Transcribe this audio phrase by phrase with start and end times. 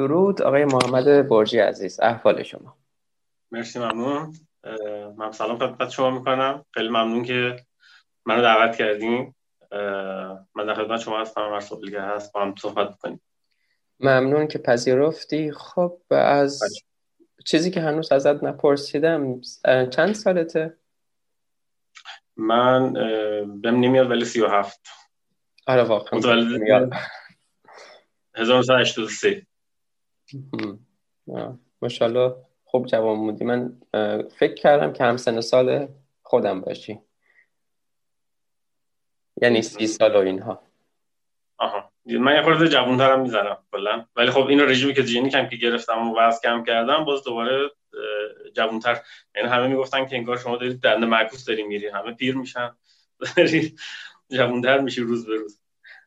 [0.00, 2.00] درود آقای محمد برجی عزیز.
[2.00, 2.76] احوال شما.
[3.50, 4.34] مرسی ممنون.
[5.16, 6.64] من سلام خدمت شما می‌کنم.
[6.74, 7.56] خیلی ممنون که
[8.26, 9.36] منو دعوت کردیم
[10.54, 11.60] من در خدمت شما هستم.
[11.60, 13.20] سوالی که هست با هم صحبت کنیم
[14.00, 15.52] ممنون که پذیرفتی.
[15.52, 16.70] خب از بله.
[17.46, 19.40] چیزی که هنوز ازت نپرسیدم
[19.90, 20.76] چند سالته؟
[22.36, 22.92] من
[23.62, 24.80] بهم نمیاد ولی سی و هفت.
[25.66, 26.18] آره واقعا.
[26.18, 26.92] متولد
[28.34, 29.46] 1983
[31.82, 33.44] ماشاءالله خوب جوان بودی.
[33.44, 33.80] من
[34.38, 35.88] فکر کردم که همسن سال
[36.22, 36.98] خودم باشی.
[39.42, 40.62] یعنی سی سال و اینها.
[41.58, 41.92] آها.
[42.06, 44.06] من یه خورده جوانترم می‌زنم کلا.
[44.16, 47.70] ولی خب این رژیمی که جینی کم که گرفتم و وزن کم کردم باز دوباره
[48.54, 49.00] جوانتر.
[49.36, 51.88] یعنی همه می‌گفتن که انگار شما دارید دنده معکوس داری میری.
[51.88, 52.76] همه پیر میشن.
[54.30, 55.60] جوانتر میشی روز به روز.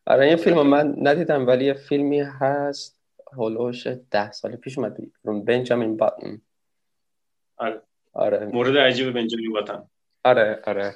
[0.06, 3.03] آره این فیلم من ندیدم ولی یه فیلمی هست.
[3.38, 4.98] هولوش ده سال پیش اومد.
[5.23, 6.42] بیرون بنجامین باتن
[7.58, 7.81] آره.
[8.14, 8.45] آره.
[8.45, 9.90] مورد عجیب بنجامین باتن
[10.23, 10.95] آره آره.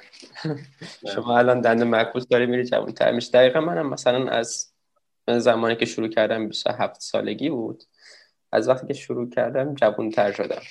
[1.14, 4.72] شما الان دنده معکوس داری میری جوان تر میشه دقیقا منم مثلا از
[5.28, 7.84] زمانی که شروع کردم 27 سالگی بود.
[8.52, 10.62] از وقتی که شروع کردم جوان تر شدم.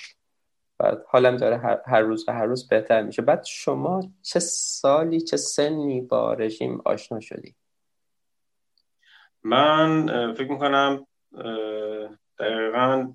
[0.78, 3.22] بعد حالم داره هر, هر روز هر روز بهتر میشه.
[3.22, 7.54] بعد شما چه سالی چه سنی با رژیم آشنا شدی؟
[9.42, 11.06] من فکر می‌کنم
[12.38, 13.12] دقیقا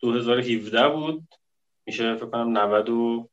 [0.00, 1.22] 2017 بود.
[1.86, 3.28] میشه فکر کنم 90 و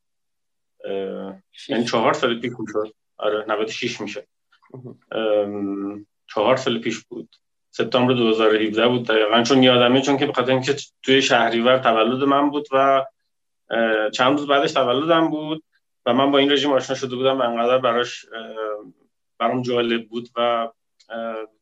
[1.70, 4.28] یعنی چهار سال پیش شد آره 96 میشه.
[6.28, 7.36] چهار سال پیش بود.
[7.70, 9.44] سپتامبر 2017 بود دقیقا.
[9.44, 13.06] چون یادمه چون که بخاطر اینکه توی شهریور تولد من بود و
[14.14, 15.64] چند روز بعدش تولدم بود
[16.06, 18.26] و من با این رژیم آشنا شده بودم و انقدر براش
[19.40, 20.70] برام جالب بود و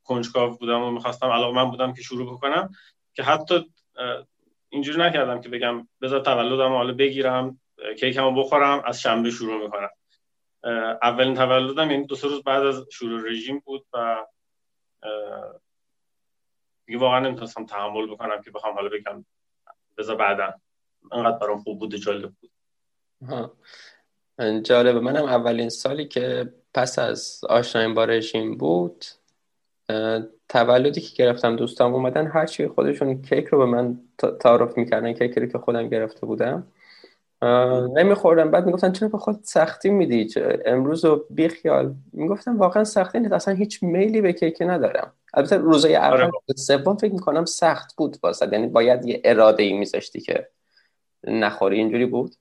[0.04, 2.70] کنجکاو بودم و می‌خواستم علاقه من بودم که شروع بکنم
[3.14, 3.72] که حتی
[4.70, 7.60] اینجوری نکردم که بگم بذار تولدم حالا بگیرم
[8.00, 9.90] کیکمو بخورم از شنبه شروع می‌کنم.
[11.02, 14.26] اولین تولدم یعنی دو سه روز بعد از شروع رژیم بود و
[16.86, 19.26] دیگه واقعا نمی‌تونستم تحمل بکنم که بخوام حالا بگم
[19.98, 20.54] بذار بعدا.
[21.12, 22.52] انقدر برام خوب بود جالب بود.
[24.64, 25.00] جالبه.
[25.00, 29.06] منم اولین سالی که پس از آشنایی با رژیم بود
[30.50, 34.00] تولدی که گرفتم دوستان اومدن هرچی خودشون کیک رو به من
[34.40, 36.68] تعارف می‌کردن کیکی رو که خودم گرفته بودم.
[37.94, 38.52] نمیخوردم.
[38.52, 40.30] بعد می‌گفتن چرا به خود سختی میدی؟
[40.66, 43.34] امروز رو بیخیال می‌گفتم واقعا سختی نیست.
[43.34, 45.12] اصلا هیچ میلی به کیک ندارم.
[45.34, 46.32] البته روزای اول آره.
[46.56, 48.50] سوم فکر می‌کنم سخت بود واسه.
[48.52, 50.48] یعنی باید یه اراده ای میذاشتی که
[51.28, 51.78] نخوری.
[51.78, 52.36] اینجوری بود؟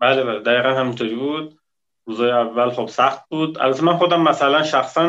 [0.00, 0.40] بله بله.
[0.40, 1.59] دقیقا همینطوری بود.
[2.06, 3.58] روزای اول خب سخت بود.
[3.58, 5.06] البته من خودم مثلا شخصا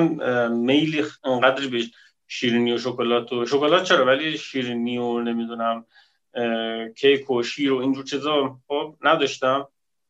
[0.48, 1.84] میلی انقدر به
[2.28, 5.86] شیرینی و شکلات و شکلات چرا؟ ولی شیرینی و نمی‌دونم
[6.98, 9.68] کیک و شیر و اینجور چیزا خب نداشتم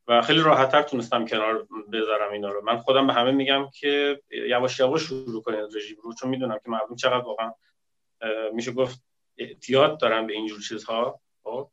[0.07, 2.61] و خیلی راحتتر تونستم کنار بذارم اینا رو.
[2.65, 6.69] من خودم به همه میگم که یواش یواش شروع کنید رژیم رو چون می‌دونم که
[6.69, 7.51] مردم چقدر واقعا
[8.53, 9.03] میشه گفت
[9.37, 11.69] احتیاط دارن به اینجور چیزها خب.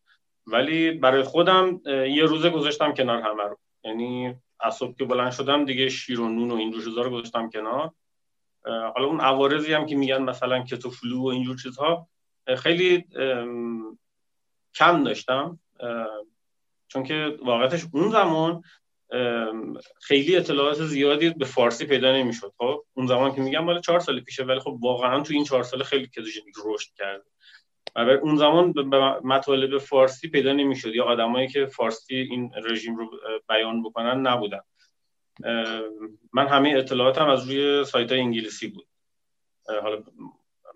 [0.46, 3.58] ولی برای خودم یه روزه گذاشتم کنار همه رو.
[3.84, 7.50] یعنی از صبح که بلند شدم دیگه شیر و نون و اینجور چیزها رو گذاشتم
[7.50, 7.92] کنار.
[8.64, 12.08] حالا اون عوارضی هم که میگن مثلا کتو فلو و اینجور چیزها
[12.56, 13.04] خیلی
[14.74, 15.58] کم داشتم.
[16.88, 18.62] چون که واقعتش اون زمان
[20.00, 22.52] خیلی اطلاعات زیادی به فارسی پیدا نمی‌شد.
[22.58, 25.62] خب اون زمان که میگم مال چهار سال پیشه ولی خب واقعا تو این چهار
[25.62, 27.24] سال خیلی کتوژنیک رشد کرده.
[27.96, 28.74] اون زمان
[29.24, 30.94] مطالب فارسی پیدا نمی‌شد.
[30.94, 33.10] یا آدمایی که فارسی این رژیم رو
[33.48, 34.60] بیان بکنن نبودن.
[36.32, 38.86] من همه اطلاعاتم از روی سایت انگلیسی بود.
[39.82, 40.02] حالا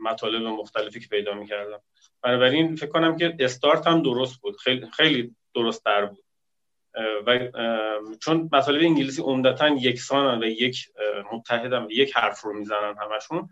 [0.01, 1.81] مطالب مختلفی که پیدا می‌کردم.
[2.23, 4.57] بنابراین فکر کنم که استارت هم درست بود.
[4.57, 6.25] خیلی خیلی درست در بود
[7.27, 7.39] و
[8.21, 10.89] چون مطالب انگلیسی عمدتا یکسانن و یک
[11.33, 13.49] متحدن یک حرف رو می‌زنن همشون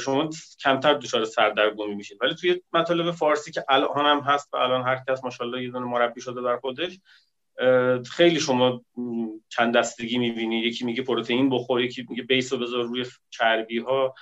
[0.00, 0.30] شما
[0.60, 2.18] کمتر دچار سردرگمی میشید.
[2.20, 5.86] ولی توی مطالب فارسی که الان هم هست و الان هر کس ماشاءالله یه دونه
[5.86, 6.98] مربی شده بر خودش
[8.10, 8.84] خیلی شما
[9.48, 14.14] چند دستگی می‌بینید یکی میگه پروتئین بخور یکی میگه بیس رو بذار روی چربی ها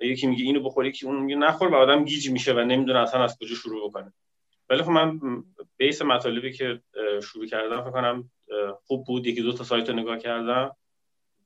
[0.00, 3.24] یکی میگه اینو بخور یکی اون میگه نخور و آدم گیج میشه و نمی‌دونه اصلا
[3.24, 4.12] از کجا شروع بکنه.
[4.70, 5.20] ولی خب من
[5.76, 6.80] بیس مطالبی که
[7.22, 8.30] شروع کردم فکر کنم
[8.84, 9.26] خوب بود.
[9.26, 10.76] یکی دو تا سایت رو نگاه کردم.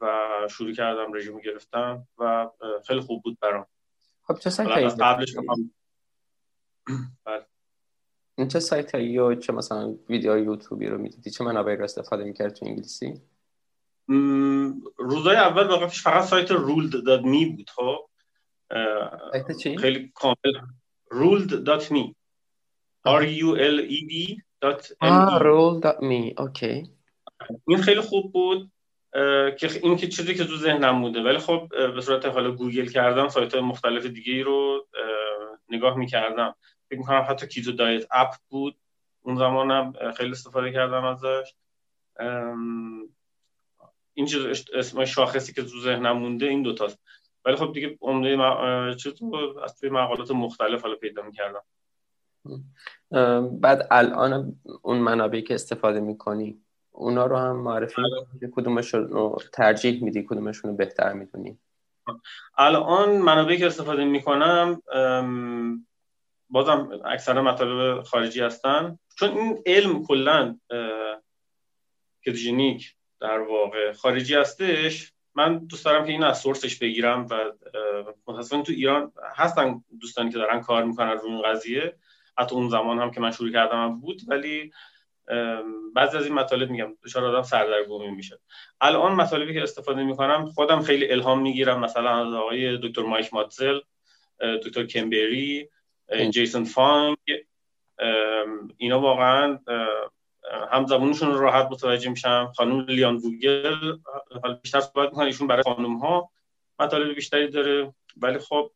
[0.00, 2.50] و شروع کردم رژیم گرفتم و
[2.86, 3.66] خیلی خوب بود برام.
[4.22, 5.70] خب چه سایت قبلش هم
[8.38, 12.52] این چه سایت یا چه مثلا ویدیو یوتیوبی رو می‌دیدی؟ چه منابعی رو استفاده می‌کرد
[12.52, 13.22] تو انگلیسی؟
[14.98, 18.08] روزای اول واقعا فقط سایت rule.me بود خب.
[19.80, 20.54] خیلی کامل.
[21.10, 22.14] ruled.me
[23.06, 24.12] r u l e d
[25.46, 26.90] ruled.me okay.
[27.66, 28.70] این خیلی خوب بود.
[29.58, 31.22] که این که چیزی که تو ذهنم بوده.
[31.22, 34.86] ولی خب به صورت حالا گوگل کردم سایت های مختلف دیگه رو
[35.68, 36.54] نگاه می‌کردم.
[36.90, 38.76] فکر می‌کنم حتی Keto Diet App بود.
[39.20, 41.54] اون زمانم خیلی استفاده کردم ازش.
[44.14, 46.98] این چیز اسم شاخصی که تو ذهنم مونده این دوتاست
[47.44, 48.94] ولی خب دیگه عمده م...
[48.94, 49.12] چیز
[49.62, 51.62] از توی مقالات مختلف حالا پیدا می‌کردم.
[53.60, 56.60] بعد الان اون منابعی که استفاده می‌کنی
[56.98, 58.02] اونا رو هم معرفی
[58.40, 58.50] بله.
[58.52, 61.58] کدومشون رو ترجیح میدی کدومشون رو بهتر می‌دونی؟
[62.58, 64.82] الان منابعی که استفاده می‌کنم
[66.50, 68.98] بازم اکثر مطالب خارجی هستن.
[69.16, 70.58] چون این علم کلا
[72.26, 75.12] کتوژنیک در واقع خارجی هستش.
[75.34, 77.52] من دوست دارم که این از سورسش بگیرم و
[78.26, 81.96] متاسفانه تو ایران هستن دوستانی که دارن کار می‌کنن رو این قضیه.
[82.38, 84.72] حتی اون زمان هم که من شروع کردم بود ولی
[85.94, 88.38] بعضی از این مطالب میگم دچار آدم سردرگمی میشه.
[88.80, 93.80] الان مطالبی که استفاده می‌کنم خودم خیلی الهام می‌گیرم مثلا از آقای دکتر مایک ماتزل
[94.40, 95.68] دکتر کمبری
[96.30, 97.16] جیسون فانگ
[98.76, 99.58] اینا واقعا
[100.72, 102.52] هم زبونشون راحت متوجه میشم.
[102.56, 103.96] خانم لیان گوگل
[104.42, 106.30] حالا بیشتر صحبت می‌کنه ایشون برای خانم ها
[106.78, 107.94] مطالب بیشتری داره.
[108.16, 108.70] ولی خب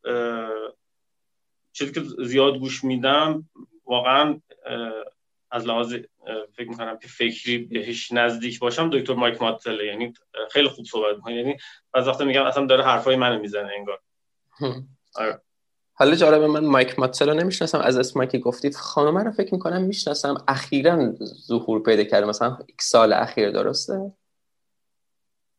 [1.71, 3.49] چیزی که زیاد گوش میدم
[3.85, 4.41] واقعا
[5.53, 5.95] از لحاظ
[6.53, 10.13] فکر می‌کنم که فکری بهش نزدیک باشم دکتر مایک ماتله یعنی
[10.51, 11.57] خیلی خوب صحبت می‌کنه یعنی
[11.93, 13.99] از وقتی میگم اصلا داره حرفای منو می‌زنه انگار.
[15.15, 15.41] آره.
[15.93, 17.79] حالا جالبه من مایک ماتسل رو نمی‌شناسم.
[17.79, 20.45] از اسمایی که گفتید خانم رو فکر می‌کنم می‌شناسم.
[20.47, 22.27] اخیرا ظهور پیدا کرده.
[22.27, 24.13] مثلا یک سال اخیر درسته؟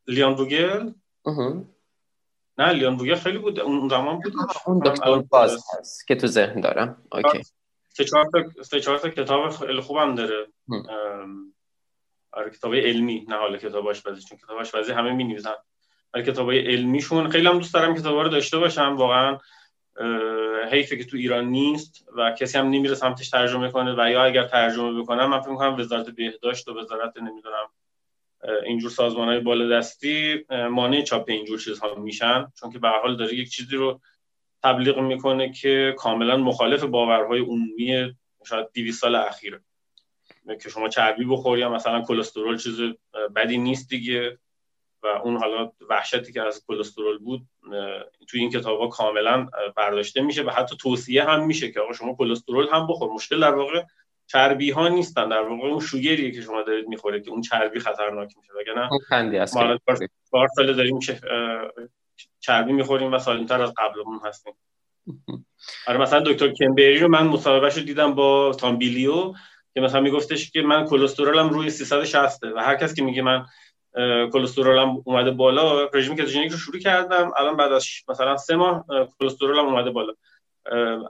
[0.07, 0.91] لیان بوگل؟
[2.59, 3.61] نه لیان بوگل خیلی بود.
[3.61, 4.33] اون زمان بود.
[4.67, 7.03] اون دکتر باز هست که تو ذهن دارم.
[7.13, 7.43] اوکی.
[7.97, 10.47] سه چهار تا سه چهار تا کتاب خیلی خوبم داره.
[12.33, 15.55] آره کتاب علمی نه حالا کتاب آشپزی چون کتاب آشپزی همه می‌نویسن.
[16.15, 18.97] ولی کتابای علمیشون خیلی هم دوست دارم کتابا رو داشته باشم.
[18.97, 19.39] واقعا
[20.71, 24.45] حیفه که تو ایران نیست و کسی هم نمیره سمتش ترجمه کنه و یا اگر
[24.45, 27.67] ترجمه بکنم من فکر می‌کنم وزارت بهداشت و وزارت نمی‌دونم
[28.67, 32.47] اینجور سازمان های بالادستی مانع چاپ اینجور چیزها میشن.
[32.61, 34.01] چون که به حال داره یک چیزی رو
[34.65, 38.15] تبلیغ می‌کنه که کاملا مخالف باورهای عمومی
[38.47, 39.61] شاید 200 سال اخیره.
[40.63, 42.81] که شما چربی بخوری یا مثلا کلسترول چیز
[43.37, 44.39] بدی نیست دیگه
[45.03, 47.43] و اون حالا وحشتی که از کلسترول بود
[48.29, 52.15] توی این کتاب ها کاملا برداشته میشه و حتی توصیه هم میشه که آقا شما
[52.15, 53.13] کلسترول هم بخور.
[53.13, 53.83] مشکل در واقع
[54.27, 58.35] چربی ها نیستن در واقع اون شوگریه که شما دارید می‌خورید که اون چربی خطرناک
[58.37, 58.53] میشه.
[58.61, 58.89] وگرنه
[59.55, 59.79] ما
[60.31, 60.99] بار سال داریم.
[62.47, 64.55] چربی می‌خوریم و سالمتر از قبلمون هستیم.
[65.87, 69.33] آره مثلا دکتر کمبری رو من مصاحبهش رو دیدم با تام بیلیو
[69.75, 73.47] که مثلا میگفتش که من کلسترولم روی 360 و هر کس که میگه من
[74.33, 77.33] کلسترولم اومده بالا رژیم کتوژنیک رو شروع کردم.
[77.37, 78.85] الان بعد از مثلا سه ماه
[79.21, 80.13] کلسترولم اومده بالا.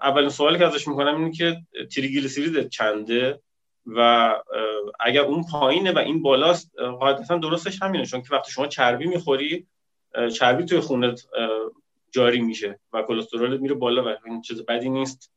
[0.02, 1.56] اولین سوالی که ازش می‌کنم اینه که
[1.94, 3.40] تریگلیسیرید چنده
[3.86, 4.31] و
[5.00, 9.67] اگر اون پایینه و این بالاست قاعدتا درستش همینه چون که وقتی شما چربی می‌خوری
[10.33, 11.27] چربی توی خونت
[12.11, 15.31] جاری میشه و کلسترول میره بالا و این چیز بدی نیست.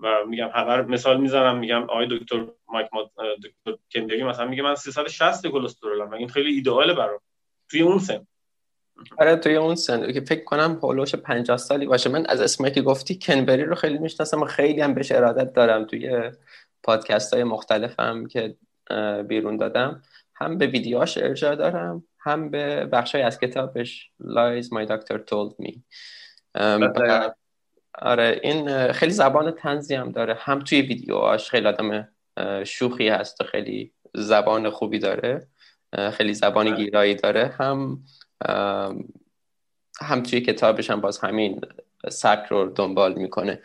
[0.00, 2.88] و میگم همه مثال می‌زنم میگم آقای دکتر مایک
[3.44, 7.20] دکتر کمبری مثلا میگه من 360 کلسترولم و این خیلی ایدئاله برام؟
[7.70, 8.26] توی اون سن.
[9.18, 10.12] آره توی اون سن.
[10.12, 12.10] که فکر کنم هولوش 50 سالی باشه.
[12.10, 15.84] من از اسمایی که گفتی کنبری رو خیلی می‌شناسم و خیلی هم بهش ارادت دارم.
[15.84, 16.30] توی
[16.82, 18.56] پادکست های مختلفم که
[19.28, 20.02] بیرون دادم.
[20.34, 25.78] هم به ویدیوهاش ارجاع دارم هم به بخشای از کتابش Lies My Doctor Told Me.
[27.98, 30.34] آره این خیلی زبان تنزی هم داره.
[30.38, 32.08] هم توی ویدیوهاش خیلی آدم
[32.64, 35.46] شوخی هست و خیلی زبان خوبی داره
[36.12, 36.76] خیلی زبان بله.
[36.76, 37.54] گیرایی داره.
[37.58, 38.04] هم
[40.00, 41.60] هم توی کتابش هم باز همین
[42.08, 43.62] سبک رو دنبال می‌کنه.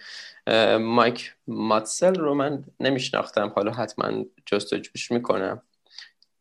[0.80, 3.48] مایک ماتسل رو من نمیشناختم.
[3.56, 5.62] حالا حتما جستجوش می‌کنم.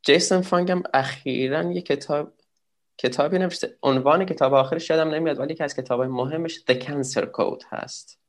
[0.02, 2.33] جیسون فانگم اخیرا یه کتاب
[2.99, 3.76] کتابی نوشته.
[3.83, 8.21] عنوان کتاب آخرش یادم نمیاد ولی که از کتاب مهمش The Cancer Code هست.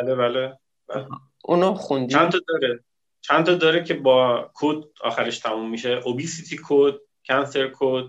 [0.00, 0.58] بله بله,
[0.88, 1.06] بله.
[1.44, 2.84] اونو خوندی؟ چند تا داره؟
[3.20, 6.00] چند تا داره که با کد آخرش تموم میشه.
[6.04, 6.94] Obesity Code
[7.28, 8.04] Cancer Code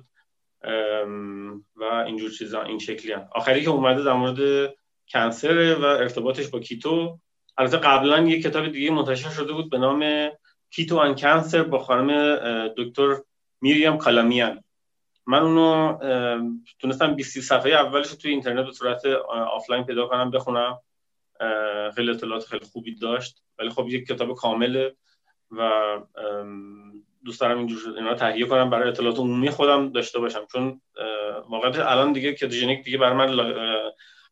[1.76, 3.30] و اینجور چیزا این شکلی هم.
[3.36, 4.74] آخری که اومده در مورد
[5.12, 7.20] cancer و ارتباطش با keto.
[7.58, 10.30] البته قبلا یه کتاب دیگه منتشر شده بود به نام
[10.72, 12.36] Keto and Cancer با خانم
[12.78, 13.18] دکتر
[13.62, 14.64] میریم کالامیان
[15.28, 15.98] من اونو
[16.80, 20.80] تونستم 20 صفحه اولش توی اینترنت به صورت آفلاین پیدا کنم بخونم.
[21.96, 23.44] خیلی اطلاعات خیلی خوبی داشت.
[23.60, 24.96] ولی خب یک کتاب کامله
[25.52, 25.72] و
[27.26, 30.46] دوست دارم اینجور اینا تهیه کنم برای اطلاعات عمومی خودم داشته باشم.
[30.52, 30.82] چون
[31.50, 33.52] واقعا الان دیگه کتوژنیک دیگه برای من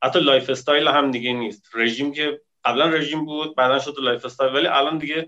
[0.04, 1.72] حتی lifestyle هم دیگه نیست.
[1.74, 4.54] رژیم که قبلا رژیم بود بعدا شد lifestyle.
[4.54, 5.28] ولی الان دیگه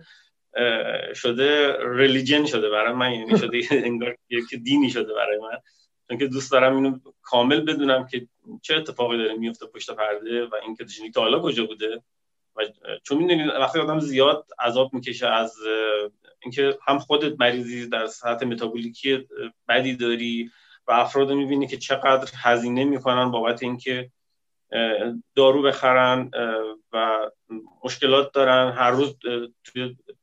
[1.16, 5.58] شده religion شده برای من یعنی شده انگار یک دینی شده برای من.
[6.08, 8.28] چون که دوست دارم اینو کامل بدونم که
[8.62, 12.02] چه اتفاقی داره میفته پشت پرده و این کتوژنیک تا حالا کجا بوده.
[12.56, 12.62] و
[13.04, 15.56] چون می‌دونید وقتی آدم زیاد عذاب می‌کشه از
[16.42, 19.28] اینکه هم خودت مریضی در سطح متابولیکی
[19.68, 20.52] بدی داری
[20.88, 24.12] و افراد می‌بینی که چقدر هزینه می‌کنن بابت اینکه
[25.36, 26.32] دارو بخرن
[26.94, 27.30] و
[27.84, 28.72] مشکلات دارن.
[28.72, 29.16] هر روز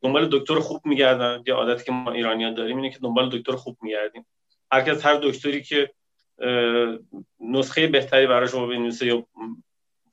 [0.02, 1.42] دنبال دکتر خوب میگردن.
[1.46, 4.26] یه عادتی که ما ایرانیان داریم اینه که دنبال دکتر خوب میگردیم.
[4.72, 5.90] هر کس هر دکتری که
[7.40, 9.26] نسخه بهتری براش رو بنویسه یا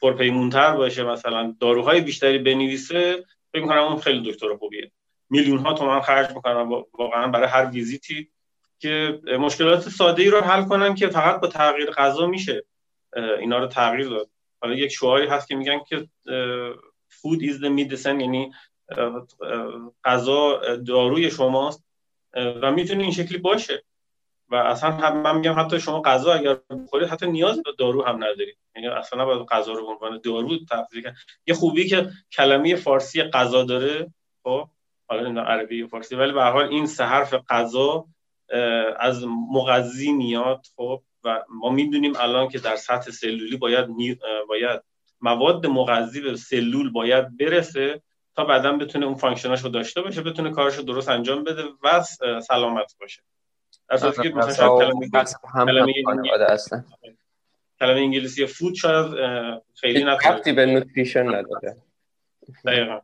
[0.01, 4.91] پرپیمونتر باشه مثلا داروهای بیشتری بنویسه فکر می‌کنم اون خیلی دکتر خوبیه.
[5.29, 8.29] میلیون ها تومن خرج می‌کنن واقعا برای هر ویزیتی
[8.79, 12.63] که مشکلات ساده ای رو حل کنن که فقط با تغییر غذا میشه.
[13.39, 14.29] اینا رو تغییر داد.
[14.61, 16.07] حالا یک شعاری هست که میگن که
[17.21, 18.51] فود is the medicine یعنی
[20.03, 21.83] غذا داروی شماست.
[22.61, 23.83] و می‌تونه این شکلی باشه.
[24.49, 28.57] و اصلا من میگم حتی شما غذا اگر بخورید حتی نیاز به دارو هم ندارید.
[28.75, 31.13] یعنی اصلا باید غذا رو به عنوان دارو تفسیر
[31.47, 34.67] یه خوبی که کلمه فارسی غذا داره خب
[35.07, 38.05] حالا عربی فارسی ولی به حال این سه حرف غذا
[38.99, 43.87] از مغذی میاد خب و ما می‌دونیم الان که در سطح سلولی باید
[44.47, 44.81] باید
[45.23, 48.01] مواد مغذی به سلول باید برسه
[48.35, 52.03] تا بعدا بتونه اون فانکشناش رو داشته باشه بتونه کارش رو درست انجام بده و
[52.41, 53.21] سلامت باشه.
[53.89, 54.79] در صورتی که مثلا
[55.53, 55.93] کلمه
[57.79, 59.05] کلمه انگلیسی food شاید
[59.75, 61.77] خیلی ربطی به nutrition نداره.
[62.65, 62.99] دقیقا.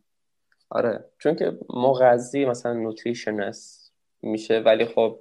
[0.69, 5.19] آره چون که مغذی مثلا nutrition است میشه ولی خب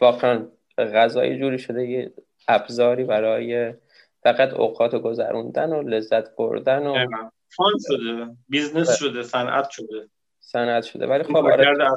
[0.00, 0.46] واقعا
[0.78, 2.12] غذای جوری شده یه
[2.48, 3.74] ابزاری برای
[4.24, 7.06] فقط اوقات گذروندن و لذت بردن و
[7.56, 10.08] fun شده business شده صنعت شده.
[10.40, 11.06] صنعت شده.
[11.06, 11.88] ولی خب آره.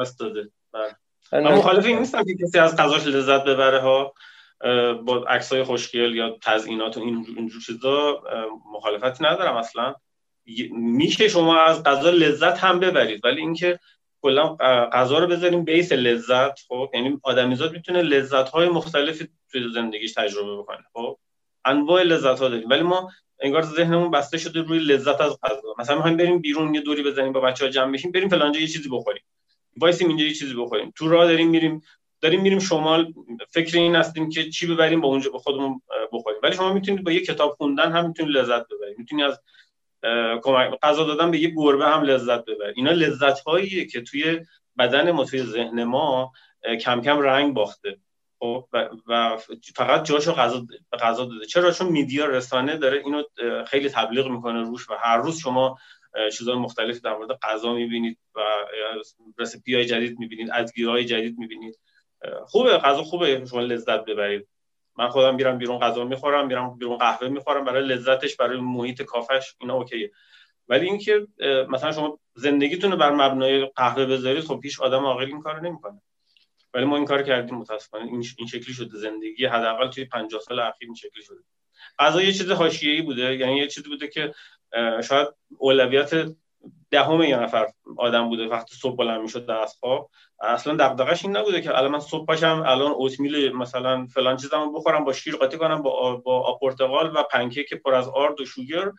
[0.00, 0.50] دست داده.
[0.72, 0.96] بله.
[1.32, 4.14] من مخالف این نیستم که کسی از غذاش لذت ببره ها
[5.04, 8.22] با عکسای خوشگل یا تزیینات و این اینجور چیزا
[8.72, 9.94] مخالفتی ندارم اصلا.
[10.72, 13.78] میشه شما از غذا لذت هم ببرید ولی اینکه
[14.22, 14.56] کلا
[14.92, 20.56] غذا رو بذاریم بیس لذت خب؟ یعنی آدمیزاد می‌تونه لذت های مختلفی توی زندگیش تجربه
[20.56, 21.18] بکنه خب؟
[21.64, 22.68] انواع لذت ها داریم.
[22.68, 25.74] ولی ما انگار ذهنمون بسته شده روی لذت از غذا.
[25.78, 28.88] مثلا می‌خوایم بریم بیرون یه دوری بزنیم با بچه‌ها جمع بشیم بریم فلانجا یه چیزی
[28.88, 29.22] بخوریم.
[29.76, 30.92] وایسیم اینجا یه چیزی بخوریم.
[30.96, 31.82] تو راه داریم میریم
[32.20, 33.12] داریم میریم شمال.
[33.50, 36.40] فکر این هستیم که چی ببریم با اونجا با خودمون بخوریم.
[36.42, 38.98] ولی شما می‌تونید با یه کتاب خوندن هم می‌تونید لذت ببرید.
[38.98, 39.38] می‌تونید از
[40.82, 42.74] غذا دادن به یه گربه هم لذت ببرید.
[42.76, 44.40] اینا لذت هاییه که توی
[44.78, 46.32] بدن ما توی ذهن ما
[46.80, 47.98] کم کم رنگ باخته.
[48.42, 49.38] خب و, و
[49.76, 50.66] فقط جاشو غذا
[51.00, 51.46] غذا داده.
[51.46, 53.22] چرا؟ چون میدیا رسانه داره اینو
[53.66, 55.78] خیلی تبلیغ می‌کنه روش و هر روز شما
[56.32, 58.40] چیزهای مختلفی در مورد غذا می‌بینید و
[59.38, 61.78] رسیپی های جدید می‌بینید ادگیرهای جدید می‌بینید.
[62.46, 64.48] خوبه غذا خوبه شما لذت ببرید.
[64.98, 69.54] من خودم میرم بیرون غذا می‌خورم میرم بیرون قهوه می‌خورم برای لذتش برای محیط کافش
[69.60, 70.12] اینا اوکیه.
[70.68, 71.26] ولی اینکه
[71.68, 76.02] مثلا شما زندگیتون بر مبنای قهوه بذارید خب هیچ آدم عاقل این کارو نمی‌کنه.
[76.74, 78.04] ولی ما این کار کردیم متاسفانه.
[78.04, 78.98] این این شکلی شده.
[78.98, 81.38] زندگی حداقل توی 50 سال اخیر این شکلی شده.
[81.98, 83.36] غذا یه چیز حاشیه‌ای بوده.
[83.36, 84.34] یعنی یه چیزی بوده که
[85.02, 86.10] شاید اولویت
[86.90, 90.10] دهم یه نفر آدم بوده وقتی صبح بلند می‌شد از خواب
[90.40, 95.04] اصلا دغدغش این نبوده که الان من صبح پاشم الان اوتمیل مثلا فلان چیزامو بخورم
[95.04, 98.92] با شیر قاطی کنم با با پرتقال و پنکیک پر از آرد و شوگر.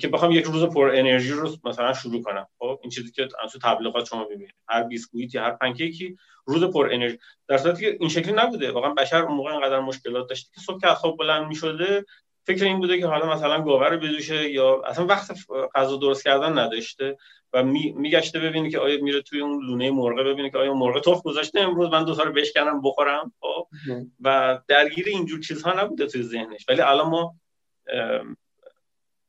[0.00, 2.46] که بخوام یک روز پر انرژی رو مثلا شروع کنم.
[2.58, 4.54] خب این چیزی که تو تبلیغات شما می‌بینید.
[4.68, 7.18] هر بیسکویتی هر پنکیکی روز پر انرژی.
[7.48, 8.72] در صورتی که این شکلی نبوده.
[8.72, 12.04] واقعا بشر اون موقع اینقدر مشکلات داشته که صبح که از خواب بلند می‌شده
[12.46, 15.30] فکر این بوده که حالا مثلا گاوه رو بدوشه یا اصلا وقت
[15.74, 17.16] غذا درست کردن نداشته
[17.52, 21.00] و میگشته می ببینه که آیا میره توی اون لونه مرغ ببینه که آیا مرغ
[21.00, 21.60] تخم گذاشته.
[21.60, 23.32] امروز من دو تا رو بشکنم بخورم.
[23.40, 23.66] خب
[24.20, 26.64] و درگیر اینجور چیزها نبوده توی ذهنش.
[26.68, 27.34] ولی الان ما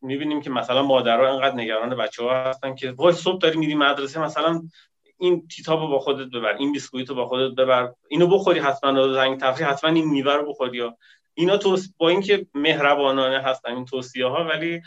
[0.01, 4.21] می‌بینیم که مثلا مادرها انقدر نگران بچه ها هستن که وای صبح داری میری مدرسه
[4.21, 4.61] مثلا
[5.19, 9.39] این کتابو با خودت ببر این بیسکویت رو با خودت ببر اینو بخوری حتما زنگ
[9.39, 10.97] تفریح حتما این میوه رو بخوری یا
[11.33, 11.93] اینا توس...
[11.97, 14.81] با اینکه مهربانانه هستن این توصیه ها ولی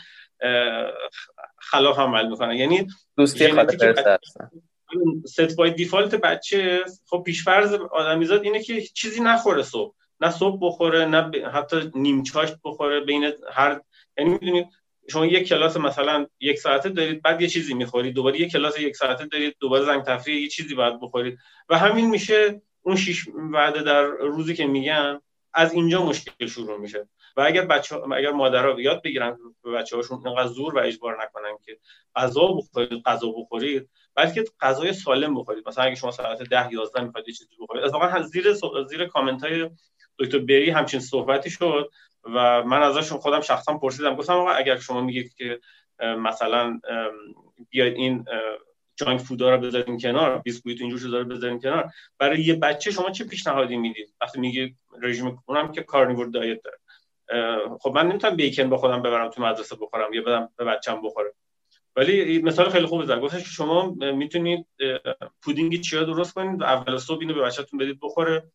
[1.57, 2.53] خلاف عمل می‌کنن.
[2.53, 3.51] یعنی دوستی
[5.25, 9.95] ست بای دیفالت بچه خب پیشفرض آدمیزاد اینه که چیزی نخوره صبح.
[10.21, 11.35] نه صبح بخوره نه ب...
[11.35, 13.81] حتی نیم چاشت بخوره بین هر
[14.17, 14.67] یعنی می‌دونید
[15.09, 18.13] شما یک کلاس مثلا یک ساعته دارید بعد یه چیزی می‌خورید.
[18.13, 21.37] دوباره یک کلاس یک ساعته دارید دوباره زنگ تفریح یه چیزی باید بخورید.
[21.69, 25.21] و همین میشه اون شش وعده در روزی که میگن
[25.53, 27.07] از اینجا مشکل شروع میشه.
[27.37, 31.57] و اگر بچه اگر مادرها یاد بگیرن به بچه هاشون اینقدر زور و اجبار نکنن
[31.65, 31.79] که
[32.15, 35.67] غذا بخورید غذا بخورید بلکه غذای سالم بخورید.
[35.67, 37.83] مثلا اگه شما ساعت 10 11 می‌خواید چیزی بخورید.
[37.83, 38.53] از واقعا زیر
[38.89, 39.69] زیر کامنت های
[40.19, 41.91] دکتر بری همچین صحبتی شد.
[42.25, 44.15] و من ازشون خودم شخصا پرسیدم.
[44.15, 45.59] گفتم آقا اگر شما میگید که
[45.99, 46.79] مثلا
[47.69, 48.25] بیاید این
[48.95, 53.09] جانک فودا رو بذارین کنار بیسکویت اینجور چیزا رو بذارین کنار برای یه بچه شما
[53.09, 56.77] چه پیشنهادی می‌دید؟ وقتی میگه رژیم اونم که کارنیور دایت داره.
[57.79, 61.33] خب من نمی‌تونم بیکن با خودم ببرم تو مدرسه بخورم یا بدم به بچم بخوره.
[61.95, 64.65] ولی مثال خیلی خوب بزن گفتش که شما می‌تونید
[65.41, 68.51] پودینگ چیا درست کنید اول صبح اینو به بچه‌تون بدید بخوره.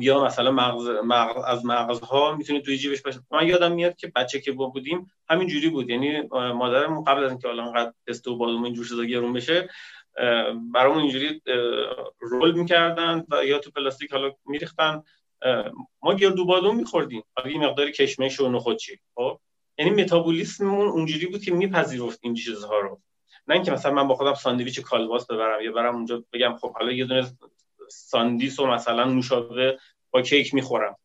[0.00, 4.40] یا مثلا مغز, مغز از مغزها می‌تونید توی جیبش باشه من یادم میاد که بچه
[4.40, 5.90] که با بودیم همین جوری بود.
[5.90, 9.68] یعنی مادرم قبل از اینکه الان انقدر تست و بادوم اینجور چیزا گرون بشه
[10.74, 11.42] برامون اینجوری
[12.20, 15.02] roll می‌کردن و یا تو پلاستیک حالا میریختن.
[16.02, 17.22] ما گردو بادوم میخوردیم.
[17.36, 19.38] حالا یه مقدار کشمش و نخودچی خب؟
[19.78, 23.00] یعنی متابولیسممون اونجوری بود که میپذیرفت این چیزها رو.
[23.46, 26.92] نه اینکه مثلا من با خودم ساندویچ کالباس ببرم یا برم اونجا بگم خب حالا
[26.92, 27.26] یه دونه
[27.90, 29.78] ساندیس و مثلا نوشابه
[30.10, 30.96] با کیک می‌خورم.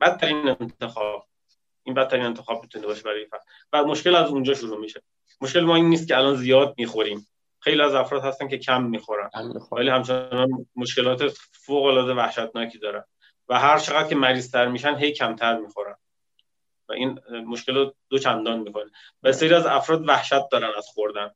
[0.00, 1.26] بدترین انتخاب.
[1.82, 3.42] این بدترین انتخاب می‌تونه باشه برای فرد
[3.72, 5.02] و مشکل از اونجا شروع میشه.
[5.40, 7.26] مشکل ما این نیست که الان زیاد می‌خوریم.
[7.60, 9.30] خیلی از افراد هستن که کم می‌خورن.
[9.72, 13.04] ولی همچنان مشکلات فوق العاده وحشتناکی دارن.
[13.48, 15.94] و هر چقدر که مریض تر میشن هی کمتر می‌خورن.
[16.88, 18.90] و این مشکل دو چندان می‌کنه.
[19.22, 21.30] و سری از افراد وحشت دارن از خوردن.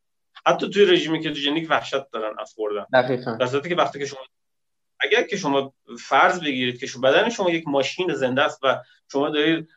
[0.46, 2.86] حتی توی رژیم کتوژنیک وحشت دارن از خوردن.
[2.92, 3.36] دقیقاً.
[3.36, 4.20] در که وقتی که شما
[5.00, 8.80] اگر که شما فرض بگیرید که شما بدن شما یک ماشین زنده است و
[9.12, 9.68] شما دارید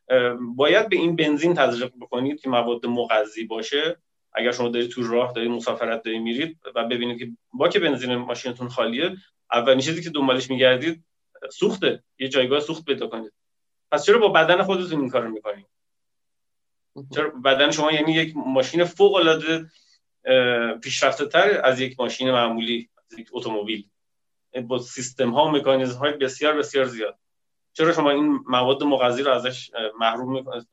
[0.56, 3.98] باید به این بنزین تزریق بکنید که مواد مغذی باشه.
[4.34, 8.16] اگر شما دارید تو راه دارید مسافرت دارید میرید و ببینید که با که بنزین
[8.16, 9.16] ماشینتون خالیه
[9.52, 11.04] اولین چیزی که دنبالش میگردید
[11.52, 12.04] سوخته.
[12.20, 13.32] یه جایگاه سوخت پیدا کنید.
[13.92, 15.66] پس چرا با بدن خودتون این کارو می‌کنید؟
[17.16, 19.70] چرا بدن شما یعنی یک ماشین فوق العاده
[20.84, 23.86] پیشرفته تر از یک ماشین معمولی از یک اتومبیل؟
[24.62, 27.20] با سیستم ها و مکانیزم های بسیار بسیار زیاد.
[27.74, 30.68] چرا شما این مواد مغذی رو ازش محروم می‌کنید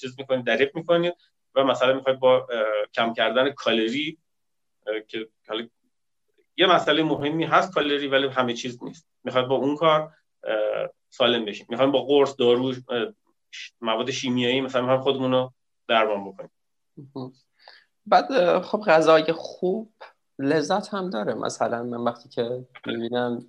[0.00, 1.14] چیز می‌کنید دریق می‌کنید
[1.54, 2.46] و مثلا می‌خواید با
[2.94, 4.18] کم کردن کالری
[5.08, 5.28] که
[6.56, 9.08] یه مسئله مهمی هست کالری ولی همه چیز نیست.
[9.24, 10.12] می‌خواد با اون کار
[11.10, 12.74] سالم بشیم می‌خوایم با قرص دارو
[13.80, 15.52] مواد شیمیایی مثلا می‌خوایم خودمون رو
[15.88, 16.50] درمان بکنیم.
[18.06, 19.92] بعد خب غذای خوب
[20.40, 21.34] لذت هم داره.
[21.34, 23.46] مثلا من وقتی که می‌بینم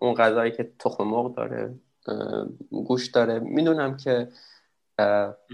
[0.00, 1.74] اون غذایی که تخم مرغ داره
[2.70, 4.28] گوش داره می‌دونم که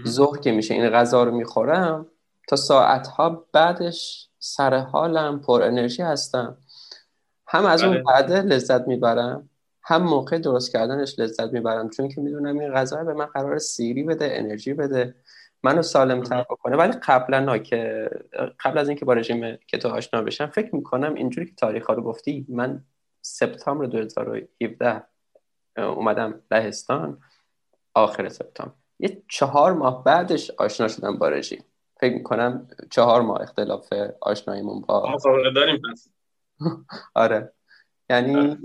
[0.07, 2.05] ظهر که میشه این غذا رو می‌خورم
[2.47, 6.57] تا ساعتها بعدش سر حالم پر انرژی هستم.
[7.47, 8.03] هم از اون بله.
[8.03, 9.49] بعده لذت می‌برم
[9.83, 11.89] هم موقع درست کردنش لذت می‌برم.
[11.89, 15.15] چون که می‌دونم این غذا به من قرار سیری بده انرژی بده.
[15.63, 16.75] منو سالم تر بکنه.
[16.75, 18.09] ولی قبلا که
[18.59, 22.03] قبل از اینکه با رژیم کتو آشنا بشم فکر می‌کنم اینجوری که تاریخ ها رو
[22.03, 22.83] گفتی من
[23.21, 25.03] سپتامبر 2017
[25.77, 27.21] اومدم لهستان
[27.93, 28.73] آخر سپتامبر.
[28.99, 31.63] یه چهار ماه بعدش آشنا شدم با رژیم.
[31.99, 35.17] فکر می‌کنم چهار ماه اختلاف آشناییمون با
[35.55, 35.81] داریم
[37.15, 37.53] آره.
[38.09, 38.57] یعنی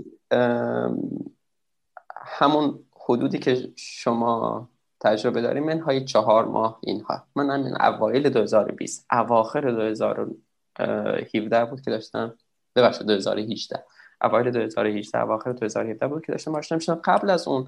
[2.25, 7.23] همون حدودی که شما تجربه داریم منهای چهار ماه اینها.
[7.35, 12.33] من همین اوایل 2020 اواخر 2017 بود که داشتم.
[12.75, 13.83] ببخشید 2018
[14.21, 17.01] اوایل 2018 اواخر 2017 بود که داشتم آشنا می‌شدم.
[17.03, 17.67] قبل از اون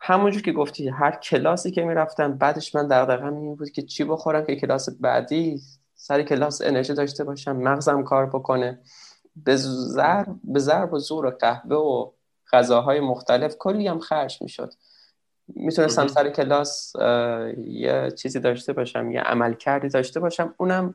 [0.00, 4.46] همونجور که گفتی هر کلاسی که می‌رفتم بعدش من دغدغه‌م این بود که چی بخورم
[4.46, 5.60] که کلاس بعدی
[5.94, 8.80] سر کلاس انرژی داشته باشم مغزم کار بکنه.
[9.36, 12.10] به ضرب به ضرب و زور قهوه و
[12.52, 14.72] غذاهای مختلف کلی هم خرج می‌شد.
[15.54, 16.92] می‌تونستم سر کلاس
[17.66, 20.54] یه چیزی داشته باشم یه عمل کردی داشته باشم.
[20.56, 20.94] اونم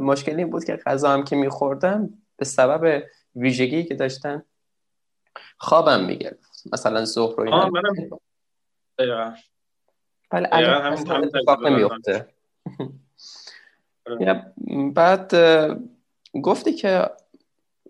[0.00, 3.02] مشکلی بود که غذا هم که میخوردم به سبب
[3.36, 4.42] ویژگی که داشتن
[5.58, 6.62] خوابم می‌گرفت.
[6.72, 7.70] مثلا ظهر رو اینا.
[10.30, 12.26] بله اتفاق نمیفته
[14.06, 14.52] آره.
[14.94, 15.34] بعد
[16.42, 17.10] گفتی که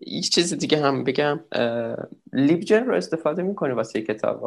[0.01, 1.40] یه چیز دیگه هم بگم.
[2.33, 4.42] لیبجن رو استفاده می‌کنی واسه کتاب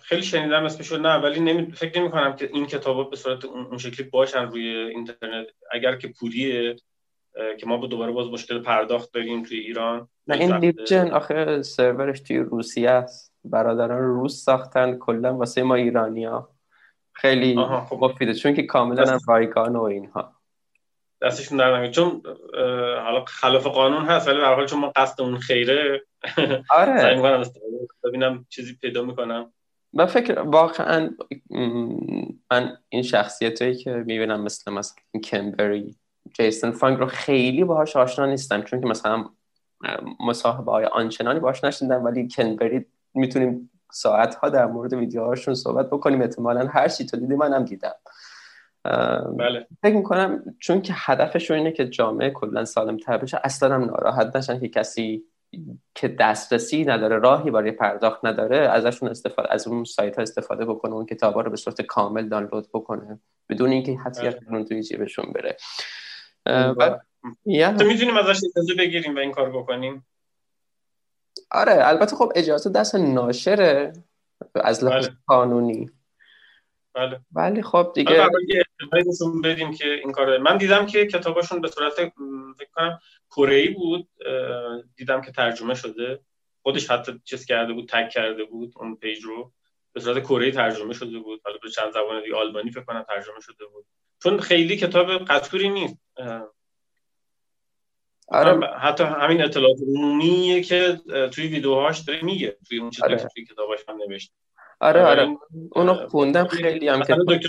[0.00, 1.72] خیلی شنیدم اسمشو نه ولی نمی...
[1.72, 5.46] فکر نمی کنم که این کتاب به صورت اون شکلی باشن روی اینترنت.
[5.72, 6.76] اگر که پولیه
[7.58, 12.20] که ما با دوباره باز مشکل پرداخت داریم توی ایران نه این لیبجن آخه سرورش
[12.20, 13.32] توی روسیه است.
[13.44, 16.48] برادران روس ساختن کلا واسه ما ایرانیا
[17.12, 17.56] خیلی
[17.88, 17.98] خب.
[18.00, 20.35] مفیده چون که کاملا هم رایگان و اینها.
[21.26, 21.90] دستشون در نمیاد.
[21.90, 22.22] چون
[23.04, 26.02] حالا خلاف قانون هست ولی حال چون ما قصد اون خیره
[26.70, 26.98] آره.
[26.98, 27.20] سعی
[28.04, 29.52] ببینم چیزی پیدا می‌کنم.
[29.92, 31.10] من فکر واقعا
[32.50, 35.96] من این شخصیت هایی که می‌بینم مثل مثلا کمبری
[36.34, 38.62] جیسن فانگ رو خیلی باهاش آشنا نیستم.
[38.62, 39.24] چون که مثلا
[40.26, 46.22] مصاحبه های آنچنانی باهاش نشدم ولی کنبری می‌تونیم ساعت ها در مورد ویدیوهاشون صحبت بکنیم.
[46.22, 47.94] احتمالا هر چی تو دیدی منم دیدم.
[49.38, 49.66] بله.
[49.82, 54.36] فکر می‌کنم چون که هدفشون اینه که جامعه کلا سالم تر بشه اصلا هم ناراحت
[54.36, 55.24] نشن که کسی
[55.94, 60.92] که دسترسی نداره راهی برای پرداخت نداره ازشون استفاده از اون سایت ها استفاده بکنه
[60.92, 65.32] اون کتاب ها رو به صورت کامل دانلود بکنه بدون اینکه حتی اون توی جیبشون
[65.32, 65.56] بره.
[67.78, 70.06] تو می‌تونیم ازش اجازه بگیریم و این کار بکنیم؟
[71.50, 73.92] آره البته خب اجازه دست ناشره
[74.54, 75.16] از لحاظ بله.
[75.26, 75.90] قانونی.
[76.96, 77.20] بله.
[77.32, 78.26] ولی خب دیگه
[79.44, 82.10] بدیم که این کار من دیدم که کتاباشون به صورت فکر
[82.74, 82.98] کنم
[83.30, 84.08] کره بود
[84.96, 86.20] دیدم که ترجمه شده.
[86.62, 89.52] خودش حتی چیز کرده بود تک کرده بود اون پیج رو.
[89.92, 91.40] به صورت کره ترجمه شده بود.
[91.44, 93.86] حالا به چند زبان دیگه آلمانی فکر کنم ترجمه شده بود.
[94.22, 95.96] چون خیلی کتاب قطوری نیست.
[98.28, 98.66] آره.
[98.78, 101.00] حتی همین اطلاعات عمومیه که
[101.32, 103.16] توی ویدیوهاش داره میگه توی اون چیزی آره.
[103.16, 104.34] که توی کتاباش هم نوشته.
[104.80, 105.36] آره آره.
[105.72, 107.48] اونو خوندم خیلی هم مثلا دکتر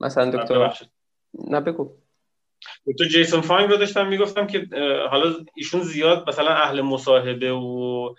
[0.00, 0.86] مثلا دکتر.
[1.48, 1.96] نه بگو.
[2.86, 4.68] دکتر جیسون فانگ رو داشتم می‌گفتم که
[5.10, 8.14] حالا ایشون زیاد مثلا اهل مصاحبه و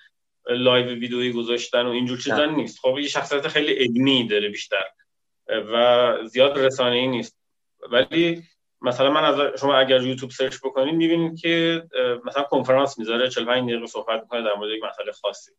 [0.50, 2.80] live ویدیویی گذاشتن و اینجور چیزا نیست.
[2.80, 4.84] خب یه شخصیت خیلی علمی داره بیشتر
[5.48, 7.38] و زیاد رسانه ای نیست.
[7.92, 8.44] ولی
[8.82, 11.84] مثلا من از شما اگر یوتیوب سرچ بکنید می‌بینید که
[12.26, 15.52] مثلا کنفرانس می‌ذاره 45 دقیقه صحبت می‌کنه در مورد یک مسئله خاصی.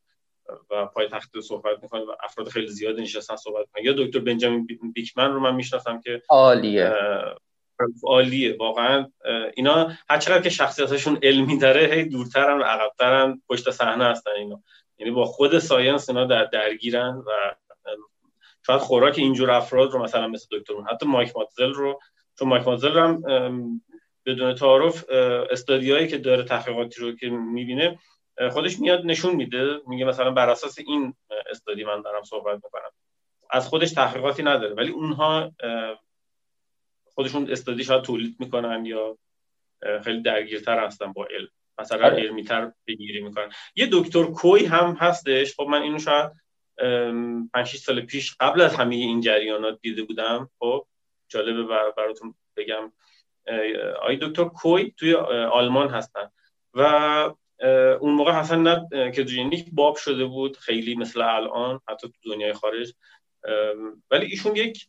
[0.70, 3.84] و پای تخت صحبت می‌کنه و افراد خیلی زیاد نشستن صحبت می‌کنن.
[3.84, 6.94] یا دکتر بنجامین بیکمن رو من می‌شناسم که عالیه.
[8.04, 9.10] عالیه واقعا.
[9.54, 14.62] اینا هر چقدر که شخصیتشون علمی داره هی دورترن و عقبترن پشت صحنه هستن اینا.
[14.98, 17.30] یعنی با خود ساینس اینا در درگیرن و
[18.66, 22.00] شاید خوراک اینجور افراد رو مثلا مثل دکتر حتی مایک ماتزل رو
[22.38, 23.22] چون مایک ماتزل هم
[24.26, 25.04] بدون تعارف
[25.50, 27.98] استادیایی که داره تحقیقاتی رو که می‌بینه
[28.52, 31.14] خودش میاد نشون میده میگه مثلا بر اساس این
[31.50, 32.90] استادی من دارم صحبت می‌کنم.
[33.50, 35.52] از خودش تحقیقاتی نداره ولی اونها
[37.14, 39.18] خودشون استادی شاید تولید می‌کنن یا
[40.04, 41.48] خیلی درگیرتر هستن با علم.
[41.78, 42.16] مثلا آره.
[42.16, 43.50] علمیتر بگیری می‌کنن.
[43.76, 45.54] یه دکتر کوی هم هستش.
[45.54, 46.32] خب من اینو شاید
[47.54, 50.50] 5 سال پیش قبل از همه این جریانات دیده بودم.
[50.58, 50.86] خب
[51.28, 52.92] جالبه براتون بگم.
[54.02, 55.14] آی دکتر کوی توی
[55.52, 56.30] آلمان هستن.
[56.74, 57.34] و
[58.00, 62.94] اون موقع حسن نه کتوژنیک باب شده بود خیلی مثل الان حتی تو دنیای خارج.
[64.10, 64.86] ولی ایشون یک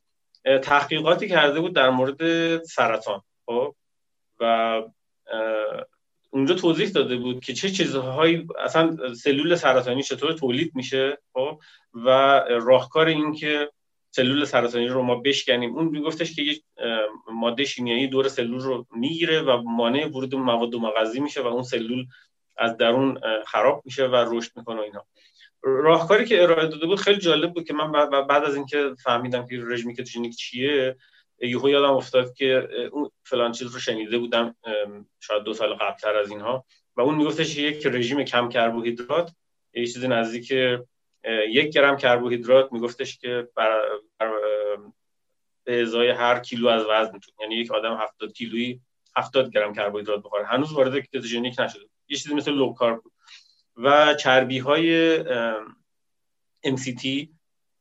[0.63, 3.75] تحقیقاتی کرده بود در مورد سرطان خب؟
[4.39, 4.84] و
[6.29, 11.60] اونجا توضیح داده بود که چه چیزهایی اصلا سلول سرطانی چطور تولید میشه خب؟
[11.93, 12.10] و
[12.49, 13.71] راهکار این که
[14.12, 15.75] سلول سرطانی رو ما بشکنیم.
[15.75, 16.63] اون میگفتش که یک
[17.32, 22.05] ماده شیمیایی دور سلول رو می‌گیره و مانع ورود مواد مغذی میشه و اون سلول
[22.60, 25.06] از درون خراب میشه و رشد می‌کنه و اینا.
[25.63, 29.60] راهکاری که ارائه داده بود خیلی جالب بود که من بعد از اینکه فهمیدم که
[29.62, 30.95] رژیم کتوژنیک چیه
[31.41, 34.56] یهو یادم افتاد که اون فلان چیز رو شنیده بودم
[35.19, 39.32] شاید دو سال قبلتر از اینها و اون میگفتش یک رژیم کم کربوهیدرات
[39.74, 40.52] یه چیزی نزدیک
[41.50, 42.74] یک گرم کربوهیدرات.
[42.74, 43.82] میگفتش که بر,
[44.19, 44.32] بر
[45.63, 48.82] به ازای هر کیلو از وزنتون یعنی یک آدم 70 کیلویی
[49.15, 50.45] 70 گرم کربوهیدرات بخوره.
[50.45, 51.86] هنوز وارد کتوژنیک نشده.
[52.10, 53.13] یه چیزی مثل لو کارب بود.
[53.78, 55.17] و چربی های
[56.67, 57.06] MCT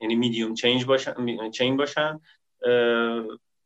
[0.01, 2.21] یعنی میدیوم چینج باشن چین باشن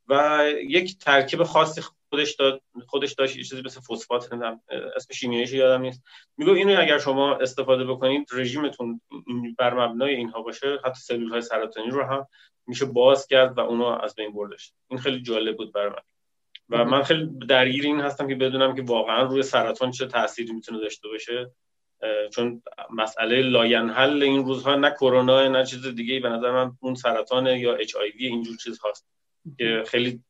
[0.09, 4.33] و یک ترکیب خاصی خودش داد خودش داشت یه چیزی مثل فسفات
[4.97, 6.03] اسم شیمیاییش یادم نیست.
[6.37, 9.01] میگه اینو اگر شما استفاده بکنید رژیمتون
[9.59, 12.27] بر مبنای اینها باشه حتی سلول های سرطانی رو هم
[12.67, 16.12] میشه باز کرد و اونو از بین بردش این خیلی جالب بود برای من.
[16.69, 20.81] و من خیلی درگیر این هستم که بدونم که واقعا روی سرطان چه تأثیری می‌تونه
[20.81, 21.51] داشته باشه.
[22.33, 27.47] چون مسئله لاینحل این روزها نه کرونا نه چیز دیگه به نظر من اون سرطان
[27.47, 29.07] یا HIV اینجور چیز هست
[29.59, 30.23] که خیلی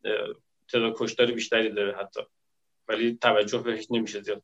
[0.69, 2.21] تعداد بیشتری داره حتی.
[2.89, 4.43] ولی توجه بهش نمیشه زیاد.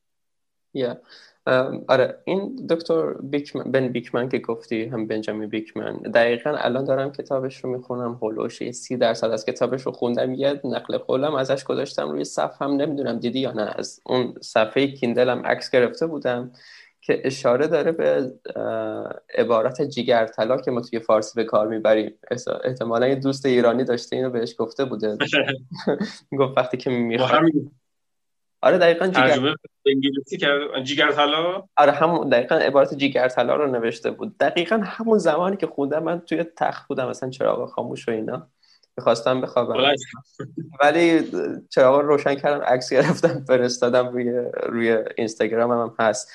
[1.89, 5.97] آره این دکتر بیکمن بن بیکمن که گفتی هم بنجامین بیکمن.
[5.97, 10.35] دقیقا الان دارم کتابش رو می‌خونم حول و حوش سی درصد از کتابش رو خوندم
[10.35, 12.67] یه نقل قولم ازش گذاشتم روی صفحه.
[12.67, 16.51] هم نمی‌دونم دیدی یا نه از اون صفحه کیندلم عکس گرفته بودم
[17.01, 18.33] که اشاره داره به
[19.39, 22.15] عبارت جیگرطلا که ما توی فارسی به کار می‌بریم.
[22.65, 25.17] احتمالا یه دوست ایرانی داشته اینو بهش گفته بوده.
[26.39, 27.41] گفت وقتی که می‌خواد.
[28.61, 29.55] آره دقیقا جیگر
[29.87, 30.39] انگلیسی
[30.83, 34.39] جیگر طلا؟ آره همون دقیقا عبارت جیگر طلا رو نوشته بود.
[34.39, 38.47] دقیقا همون زمانی که خوندم من توی تخت بودم مثلا چراغ خاموش و اینا.
[38.97, 39.95] می‌خواستم بخوابم.
[40.81, 41.31] ولی
[41.71, 46.33] چراغ روشن کردم عکس گرفتم فرستادم روی روی اینستاگرام هم هست.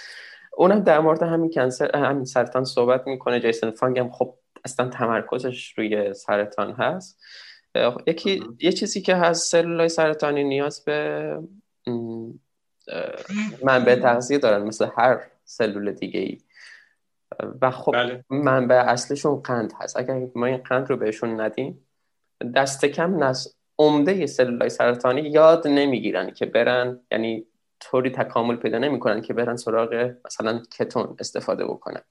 [0.57, 3.39] اونم در مورد همین کنسر همین سرطان صحبت می‌کنه.
[3.39, 7.19] جیسن فانگ هم خب اصلا تمرکزش روی سرطان هست.
[8.07, 11.37] یکی یه چیزی که هست سلولای سرطانی نیاز به
[13.63, 16.37] منبع تغذیه دارن مثل هر سلول دیگه ای
[17.61, 18.25] و خب بله.
[18.29, 21.87] منبع اصلشون قند هست اگر ما این قند رو بهشون ندیم
[22.55, 27.45] دست کم نس عمده سلولای سرطانی یاد نمی‌گیرن که برن یعنی
[27.79, 32.01] طوری تکامل پیدا نمی‌کنن که برن سراغ مثلا کتون استفاده بکنن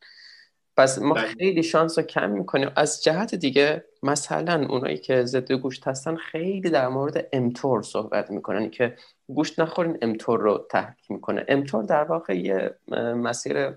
[0.77, 1.27] پس ما بله.
[1.27, 6.71] خیلی شانس رو کم می‌کنیم از جهت دیگه مثلا اونایی که ضد گوشت هستن خیلی
[6.71, 8.97] در مورد امتور صحبت می‌کنن که
[9.35, 11.45] گوشت نخورین امتور رو تحریک می‌کنه.
[11.49, 12.75] امتور در واقع یه
[13.17, 13.75] مسیر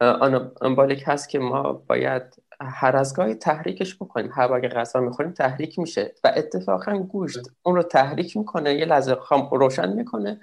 [0.00, 2.22] آنابالیک هست که ما باید
[2.60, 4.30] هر از گاهی تحریکش بکنیم.
[4.34, 9.14] هر اگه غذا می‌خوریم تحریک میشه و اتفاقا گوشت اون رو تحریک می‌کنه یه لحظه
[9.14, 10.40] خام روشن می‌کنه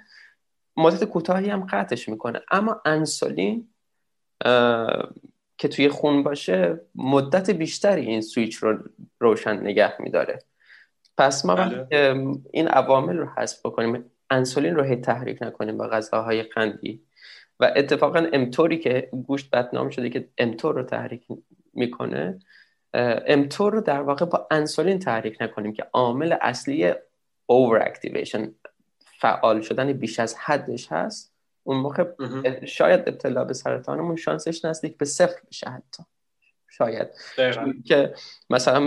[0.76, 2.40] مدت کوتاهی هم قطعش می‌کنه.
[2.50, 3.68] اما انسولین
[5.58, 8.78] که توی خون باشه مدت بیشتری این سویچ رو
[9.20, 10.38] روشن نگه میداره.
[11.18, 11.86] پس ما بله.
[12.52, 17.02] این عوامل رو حذف بکنیم انسولین رو هی تحریک نکنیم با غذاهای قندی.
[17.60, 21.26] و اتفاقا امتوری که گوشت بدنام شده که امتور رو تحریک
[21.72, 22.38] می‌کنه
[23.26, 26.94] امتور رو در واقع با انسولین تحریک نکنیم که عامل اصلی
[27.46, 28.54] اوور اکتیویشن
[29.20, 31.32] فعال شدن بیش از حدش هست.
[31.62, 32.04] اون موقع
[32.64, 36.02] شاید ابتلا به سرطانمون شانسش نزدیک به صفر بشه حتی.
[36.78, 37.08] شاید.
[37.84, 38.14] که
[38.50, 38.80] مثلا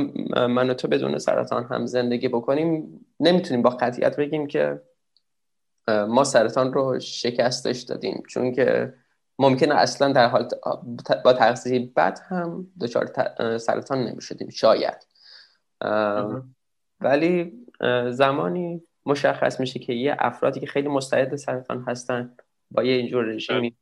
[0.47, 4.81] من و تو بدون سرطان هم زندگی بکنیم نمی‌تونیم با قطعیت بگیم که
[5.87, 8.23] ما سرطان رو شکستش دادیم.
[8.29, 8.93] چون که
[9.39, 10.49] ممکنه اصلا در حال
[11.25, 13.11] با تغذیه بد هم دچار
[13.57, 14.49] سرطان نمی‌شدیم.
[14.49, 15.07] شاید.
[17.01, 17.65] ولی
[18.09, 22.31] زمانی مشخص میشه که یه افرادی که خیلی مستعد سرطان هستن
[22.71, 23.75] با یه اینجور رژیمی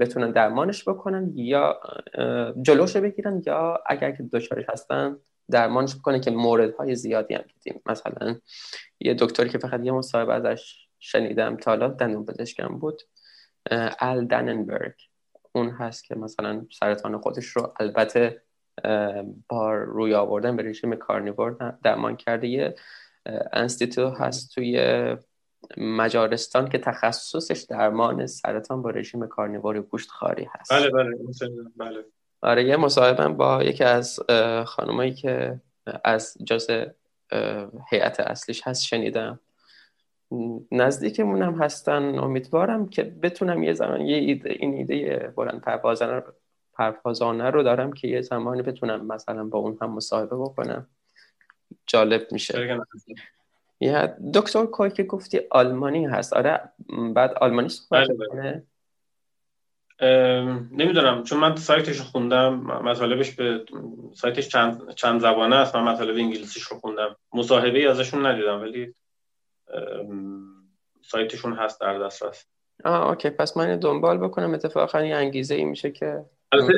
[0.00, 1.80] بتونن درمانش بکنن یا
[2.62, 5.16] جلوش بگیرن یا اگر که دچارش هستن
[5.50, 8.36] درمانش بکنن که موردهای زیادی هم دیدیم مثلا
[9.00, 13.02] یه دکتری که فقط یه مصاحبه ازش شنیدم تا حالا دندون پزشکم بود
[14.00, 14.94] ال دننبرگ.
[15.52, 18.42] اون هست که مثلا سرطان خودش رو البته
[19.48, 22.48] با روی آوردن به رژیم کارنیور درمان کرده.
[22.48, 22.74] یه
[23.52, 24.76] انستیتو هست توی
[25.76, 30.72] مجارستان که تخصصش درمان سرطان با رژیم کارنیور گوشت خاری هست.
[30.72, 31.16] بله بله
[31.76, 32.04] بله.
[32.42, 34.20] آره یه مصاحبه با یکی از
[34.66, 35.60] خانمایی که
[36.04, 36.70] از جز
[37.90, 39.40] هیئت اصلیش هست شنیدم.
[40.72, 42.18] نزدیکمون هم هستن.
[42.18, 46.22] امیدوارم که بتونم یه زمان یه ایده این ایده بلند پروازانه
[46.72, 50.88] پروازانه رو دارم که یه زمانی بتونم مثلا با اون هم مصاحبه بکنم.
[51.86, 52.78] جالب میشه.
[53.84, 56.32] یا دکتر کوی که گفتی آلمانی هست.
[56.32, 56.60] آره
[57.14, 58.62] بعد آلمانی صحبت بله، بله.
[60.72, 63.64] نمی‌دونم چون من سایتش رو خوندم مطالبش به
[64.14, 67.16] سایتش چند, چند زبانه است من مطالب انگلیسیش رو خوندم.
[67.32, 68.94] مصاحبه ازشون ندیدم ولی
[71.02, 72.46] سایتشون هست در دسترس.
[72.84, 74.54] آه OK پس من دنبال بکنم.
[74.54, 76.24] اتفاقا یه انگیزه ای میشه که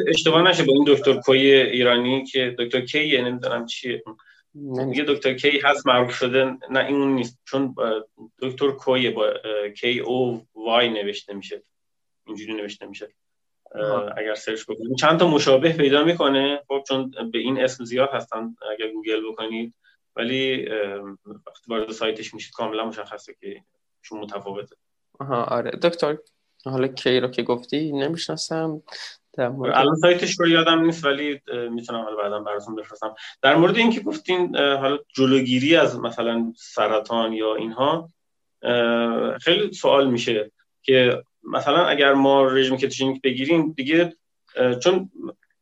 [0.09, 4.05] اشتباه نشه با این دکتر کوی ایرانی که دکتر کی نمی‌دونم چیه.
[4.95, 7.39] یه دکتر کی هست معروف شده؟ نه این نیست.
[7.45, 7.75] چون
[8.43, 9.33] دکتر کوی با
[9.77, 11.63] K O Y نوشته میشه.
[12.27, 13.09] اینجوری نوشته میشه.
[14.17, 14.99] اگر search بکنید.
[14.99, 16.61] چند تا مشابه پیدا می‌کنه.
[16.69, 19.75] خب چون به این اسم زیاد هستن اگر گوگل بکنید.
[20.17, 20.67] ولی
[21.27, 23.63] وقتی وارد سایتش میشید کاملا مشخصه که
[24.03, 24.77] چون متفاوته.
[25.21, 25.71] آها آره.
[25.71, 26.19] دکتر
[26.65, 28.83] حالا کی رو که گفتی نمی‌شناسم.
[29.39, 33.15] الان سایتش رو یادم نیست ولی می‌تونم حالا بعدا براتون بفرستم.
[33.43, 38.11] در مورد اینکه گفتین حالا جلوگیری از مثلا سرطان یا اینها
[39.41, 40.51] خیلی سوال میشه
[40.83, 44.17] که مثلا اگر ما رژیم کتوژنیک بگیریم دیگه
[44.83, 45.11] چون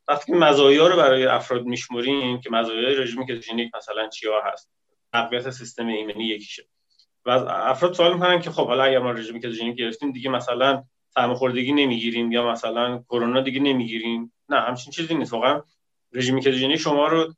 [0.09, 4.71] وقتی مزایا رو برای افراد میشمریم که مزایای رژیم کتوژنیک مثلا چیا هست
[5.13, 6.65] تقویت سیستم ایمنی یکیشه.
[7.27, 10.85] و افراد سوال می‌کنن که خب حالا اگر ما رژیم کتوژنیک گرفتیم دیگه مثلا
[11.15, 14.33] سرماخوردگی نمی‌گیریم یا مثلا کرونا دیگه نمی‌گیریم.
[14.49, 15.33] نه همچین چیزی نیست.
[15.33, 15.63] واقعا
[16.13, 17.35] رژیم کتوژنیک شما رو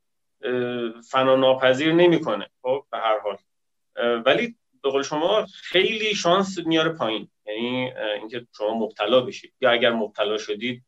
[1.11, 2.49] فنا ناپذیر نمی‌کنه.
[2.61, 3.37] خب به هر حال.
[4.25, 7.29] ولی به قول شما خیلی شانس میاره پایین.
[7.45, 9.53] یعنی اینکه شما مبتلا بشید.
[9.61, 10.83] یا اگر مبتلا شدید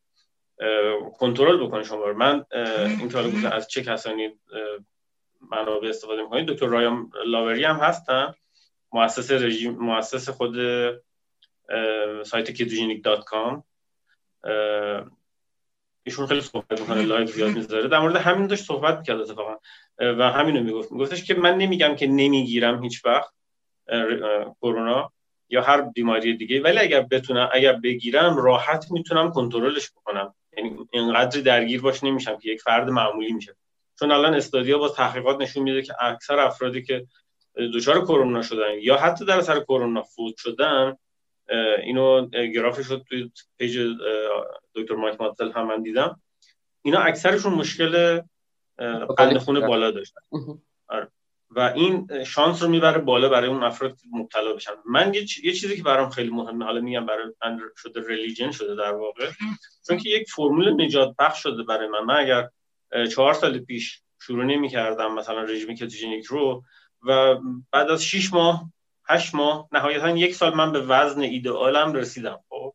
[1.18, 2.18] کنترل بکنید شما رو.
[2.18, 2.46] من
[3.00, 3.10] این
[3.42, 4.30] که از چه کسانی
[5.52, 8.34] منابع استفاده می‌کنید؟ دکتر رایان لاوری هم هستن.
[8.92, 10.56] مؤسس رژیم مؤسس خود
[12.24, 13.64] سایت ketogenic dot com.
[16.04, 17.88] ایشون خیلی صحبت می‌کنه live زیاد می‌ذاره.
[17.88, 19.56] در مورد همین داشت صحبت می‌کرد اتفاقا.
[20.00, 20.92] و همینو می‌گفت.
[20.92, 23.34] میگفتش که من نمیگم که نمی‌گیرم هیچ وقت
[24.62, 25.12] کرونا
[25.50, 26.62] یا هر بیماری دیگه.
[26.62, 30.34] ولی اگر بتونم اگر بگیرم راحت می‌تونم کنترلش بکنم.
[30.58, 33.56] یعنی اینقدر درگیر باش نمیشم که یک فرد معمولی میشه.
[34.00, 37.06] چون الان study ها یا تحقیقات نشون میده که اکثر افرادی که
[37.74, 40.98] دچار کرونا شدن یا حتی در اثر کرونا فوت شدن
[41.84, 43.80] اینو گرافش شد توی page
[44.76, 46.22] دکتر مایک ماتزل هم من دیدم.
[46.82, 48.22] اینا اکثرشون مشکل
[49.18, 50.22] قند خون بالا داشتن.
[50.88, 51.08] آره.
[51.52, 54.72] و این شانس رو می‌بره بالا برای اون افراد مبتلا بشن.
[54.86, 58.76] من یه, یه چیزی که برام خیلی مهمه حالا میگم برای من شده religion شده
[58.76, 59.30] در واقع
[59.88, 62.00] چون که یک فرمول نجات بخش شده برای من.
[62.00, 62.50] من اگر
[63.08, 66.64] چهار سال پیش شروع نمی کردم مثلا رژیم کتوژنیک رو
[67.08, 67.36] و
[67.72, 68.72] بعد از 6 ماه
[69.10, 69.68] هشت ماه.
[69.72, 72.40] نهایتا یک سال من به وزن ایدئالم رسیدم.
[72.50, 72.74] خب.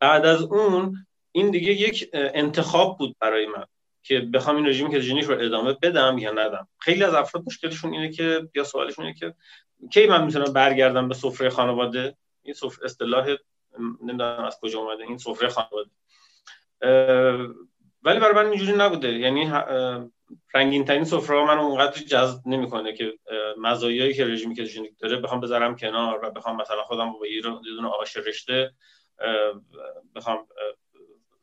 [0.00, 3.64] بعد از اون این دیگه یک انتخاب بود برای من
[4.02, 6.68] که بخوام این رژیم کتوژنیک رو ادامه بدم یا ندم.
[6.78, 9.34] خیلی از افراد مشکلشون اینه که یا سوالشون اینه که
[9.92, 13.26] کی من می‌تونم برگردم به سفره خانواده؟ این سفره اصطلاح
[13.78, 15.90] نمی‌دونم از کجا اومده این سفره خانواده.
[18.02, 19.12] ولی برای من اینجوری نبوده.
[19.12, 19.52] یعنی
[20.54, 23.18] رنگین ترین سفره من اونقدر جذب نمی‌کنه که
[23.58, 27.88] مزایایی که رژیم کتوژنیک داره بخوام بذارم کنار و بخوام مثلا خودم با یه دونه
[27.88, 28.72] آش رشته
[30.14, 30.46] بخوام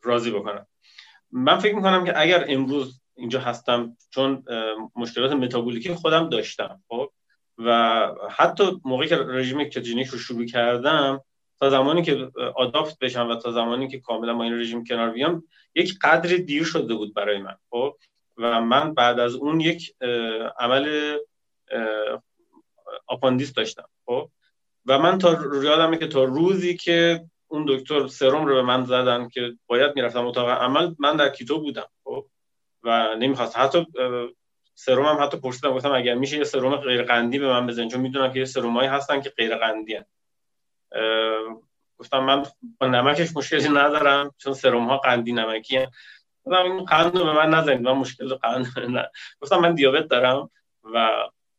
[0.03, 0.67] راضی بکنم.
[1.31, 4.43] من فکر می‌کنم که اگر امروز اینجا هستم چون
[4.95, 7.09] مشکلات متابولیکی خودم داشتم خب؟
[7.57, 11.21] و حتی موقعی که رژیم کتوژنیک رو شروع کردم
[11.59, 15.43] تا زمانی که adapt بشم و تا زمانی که کاملا با این رژیم کنار بیام
[15.75, 17.93] یک قدر دیر شده بود برای من خب؟
[18.41, 19.95] و من بعد از اون یک
[20.59, 21.17] عمل
[23.07, 24.29] آپاندیس داشتم خب
[24.85, 29.29] و من تا یادمه که تا روزی که اون دکتر سرم رو به من زدن
[29.29, 32.25] که باید می‌رفتم اتاق عمل من در keto بودم خب
[32.83, 33.87] و نمی‌خواست حتی
[34.75, 38.01] سرم هم حتی پرسیدم گفتم اگر میشه یه سرم غیر قندی به من بزنید چون
[38.01, 40.05] می‌دونم که یه سرمایی هستن که غیر قندی هن.
[41.97, 42.45] گفتم من
[42.79, 45.87] با نمکش مشکلی ندارم چون سرم ها قندی نمکی هن.
[46.45, 49.09] گفتم این قند به من نزنید من مشکل قند نه.
[49.41, 50.49] گفتم من دیابت دارم
[50.83, 51.09] و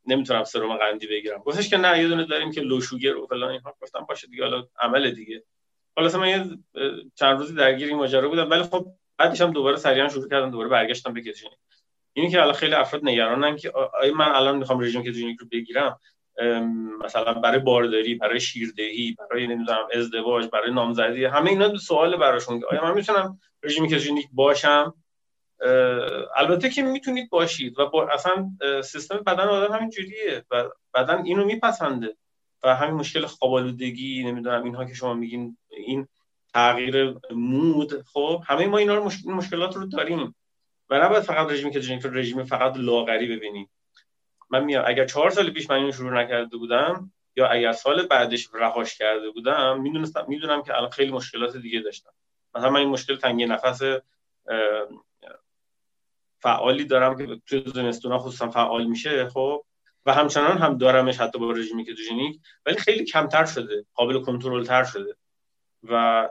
[0.07, 1.39] نمی‌تونم سرم قندی بگیرم.
[1.39, 3.75] گفتش که نه یه دونه داریم که لوشوگر و فلان اینها.
[3.83, 5.45] گفتم باشه دیگه حالا عمل دیگه.
[5.97, 6.45] حالا من یه
[7.15, 8.51] چند روزی درگیر این ماجرا بودم.
[8.51, 11.53] ولی خب بعدش هم دوباره سریعا شروع کردم دوباره برگشتم به کتوژنیک
[12.13, 13.71] اینی که الان خیلی افراد نگرانن که
[14.03, 16.01] آیا من الان می‌خوام رژیم کتوژنیک رو بگیرم؟
[17.05, 22.85] مثلا برای بارداری برای شیردهی برای نمی‌دونم ازدواج برای نامزدی همه اینا سوال براشون آیا
[22.85, 24.95] من می‌تونم رژیم کتوژنیک باشم؟
[26.37, 28.51] البته که می‌تونید باشید و با اصلا
[28.83, 30.65] سیستم بدن آدم همین جوریه و
[30.95, 32.17] بدن اینو میپسنده
[32.63, 36.09] و همین مشکل خوابالودگی نمی‌دونم اینها که شما میگین این
[36.55, 40.35] تغییر مود خب همه ما اینا رو مشکلات رو داریم
[40.91, 43.71] و نباید فقط رژیم رو رژیم فقط لاغری ببینیم.
[44.53, 44.85] من میام.
[44.87, 49.31] اگر چهار سال پیش من اینو شروع نکرده بودم یا اگر سال بعدش رهاش کرده
[49.31, 52.11] بودم می‌دونستم می‌دونم که الان خیلی مشکلات دیگه داشتم.
[52.55, 53.83] مثلا من این مشکل تنگی نفس
[56.41, 59.65] فعالی دارم که توی زمستونا خصوصا فعال میشه خب.
[60.07, 63.87] و همچنان هم دارمش حتی با رژیم کتوژنیک ولی خیلی کمتر شده.
[63.95, 65.17] قابل کنترل تر شده.
[65.83, 66.29] و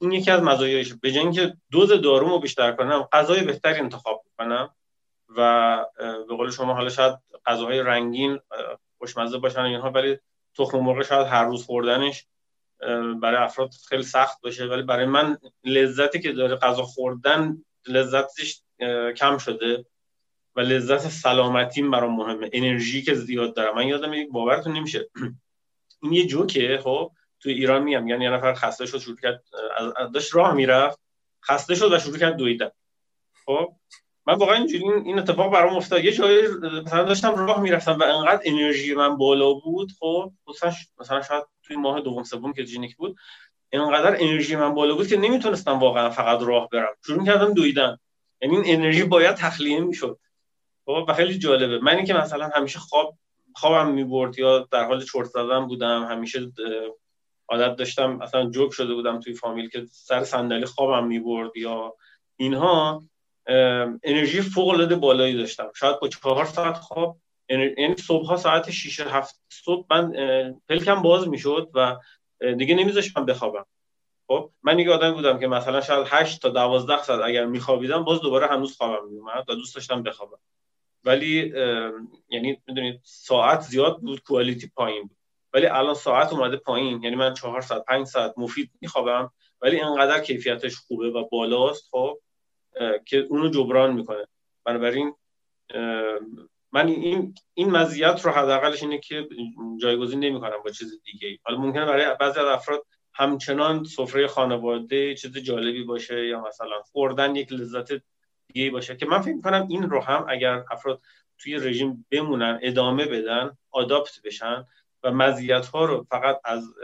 [0.00, 0.94] این یکی از مزایایش.
[0.94, 4.74] به جای اینکه دوز دارومو بیشتر کنم غذای بهتری انتخاب کنم
[5.36, 5.84] و
[6.28, 8.40] به قول شما حالا شاید غذاهای رنگین
[8.98, 10.18] خوشمزه باشن اینها ولی
[10.54, 12.26] تخم مرغ شاید هر روز خوردنش
[13.20, 14.66] برای افراد خیلی سخت باشه.
[14.66, 18.62] ولی برای من لذتی که داره غذا خوردن لذتش
[19.16, 19.86] کم شده
[20.56, 22.50] و لذت سلامتیم برام مهمه.
[22.52, 23.74] انرژی که زیاد دارم.
[23.74, 25.08] من یادم باورتون نمیشه.
[26.02, 29.44] این یه جوکه خب؟ تو ایران میام یعنی یه نفر خسته شد شروع کرد
[30.14, 30.98] داشت راه می‌رفت
[31.44, 32.70] خسته شد و شروع کرد دویدن.
[33.44, 33.72] خب؟
[34.26, 36.04] من واقعا اینجوری این اتفاق برام افتاد.
[36.04, 36.42] یه جایی
[36.84, 40.32] مثلا داشتم راه می‌رفتم و انقدر انرژی من بالا بود خب
[41.00, 43.16] مثلا شاید توی ماه دوم سوم که جینیک بود
[43.72, 46.94] اینقدر انرژی من بالا بود که نمی‌تونستم واقعا فقط راه برم.
[47.06, 47.96] شروع کردم دویدن.
[48.42, 50.18] یعنی این انرژی باید تخلیه می‌شد.
[50.84, 51.78] خب و خیلی جالبه.
[51.78, 53.18] من اینکه مثلا همیشه خواب
[53.54, 56.52] خوابم می‌برد یا در حال چرت زدن بودم همیشه
[57.48, 61.94] عادت داشتم مثلا جوک شده بودم توی فامیل که سر صندلی خوابم می‌برد یا
[62.36, 63.02] اینها
[64.02, 65.70] انرژی فوق العاده بالایی داشتم.
[65.76, 67.16] شاید با چهار ساعت خواب
[67.48, 70.12] یعنی صبح ها ساعت 6 هفت صبح من
[70.68, 71.96] پلکم باز می‌شد و
[72.58, 73.66] دیگه نمیذاشتم بخوابم.
[74.26, 78.20] خب من یه آدم بودم که مثلا شاید 8 تا 12 ساعت اگر میخوابیدم باز
[78.20, 80.38] دوباره هنوز خوابم میومد و دوست داشتم بخوابم.
[81.04, 81.52] ولی
[82.28, 85.16] یعنی می‌دونید ساعت زیاد بود کوالیتی پایین بود.
[85.52, 89.32] ولی الان ساعت اومده پایین یعنی من 4 ساعت 5 ساعت مفید میخوابم.
[89.62, 92.18] ولی انقدر کیفیتش خوبه و بالاست خب.
[93.06, 94.26] که اونو جبران می‌کنه.
[94.64, 95.14] بنابراین
[96.72, 99.28] من این این مزیت رو حداقلش اینه که
[99.80, 105.38] جایگزین نمی‌کنم با چیز دیگه حالا ممکنه برای بعضی از افراد همچنان سفره خانواده چیز
[105.38, 108.02] جالبی باشه یا مثلا خوردن یک لذت
[108.52, 111.00] دیگه باشه که من فکر می‌کنم این رو هم اگر افراد
[111.38, 114.66] توی رژیم بمونن ادامه بدن آداپت بشن
[115.02, 116.74] و مزیت ها رو فقط از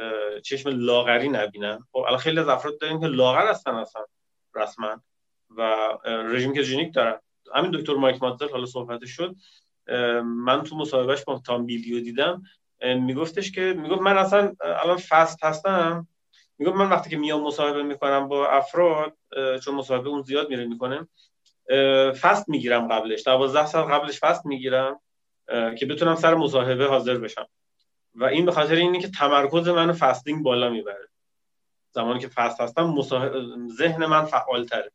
[0.45, 1.79] چشم لاغری نبینن.
[1.93, 4.05] خب الان خیلی از افراد داریم که لاغر هستن اصلا
[4.55, 5.03] رسما.
[5.57, 7.21] و رژیم کتوژنیک دارن.
[7.55, 9.37] همین دکتر مایک ماتزل حالا صحبتش شد
[10.25, 12.43] من تو مصاحبهش با تام بیلیو دیدم
[12.83, 16.09] میگفتش که می‌گفت من اصلا الان فست هستم.
[16.59, 19.17] می‌گفت من وقتی که میام مصاحبه می‌کنم با افراد
[19.65, 21.09] چون مصاحبه اون زیاد میره می‌کنه
[22.21, 23.27] فست می‌گیرم قبلش.
[23.27, 25.01] 12 سال قبلش فست می‌گیرم
[25.79, 27.47] که بتونم سر مصاحبه حاضر بشم.
[28.15, 31.09] و این به خاطر اینه که تمرکز منو فستینگ بالا می‌بره.
[31.91, 32.95] زمانی که فست هستم
[33.69, 34.93] ذهن من فعالتره.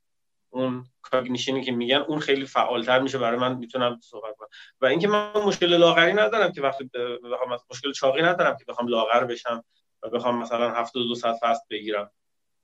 [0.52, 4.48] اون cognition ی که میگن اون خیلی فعالتر میشه برای من می‌تونم صحبت کنم.
[4.82, 6.90] و اینکه من مشکل لاغری ندارم که وقتی
[7.24, 9.64] بخوام مشکل چاقی ندارم که بخوام لاغر بشم
[10.04, 12.12] و بخوام مثلا 72 ساعت fast بگیرم.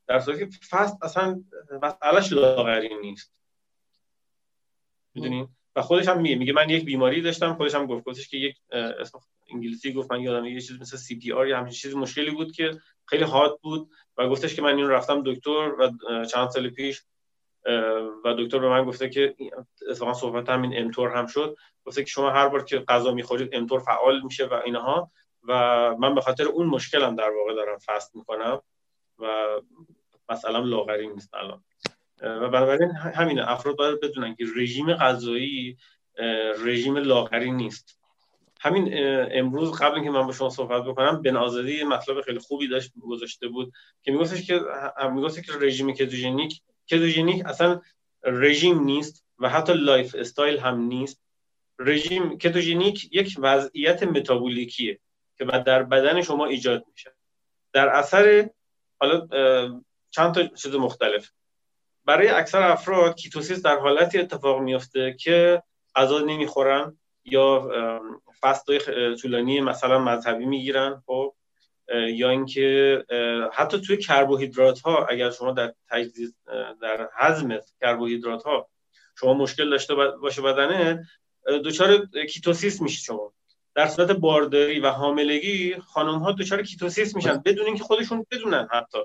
[0.08, 1.44] در صورتی که fast اصلا
[1.84, 3.34] مسئلهش لاغری نیست.
[5.16, 8.38] می‌دونین؟ و خودش هم میگه میگه من یک بیماری داشتم خودش هم گفت گفتش که
[8.38, 9.20] یک اسم
[9.54, 12.72] انگلیسی گفت من یادم یه چیز مثل CPR یا همین چیز مشکلی بود که
[13.06, 15.92] خیلی حاد بود و گفتش که من این رفتم دکتر و
[16.26, 17.02] چند سال پیش
[18.26, 19.36] و دکتر به من گفته که
[19.89, 21.55] اتفاقا صحبت همین امتور هم شد.
[21.86, 25.11] گفته که شما هر بار که غذا می‌خورید امتور فعال میشه و اینها.
[25.47, 25.53] و
[25.99, 28.61] من به خاطر اون مشکلم در واقع دارم فست می‌کنم
[29.20, 29.47] و
[30.30, 31.63] مثلا لاغری نیست الان.
[32.22, 33.51] و بنابراین همینه.
[33.51, 35.78] افراد باید بدونن که رژیم غذایی
[36.65, 37.99] رژیم لاغری نیست.
[38.59, 38.89] همین
[39.32, 43.47] امروز قبل اینکه من با شما صحبت بکنم بن آزادی مطلب خیلی خوبی داشت گذاشته
[43.47, 44.61] بود که میگفتش که
[45.13, 47.82] می‌گفت که رژیم کتوژنیک کتوژنیک اصلا
[48.24, 51.22] رژیم نیست و حتی lifestyle هم نیست.
[51.80, 55.00] رژیم کتوژنیک یک وضعیت متابولیکیه
[55.38, 57.16] که در بدن شما ایجاد میشه.
[57.74, 58.50] در اثر
[59.00, 59.28] حالا
[60.10, 61.30] چند تا چیز مختلف.
[62.06, 65.64] برای اکثر افراد ketosis در حالتی اتفاق میفته که
[65.96, 67.70] غذا نمی‌خورن یا
[68.41, 68.80] fast های
[69.22, 71.04] طولانی مثلا مذهبی می‌گیرن.
[71.06, 71.36] خب
[71.94, 73.06] یا اینکه
[73.54, 76.28] حتی توی کربوهیدرات ها اگر شما در تجزیه
[76.82, 78.70] در هضم کربوهیدرات ها
[79.20, 81.08] شما مشکل داشته باشه بدنه
[81.66, 83.34] دچار ketosis میشه شما.
[83.76, 88.98] در صورت بارداری و حاملگی خانم ها دچار ketosis میشن بدون اینکه خودشون بدونن حتی.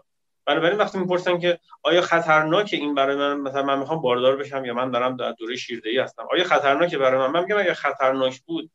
[0.46, 4.74] بنابراین وقتی می‌پرسن که آیا خطرناکه این برای من مثلا من می‌خوام باردار بشم یا
[4.74, 8.70] من دارم در دوره شیردهی هستم آیا خطرناکه برای من؟ من میگم اگر خطرناک بود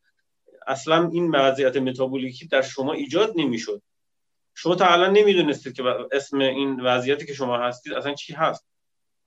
[0.67, 3.81] اصلا این وضعیت متابولیکی در شما ایجاد نمی‌شد.
[4.59, 8.67] شما تا الان نمی‌دونستید که اسم این وضعیتی که شما هستید اصلا چی هست.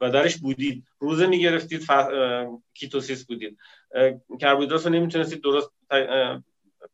[0.01, 0.85] و درش بودید.
[0.99, 1.91] روزه می‌گرفتید ف...
[2.75, 3.59] ketosis بودید.
[4.41, 5.71] کربوهیدرات رو نمی‌تونستید درست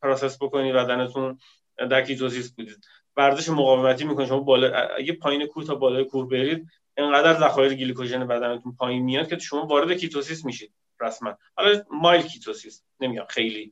[0.02, 1.38] process بکنید بدنتون
[1.78, 2.86] در ketosis بودید.
[3.16, 4.28] ورزش مقاومتی می‌کنید.
[4.28, 6.66] شما بالا اگه پایین کوه تا بالای کوه برید
[6.96, 11.38] انقدر ذخایر گلیکوژن بدنتون پایین میاد که شما وارد ketosis میشید رسما.
[11.54, 13.70] حالا mild ketosis نمیگم خیلی.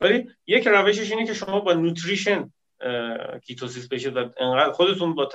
[0.00, 2.52] ولی یک روشش اینه که شما با nutrition
[3.46, 5.28] ketosis بشید و انقدر خودتون با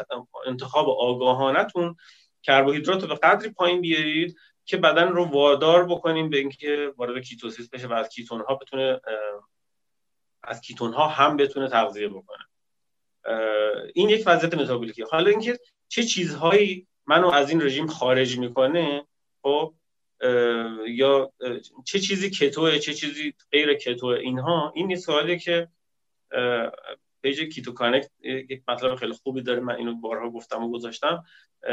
[0.46, 1.96] انتخاب آگاهانتون
[2.44, 4.36] کربوهیدرات رو به قدری پایین بیارید
[4.66, 9.02] که بدن رو وادار بکنیم به اینکه وارد ketosis بشه و از ketone ها بتونه
[10.44, 12.46] از ketone ها هم بتونه تغذیه بکنه.
[13.94, 19.06] این یک وضعیت متابولیکی حالا اینکه چه چیزهایی منو از این رژیم خارج می‌کنه
[19.42, 19.74] خب
[20.88, 21.34] یا
[21.86, 25.68] چه چیزی keto ه چه چیزی غیر keto ه اینها این یه سوالیه که
[27.24, 29.60] پیج Keto Connect یک مطلب خیلی خوبی داره.
[29.60, 31.24] من اینو بارها گفتم و گذاشتم.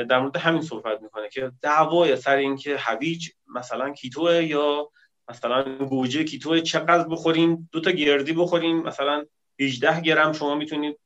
[0.08, 4.90] در مورد همین صحبت می‌کنه که دعوای سر اینکه هویج مثلا keto ه یا
[5.28, 9.24] مثلا گوجه keto ه چقدر بخوریم؟ دو تا گردی بخوریم مثلا
[9.60, 10.32] 18 گرم.
[10.32, 10.98] شما می‌تونید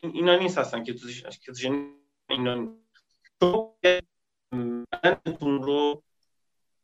[0.00, 0.94] اینا نیست هستن که
[2.28, 2.74] اینا
[5.40, 6.02] رو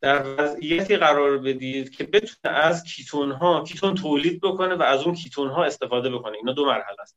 [0.00, 5.14] در وضعیتی قرار بدید که بتونه از ketone ها ketone تولید بکنه و از اون
[5.14, 6.36] ketone ها استفاده بکنه.
[6.36, 7.16] اینا دو مرحله است.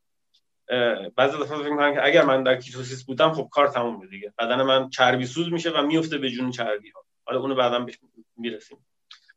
[1.16, 4.34] بعضی دفعه فکر می‌کنن که اگر من در ketosis بودم خب کار تموم دیگه.
[4.40, 8.00] بدن من چربی سوز میشه و میفته به جون چربی ها حالا اونو بعدا بهش
[8.38, 8.86] می‌رسیم.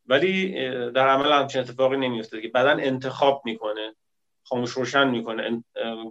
[0.07, 0.53] ولی
[0.91, 3.95] در عمل همچین اتفاقی نمیفته که بدن انتخاب می‌کنه.
[4.45, 5.65] خاموش روشن می‌کنه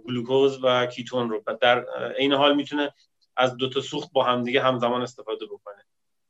[0.06, 1.42] گلوکوز و ketone رو.
[1.46, 1.86] و در
[2.18, 2.92] این حال می‌تونه
[3.36, 5.84] از دو تا سوخت با همدیگه همزمان استفاده بکنه.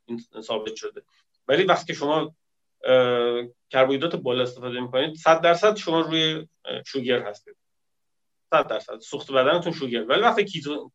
[0.05, 1.01] این ثابت شده.
[1.47, 2.35] ولی وقتی که شما
[3.69, 6.47] کربوهیدرات بالا استفاده می‌کنید 100 درصد شما روی
[6.85, 7.55] sugar هستید.
[8.49, 8.99] 100 درصد.
[8.99, 10.05] سوخت بدنتون sugar.
[10.05, 10.91] ولی وقتی keto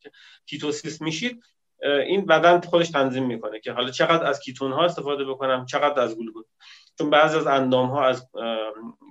[0.47, 1.43] ketosis میشید
[1.83, 6.17] این بدن خودش تنظیم می‌کنه که حالا چقدر از ketone ها استفاده بکنم چقدر از
[6.17, 6.47] گلوکوز.
[6.99, 8.29] چون بعضی از اندام ها از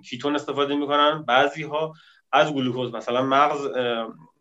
[0.09, 1.93] کیتون استفاده می‌کنن بعضی ها
[2.32, 3.67] از گلوکوز مثلا مغز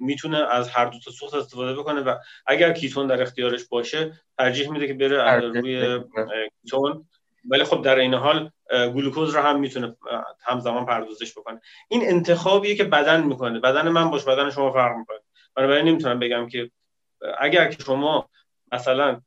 [0.00, 2.14] می‌تونه از هر دو تا سوخت استفاده بکنه و
[2.46, 6.00] اگر کیتون در اختیارش باشه ترجیح میده که بره روی
[6.62, 7.08] کیتون.
[7.50, 9.96] ولی خب در این حال گلوکوز رو هم می‌تونه
[10.44, 11.60] همزمان پردازش بکنه.
[11.88, 13.60] این انتخابیه که بدن می‌کنه.
[13.60, 15.18] بدن من باش بدن شما فرق می‌کنه.
[15.54, 16.70] بنابراین نمی‌تونم بگم که
[17.38, 18.28] اگر که شما
[18.72, 19.20] مثلا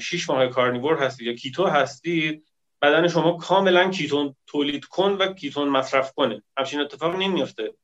[0.00, 2.47] شیش ماه carnivore هستید یا keto هستید
[2.82, 6.42] بدن شما کاملا ketone تولید کن و ketone مصرف کنه.
[6.56, 7.74] همچین اتفاق نمیفته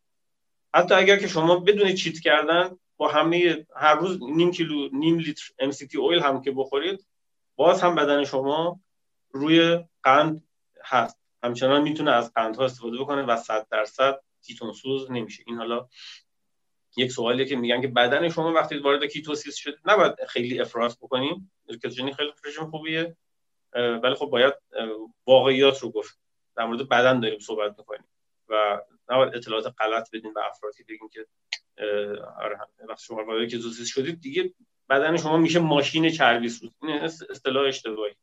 [0.74, 5.44] حتی اگر که شما بدون cheat کردن با همه هر روز نیم کیلو نیم لیتر
[5.62, 7.06] MCT oil هم که بخورید
[7.56, 8.80] باز هم بدن شما
[9.30, 10.44] روی قند
[10.84, 11.20] هست.
[11.42, 15.44] همچنان می‌تونه از قندها استفاده بکنه و صد درصد ketone سوز نمیشه.
[15.46, 15.88] این حالا
[16.96, 21.52] یک سوالیه که میگن که بدن شما وقتی وارد ketosis شد نباید خیلی افراط بکنیم.
[21.68, 23.16] کتوژنی خیلی رژیم خوبیه.
[23.74, 24.54] ولی خب باید
[25.26, 26.18] واقعیات رو گفت.
[26.56, 28.08] در مورد بدن داریم صحبت می‌کنیم
[28.48, 31.26] و نباید اطلاعات غلط بدیم به افرادی بگیم که
[32.38, 32.58] آره
[32.88, 34.54] وقتی شما وارد ketosis شدید دیگه
[34.88, 37.00] بدن شما میشه ماشین چربی سوز این
[37.30, 38.14] اصطلاح اشتباهی.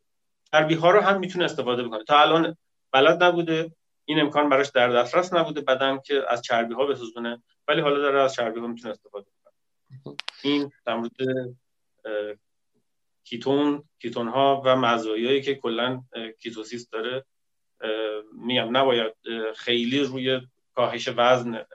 [0.51, 2.03] چربی ها رو هم می‌تونه استفاده بکنه.
[2.03, 2.57] تا الان
[2.91, 3.71] بلد نبوده
[4.05, 8.21] این امکان براش در دسترس نبوده بدن که از چربی ها بسوزونه ولی حالا داره
[8.21, 11.11] از چربی ها می‌تونه استفاده کنه این در مورد
[13.31, 16.03] ketone ketone ها و مزایایی که کلا
[16.39, 17.25] ketosis داره
[18.33, 19.13] میگم نباید
[19.55, 20.41] خیلی روی
[20.73, 21.65] کاهش وزن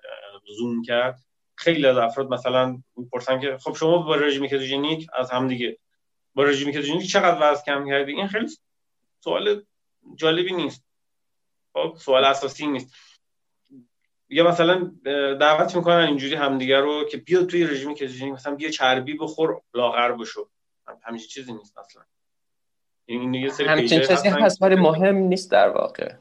[0.57, 1.21] زوم کرد.
[1.55, 5.79] خیلی از افراد مثلا می‌پرسن که خب شما با رژیم کتوژنیک از هم دیگه
[6.35, 8.49] با رژیم کتوژنیک چقدر وزن کم کردی؟ این خیلی
[9.21, 9.63] سوال
[10.17, 10.85] جالبی نیست.
[11.73, 12.95] خب سوال اساسی نیست.
[14.29, 14.93] یا مثلا
[15.41, 20.13] دعوت می‌کنن اینجوری همدیگه رو که بیا توی رژیم کتوژنیک مثلا بیا چربی بخور لاغر
[20.13, 20.51] بشو.
[21.03, 22.03] همیشه چیزی نیست اصلا.
[23.07, 26.15] این یه سری همچین چیزی هست ولی مهم نیست در واقع.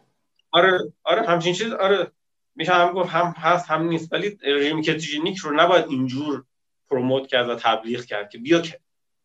[0.52, 2.12] آره آره همچین چیز آره
[2.56, 6.44] میشه هم گفت هم هست هم نیست ولی رژیم کتوژنیک رو نباید اینجور
[6.90, 8.62] پروموت کرد و تبلیغ کرد که بیا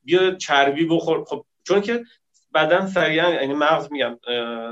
[0.03, 1.25] بیا چربی بخور.
[1.25, 2.05] خب چون که
[2.55, 4.19] بدن سریعا یعنی مغز میگم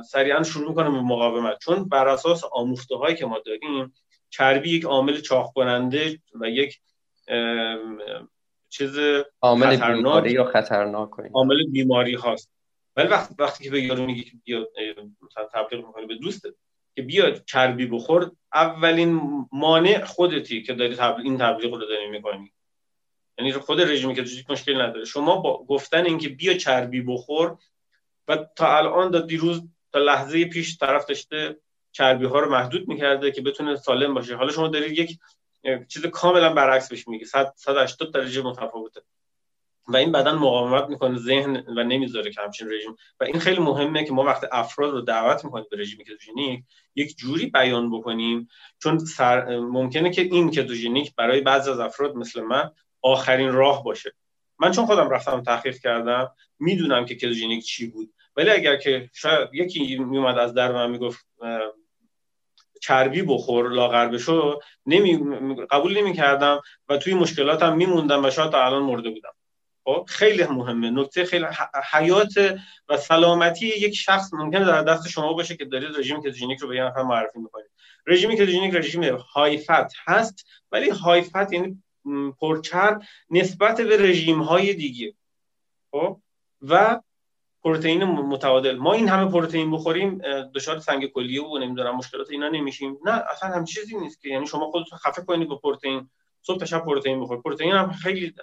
[0.03, 1.59] سریعا شروع می‌کنه به مقاومت.
[1.59, 3.95] چون بر اساس آموخته هایی که ما داریم
[4.31, 6.81] چربی یک عامل چاق کننده و یک
[8.69, 8.99] چیز
[9.43, 12.51] عامل بیماری یا خطرناک عامل بیماری هاست.
[12.97, 14.69] ولی وقتی وقتی که به یارو میگی که بیا
[15.23, 16.55] مثلا تبلیغ به دوستت
[16.97, 19.21] که بیا چربی بخور اولین
[19.53, 22.53] مانع خودتی که داری تبلیغ این تبلیغ رو داری می‌کنی.
[23.39, 25.05] یعنی خود رژیم کتوژیک مشکل نداره.
[25.05, 27.59] شما با گفتن اینکه بیا چربی بخور
[28.29, 29.63] و تا الان تا دیروز
[29.93, 31.57] تا لحظه پیش طرف داشته
[31.93, 34.37] چربی ها رو محدود می‌کرده که بتونه سالم باشه.
[34.37, 35.19] حالا شما دارید یک
[35.89, 39.01] چیز کاملا برعکس بهش میگی 180 درجه متفاوته.
[39.89, 42.97] و این بدن مقاومت می‌کنه ذهن و نمی‌ذاره که همچین رژیم.
[43.21, 46.65] و این خیلی مهمه که ما وقتی افراد رو دعوت می‌کنیم به رژیم کتوژنیک
[46.95, 48.49] یک جوری بیان بکنیم.
[48.83, 52.71] چون سر ممکنه که این کتوژنیک برای بعضی از افراد مثل من
[53.03, 54.13] آخرین راه باشه.
[54.59, 58.13] من چون خودم رفتم تحقیق کردم می‌دونم که کتوژنیک چی بود.
[58.37, 61.27] ولی اگر که شاید یکی میومد از در من می‌گفت
[62.81, 65.19] چربی بخور لاغر بشو نمی
[65.71, 69.33] قبول نمی کردم و توی مشکلاتم میموندم و شاید الان مرده بودم.
[69.85, 70.91] خب خیلی مهمه.
[70.91, 71.47] نکته خیلی
[71.93, 72.59] حیات
[72.89, 76.77] و سلامتی یک شخص ممکنه در دست شما باشه که دارید رژیم کتوژنیک رو به
[76.77, 77.71] یه نفر معرفی می‌کنید.
[78.07, 81.83] رژیم کتوژنیک رژیم های فت هست ولی های فت یعنی
[82.41, 85.15] پرچرب نسبت به رژیم های دیگه.
[85.91, 86.21] خب؟
[86.63, 87.01] و
[87.69, 88.77] پروتئین متعادل.
[88.77, 90.19] ما این همه پروتئین بخوریم
[90.55, 92.99] دچار سنگ کلیه و نمی‌دونم مشکلات اینا نمیشیم.
[93.05, 94.29] نه اصلا هم چیزی نیست که.
[94.29, 96.11] یعنی شما خودتون خفه کنید با پروتئین.
[96.43, 97.43] صبح تا شب پروتئین بخورید.
[97.43, 98.35] پروتئین هم خیلی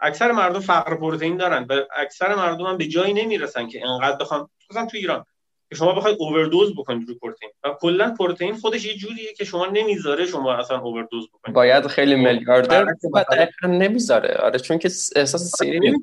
[0.00, 1.66] اکثر مردم فقر پروتئین دارن.
[1.68, 5.24] و اکثر مردم هم به جایی نمی‌رسن که انقدر بخوان مثلا تو ایران
[5.68, 7.52] که شما بخواید اووردوز بکنید رو پروتئین.
[7.64, 11.54] و کلا پروتئین خودش یه جوریه که شما نمی‌ذاره شما اصلا اووردوز بکنید.
[11.54, 12.86] باید خیلی میلیاردر
[13.62, 14.34] نمی‌ذاره.
[14.34, 15.94] آره چون که احساس سیری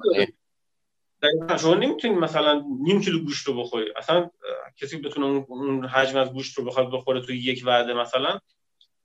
[1.24, 3.93] نمی‌کنه شما نمی‌تونید مثلا نیم کیلو گوشت رو بخوری.
[3.97, 4.30] اصلا
[4.78, 8.39] کسی بتونه اون حجم از گوشت رو بخواد بخوره توی یک وعده مثلا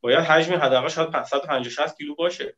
[0.00, 2.56] باید حجم حداقل شاید 150 60 کیلو باشه.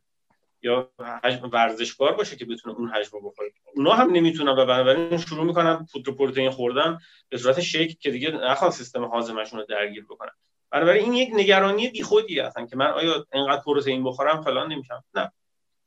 [0.61, 0.91] یا
[1.23, 3.51] حجم ورزشکار باشه که بتونه اون حجم رو بخوره.
[3.75, 6.99] اونا هم نمی‌تونن و بنابراین شروع می‌کنن پودر پروتئین خوردن
[7.29, 10.31] به صورت شیک که دیگه نخواد سیستم هاضمهشون رو درگیر بکنن
[10.71, 15.31] بنابراین این یک نگرانی بیخودی هستن که من آیا انقدر پروتئین بخورم فلان نمیشم نه.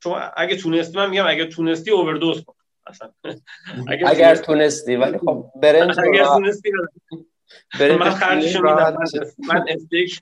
[0.03, 2.53] شما اگه تونستی من میگم اگه تونستی اووردوز کن.
[2.87, 3.11] اصلا.
[3.87, 6.71] اگر, اگر تونستی ولی خب برنج اگر تونستی
[7.79, 8.97] من خرجش میدم.
[9.47, 10.19] من استیک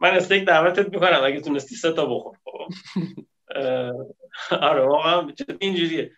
[0.00, 1.20] من استیک دعوتت می‌کنم.
[1.24, 2.36] اگه تونستی سه تا بخور.
[2.44, 2.68] خب.
[4.50, 6.12] آره واقعا اینجوریه.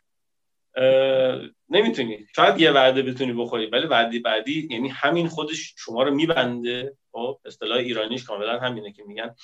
[1.69, 2.27] نمی‌تونی.
[2.37, 6.97] شاید یه وعده بتونی بخوری ولی وعده بعدی یعنی همین خودش شما رو میبنده.
[7.13, 9.35] خب اصطلاح ایرانیش کاملا همینه که میگن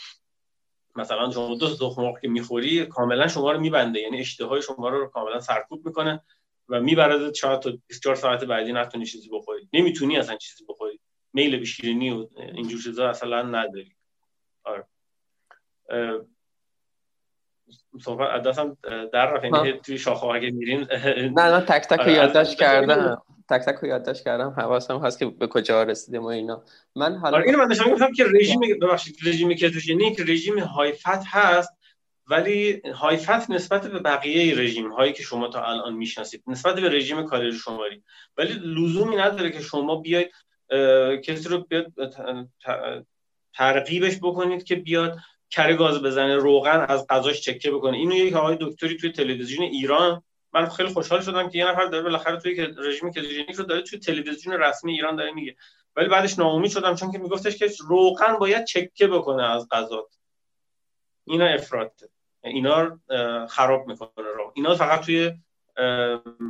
[0.97, 4.01] مثلا شما دو تخم مرغ که می‌خوری کاملا شما رو میبنده.
[4.01, 6.23] یعنی اشتهای شما رو کاملا سرکوب می‌کنه
[6.69, 9.69] و می‌برد شاید تا 24 ساعت بعدی نتونی چیزی بخوری.
[9.73, 11.01] نمی‌تونی اصلا چیزی بخوری.
[11.33, 13.97] میل به شیرینی و اینجور چیزا اصلا نداری.
[14.65, 14.87] آره.
[18.01, 18.77] صحبت دستم
[19.13, 20.87] در رفت یعنی توی شاخه اگه میریم
[21.37, 23.23] نه نه تک تک آره، یادداشت کردم.
[23.51, 24.51] تک تک یادداشت کردم.
[24.51, 26.65] حواسم هست که به کجا رسیدیم و اینا.
[26.97, 31.27] من حالا آره اینو من داشتم گفتم که رژیم ببخشید رژیم کتوژنیک رژیم های فت
[31.27, 31.77] هست
[32.31, 36.89] ولی های فت نسبت به بقیه رژیم هایی که شما تا الان می‌شناسید نسبت به
[36.89, 38.03] رژیم کالری شماری.
[38.37, 40.31] ولی لزومی نداره که شما بیاید
[41.25, 41.93] کسی رو بیاد
[43.55, 45.19] ترغیبش بکنید که بیاد
[45.51, 47.97] کره گاز بزنه روغن از غذاش چکه بکنه.
[47.97, 50.23] اینو یک آقای دکتری توی تلویزیون ایران
[50.53, 53.99] من خیلی خوشحال شدم که یه نفر داره بالاخره توی رژیم کتوژنیک رو داره توی
[53.99, 55.57] تلویزیون رسمی ایران داره میگه.
[55.97, 60.09] ولی بعدش ناامید شدم چون که میگفتش که روغن باید چکه بکنه از غذا
[61.25, 62.05] اینا افراط
[62.45, 63.01] اینا
[63.49, 65.33] خراب می‌کنه رو اینا فقط توی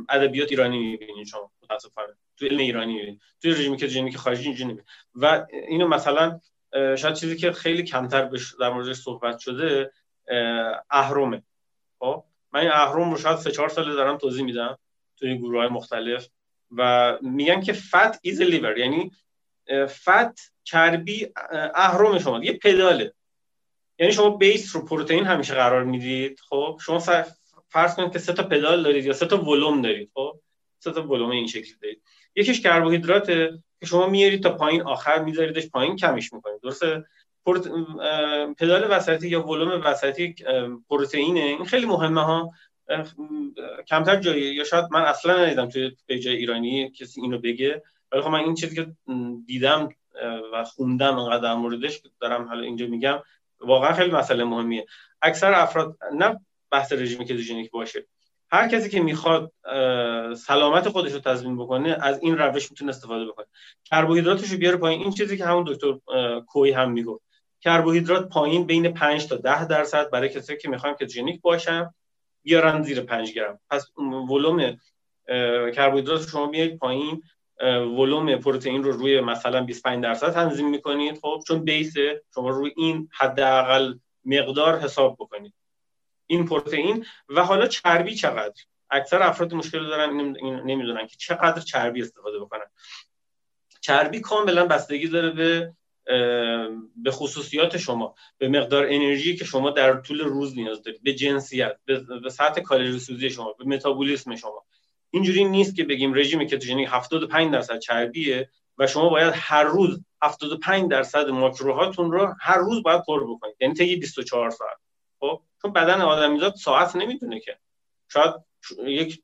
[0.09, 2.13] ادبیات ایرانی می‌بینید شما متاسفانه.
[2.37, 4.77] توی علم ایرانی می‌بینید توی رژیم کتوژنیک خارجی اینجوری
[5.15, 6.39] و اینو مثلا
[6.97, 9.91] شاید چیزی که خیلی کمتر در موردش صحبت شده
[10.89, 11.43] اهرمه
[11.99, 14.79] خب؟ من این اهرم رو شاید سه چهار ساله دارم توضیح میدم
[15.17, 16.27] توی گروه های مختلف
[16.71, 19.11] و میگن که fat is lever یعنی
[19.87, 21.27] fat چربی
[21.75, 22.43] اهرم شما.
[22.43, 23.13] یه پداله.
[23.99, 26.39] یعنی شما base رو پروتئین همیشه قرار می‌دید.
[26.49, 26.99] خب؟ شما
[27.69, 30.11] فرض کنید که سه تا پدال دارید یا سه تا ولوم دارید.
[30.13, 30.39] خب؟
[30.79, 32.01] سه تا ولوم این شکلی دارید.
[32.35, 33.63] یکیش کربوهیدراته.
[33.79, 37.05] که شما میارید تا پایین آخر میذاریدش پایین کمش می‌کنید درسته؟
[38.57, 40.35] پدال وسطی یا ولوم وسطی
[40.89, 41.39] پروتئینه.
[41.39, 42.51] این خیلی مهمه ها.
[43.87, 44.55] کمتر جایی.
[44.55, 47.83] یا شاید من اصلا ندیدم توی پیج ایرانی کسی اینو بگه.
[48.11, 48.87] ولی خب من این چیزی که
[49.45, 49.89] دیدم
[50.53, 53.19] و خوندم انقدر در موردش دارم حالا اینجا میگم
[53.59, 54.85] واقعا خیلی مسئله مهمیه.
[55.21, 56.39] اکثر افراد نه
[56.71, 58.05] بحث رژیم کتوژنیک باشه.
[58.51, 59.51] هر کسی که می‌خواد
[60.35, 63.45] سلامت خودش رو تضمین بکنه از این روش می‌تونه استفاده بکنه.
[63.85, 65.01] کربوهیدراتش رو بیاره پایین.
[65.01, 65.93] این چیزی که همون دکتر
[66.47, 67.23] کوی هم می‌گفت.
[67.61, 71.93] کربوهیدرات پایین بین 5 تا 10 درصد برای کسایی که می‌خوان کتوژنیک باشن
[72.43, 73.59] بیارن زیر 5 گرم.
[73.69, 73.91] پس
[74.31, 74.77] ولوم
[75.71, 77.23] کربوهیدرات شما بیاید پایین.
[77.97, 81.19] ولوم پروتئین رو روی مثلا 25 درصد تنظیم می‌کنید.
[81.21, 81.93] خب چون بیس
[82.35, 83.93] شما روی این حداقل
[84.25, 85.53] مقدار حساب بکنید.
[86.27, 90.09] این پروتئین و حالا چربی چقدر؟ اکثر افراد مشکل دارن
[90.65, 92.65] نمی‌دونن که چقدر چربی استفاده بکنن.
[93.81, 95.73] چربی کاملا بستگی داره به
[96.95, 101.77] به خصوصیات شما به مقدار انرژی که شما در طول روز نیاز دارید به جنسیت
[101.85, 104.65] به, سطح کالری سوزی شما به متابولیسم شما.
[105.09, 110.91] اینجوری نیست که بگیم رژیم کتوژنیک 75 درصد چربیه و شما باید هر روز 75
[110.91, 113.55] درصد ماکروهاتون رو هر روز باید پر بکنید.
[113.59, 114.77] یعنی طی 24 ساعت.
[115.19, 117.57] خب؟ چون بدن آدمیزاد ساعت نمی‌تونه که.
[118.09, 118.33] شاید
[118.85, 119.23] یک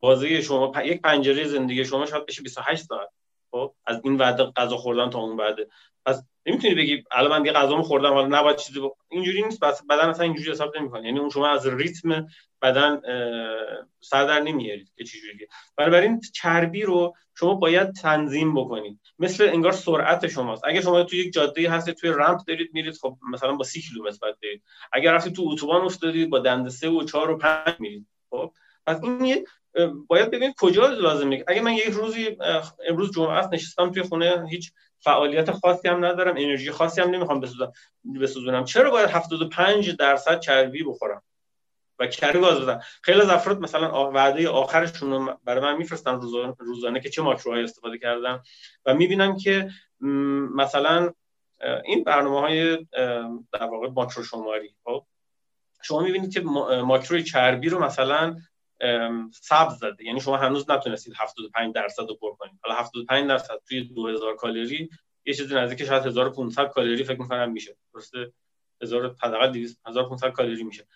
[0.00, 3.08] بازی شما یک پنجره زندگی شما شاید بشه 28 ساعت.
[3.50, 5.68] خب از این وعده غذا خوردن تا اون وعده.
[6.06, 8.90] پس نمی‌تونی بگی الان من دیگه غذامو خوردم حالا نباید چیزی بخ...
[9.10, 11.06] اینجوری نیست بس بدن اصلا اینجوری حساب نمی‌کنه.
[11.06, 12.26] یعنی اون شما از ریتم
[12.62, 13.00] بدن
[14.00, 19.00] سر در نمیارید که چجوریه بنابراین چربی رو شما باید تنظیم بکنید.
[19.18, 20.62] مثل انگار سرعت شماست.
[20.64, 24.18] اگر شما تو یک جاده هستید توی رمپ دارید میرید خب مثلا با 30 کیلومتر
[24.22, 28.06] بعد برید اگر رفتید تو اتوبان افتادید با دنده 3 و 4 و 5 میرید.
[28.30, 28.52] خب
[28.86, 29.46] پس این
[30.06, 31.44] باید ببینید کجا لازمه.
[31.46, 32.36] اگه من یک روزی
[32.88, 37.40] امروز جمعه است نشستم توی خونه هیچ فعالیت خاصی هم ندارم انرژی خاصی هم نمی‌خوام
[38.20, 38.64] بسوزونم.
[38.64, 41.22] چرا باید 75 درصد چربی بخورم
[41.98, 46.20] و کره گاز بدم؟ خیلی از افراد مثلا وعده آخرشون رو برای من میفرستن
[46.58, 48.40] روزانه, که چه ماکروهای استفاده کردن
[48.86, 49.70] و می‌بینم که
[50.54, 51.12] مثلا
[51.84, 52.76] این برنامه های
[53.52, 55.04] در واقع ماکرو شماری خب؟
[55.82, 56.40] شما می‌بینید که
[56.84, 58.36] ماکروی چربی رو مثلا
[59.32, 60.04] سبز زده.
[60.04, 62.60] یعنی شما هنوز نتونستید 75 درصد رو پر کنید.
[62.62, 64.90] حالا 75 درصد توی 2000 کالری
[65.24, 67.76] یه چیزی نزدیک شاید 1500 کالری فکر می‌کنم میشه.
[67.94, 68.32] درسته؟
[68.82, 70.86] 1000 حداقل 1500 کالری میشه.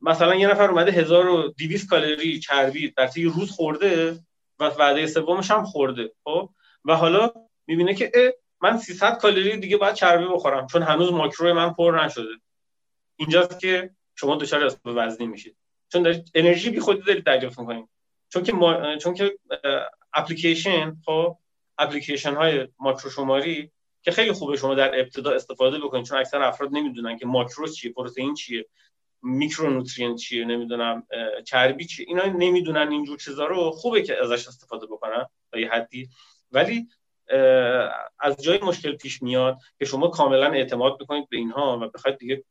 [0.00, 4.18] مثلا یه نفر اومده 1200 کالری چربی در یه روز خورده
[4.58, 6.50] و وعده سومش هم خورده خب؟
[6.84, 7.32] و حالا
[7.66, 12.32] می‌بینه که من 300 کالری دیگه باید چربی بخورم چون هنوز ماکرو من پر نشده.
[13.16, 15.56] اینجاست که شما دچار استپ وزنی میشید.
[15.92, 17.88] چون دارید انرژی بی خودی دارید دریافت می‌کنید
[18.28, 18.96] چون که ما...
[18.96, 19.38] چون که
[20.14, 21.36] اپلیکیشن خب
[21.78, 23.70] اپلیکیشن های ماکرو شماری
[24.02, 26.04] که خیلی خوبه شما در ابتدا استفاده بکنید.
[26.04, 28.66] چون اکثر افراد نمی‌دونن که ماکرو چیه پروتئین چیه
[29.22, 31.06] میکرونوترینت چیه نمی‌دونم
[31.44, 32.06] چربی چیه.
[32.08, 33.70] اینا نمی‌دونن اینجور چیزا رو.
[33.70, 36.08] خوبه که ازش استفاده بکنن تا یه حدی.
[36.52, 36.88] ولی
[38.20, 42.44] از جای مشکل پیش میاد که شما کاملا اعتماد بکنید به اینها و بخواید دیگه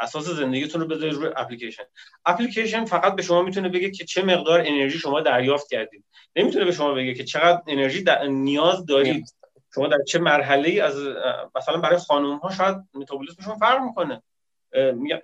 [0.00, 1.82] اساس زندگیتون رو بذارید روی اپلیکیشن.
[2.26, 6.04] اپلیکیشن فقط به شما می‌تونه بگه که چه مقدار انرژی شما دریافت کردید.
[6.36, 9.34] نمی‌تونه به شما بگه که چقدر انرژی نیاز دارید.
[9.74, 10.96] شما در چه مرحله ای از
[11.56, 14.22] مثلا برای خانم ها شاید متابولیسمشون فرق می‌کنه.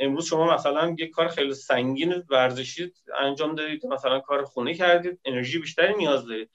[0.00, 5.58] امروز شما مثلا یک کار خیلی سنگین ورزشی انجام دادید مثلا کار خونه کردید انرژی
[5.58, 6.50] بیشتری نیاز دارید.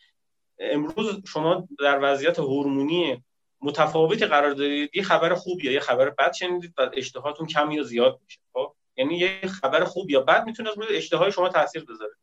[0.59, 3.23] امروز شما در وضعیت هورمونی
[3.61, 7.83] متفاوتی قرار دارید یه خبر خوب یا یه خبر بد شنیدید و اشتهاتون کم یا
[7.83, 12.13] زیاد میشه خب؟ یعنی یه خبر خوب یا بد می‌تونه روی اشتهای شما تاثیر بذاره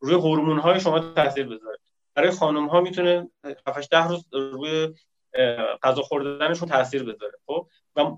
[0.00, 1.78] روی هورمون های شما تاثیر بذاره.
[2.14, 3.30] برای خانم ها می‌تونه
[3.66, 4.94] 7 ده روز روی
[5.82, 8.16] غذا خوردنشون تاثیر بذاره خب؟ و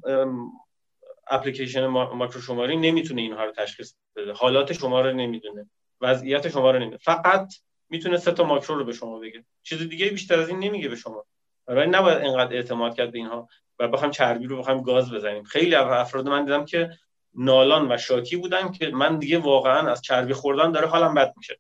[1.27, 6.77] اپلیکیشن ماکرو شماری نمی‌تونه اینها رو تشخیص بده حالات شما رو نمی‌دونه وضعیت شما رو
[6.79, 6.99] نمی‌دونه.
[6.99, 7.55] فقط
[7.95, 9.45] می‌تونه سه تا ماکرو رو به شما بگه.
[9.63, 11.25] چیز دیگه بیشتر از این نمیگه به شما.
[11.69, 15.45] ولی نباید اینقدر اعتماد کرد به اینها و بخوام چربی رو بخوام گاز بزنیم.
[15.45, 16.91] خیلی افراد من دیدم که
[17.35, 21.59] نالان و شاکی بودن که من دیگه واقعا از چربی خوردن داره حالم بد میشه.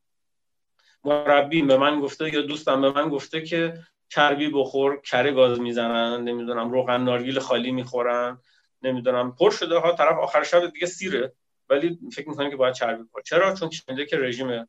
[1.04, 3.78] مربی به من گفته یا دوستم به من گفته که
[4.08, 8.38] چربی بخور کره گاز می‌زنن نمی‌دونم روغن نارگیل خالی می‌خورن
[8.82, 9.34] نمی‌دونم.
[9.34, 11.32] پر شده ها طرف آخر شب دیگه سیره.
[11.68, 14.68] ولی فکر می‌کنه که باید چربی بخور چرا؟ چون شنیده که رژیم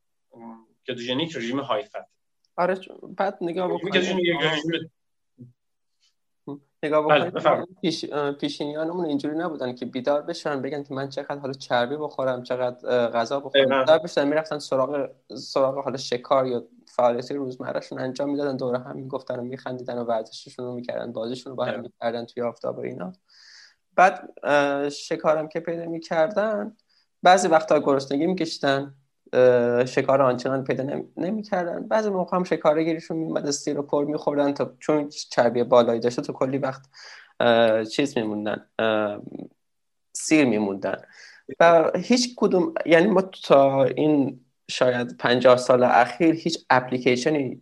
[0.87, 2.05] کتوژنیک رژیم های فت.
[2.57, 2.79] آره
[3.17, 4.91] بعد نگاه بکنید
[6.83, 8.05] نگاه بله، بکنید پیش،
[8.39, 13.39] پیشینیانمون اینجوری نبودن که بیدار بشن بگن که من چقدر حالا چربی بخورم چقدر غذا
[13.39, 13.79] بخورم.
[13.79, 18.57] بیدار بشن می‌رفتن سراغ سراغ حالا شکار یا فعالیت روزمرهشون انجام می‌دادن.
[18.57, 22.43] دوره هم می‌گفتن و میخندیدن و ورزششون رو می‌کردن بازیشون رو با هم می‌کردن توی
[22.43, 23.13] آفتاب و اینا.
[23.95, 24.33] بعد
[24.89, 26.77] شکارم که پیدا می‌کردن
[27.23, 28.95] بعضی وقتا گرسنگی میکشیدن.
[29.85, 31.87] شکار آنچنان پیدا نمی‌کردن.
[31.87, 36.33] بعضی موقع هم شکارگیریشون میمد استیر رو پر میخوردن تا چون چربی بالایی داشته تو
[36.33, 36.81] کلی وقت
[37.89, 38.65] چیز میموندن
[40.13, 41.01] سیر میموندن.
[41.59, 44.39] و هیچ کدوم یعنی ما تا این
[44.71, 47.61] شاید پنجاه سال اخیر هیچ اپلیکیشنی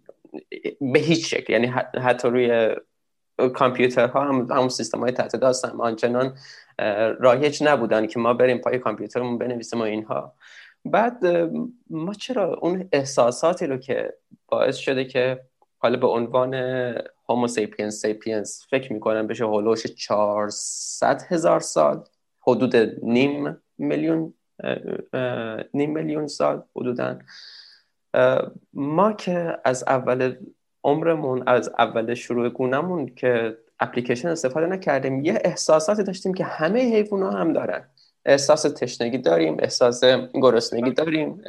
[0.81, 1.67] به هیچ شکل یعنی
[2.03, 2.75] حتی روی
[3.53, 6.37] کامپیوترها هم همون سیستم های تحت داست هم آنچنان
[7.19, 10.33] رایج نبودن که ما بریم پای کامپیوترمون بنویسیم و اینها.
[10.85, 11.25] بعد
[11.89, 14.13] ما چرا اون احساساتی رو که
[14.47, 15.41] باعث شده که
[15.77, 16.53] حالا به عنوان
[17.29, 22.03] Homo sapiens sapiens فکر می‌کنم بشه حول و حوش 400 هزار سال
[22.47, 24.33] حدود نیم میلیون
[25.73, 27.19] نیم میلیون سال حدودا
[28.73, 30.35] ما که از اول
[30.83, 37.35] عمرمون از اول شروع گونمون که اپلیکیشن استفاده نکردیم یه احساساتی داشتیم که همه حیوان
[37.35, 37.89] هم دارن.
[38.25, 40.03] احساس تشنگی داریم احساس
[40.33, 41.43] گرسنگی داریم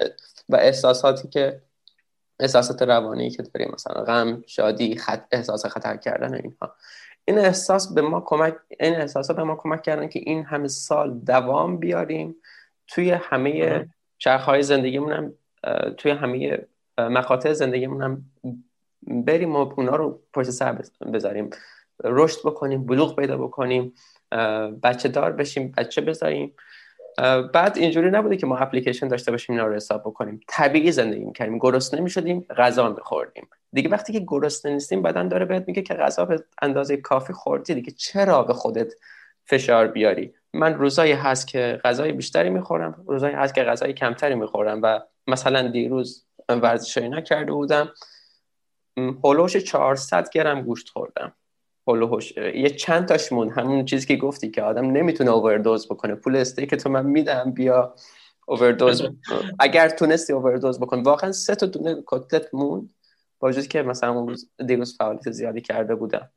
[0.49, 1.61] و احساساتی که
[2.41, 5.25] احساسات روانی که داریم مثلا غم شادی خط...
[5.33, 6.75] احساس خطر کردن اینها.
[7.25, 11.19] این احساس به ما کمک این احساسات به ما کمک کردن که این همه سال
[11.19, 12.37] دوام بیاریم
[12.89, 13.87] توی همه
[14.19, 15.33] چرخهای زندگیمون هم
[15.97, 16.59] توی همه
[16.99, 18.25] مقاطع زندگیمون هم
[19.03, 21.51] بریم و اونا رو پشت سر بذاریم.
[22.05, 23.93] رشد بکنیم بلوغ پیدا بکنیم.
[24.83, 26.55] بچه دار بشیم بچه بذاریم.
[27.53, 30.41] بعد اینجوری نبوده که ما اپلیکیشن داشته باشیم اینا رو حساب بکنیم.
[30.49, 31.59] طبیعی زندگی می‌کردیم.
[31.59, 33.49] گرسنه می‌شدیم غذا میخوردیم.
[33.73, 37.75] دیگه وقتی که گرسنه نیستیم بدن داره بهت میگه که غذا به اندازه کافی خوردی
[37.75, 38.93] دیگه چرا به خودت
[39.47, 40.35] فشار بیاری.
[40.53, 45.69] من روزایی هست که غذای بیشتری می‌خورم روزایی هست که غذای کمتری می‌خورم و مثلا
[45.69, 47.93] دیروز ورزش نکرده بودم.
[48.97, 51.33] هولوش 400 گرم گوشت خوردم.
[51.89, 56.15] هولوش یه چند تاش مون همون چیزی که گفتی که آدم نمی‌تونه اووردوز بکنه.
[56.15, 57.95] پول استیک تو من میدم بیا
[58.47, 59.03] اووردوز
[59.59, 62.91] اگر تونستی اووردوز بکن واقعا سه تا دونه کتلت مون
[63.41, 66.31] با وجودی که مثلا اون روز دیروز فعالیت زیادی کرده بودم.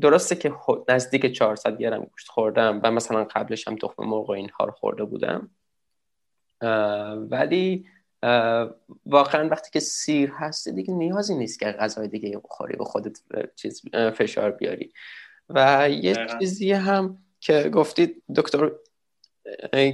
[0.00, 0.52] درسته که
[0.88, 5.04] نزدیک 400 گرم گوشت خوردم و مثلا قبلش هم تخم مرغ و اینها رو خورده
[5.04, 5.50] بودم.
[7.30, 7.86] ولی
[9.06, 13.18] واقعا وقتی که سیر هستی دیگه نیازی نیست که غذای دیگه بخوری به خودت
[13.56, 13.82] چیز
[14.14, 14.92] فشار بیاری.
[15.48, 18.70] و یه چیزی هم که گفتید دکتر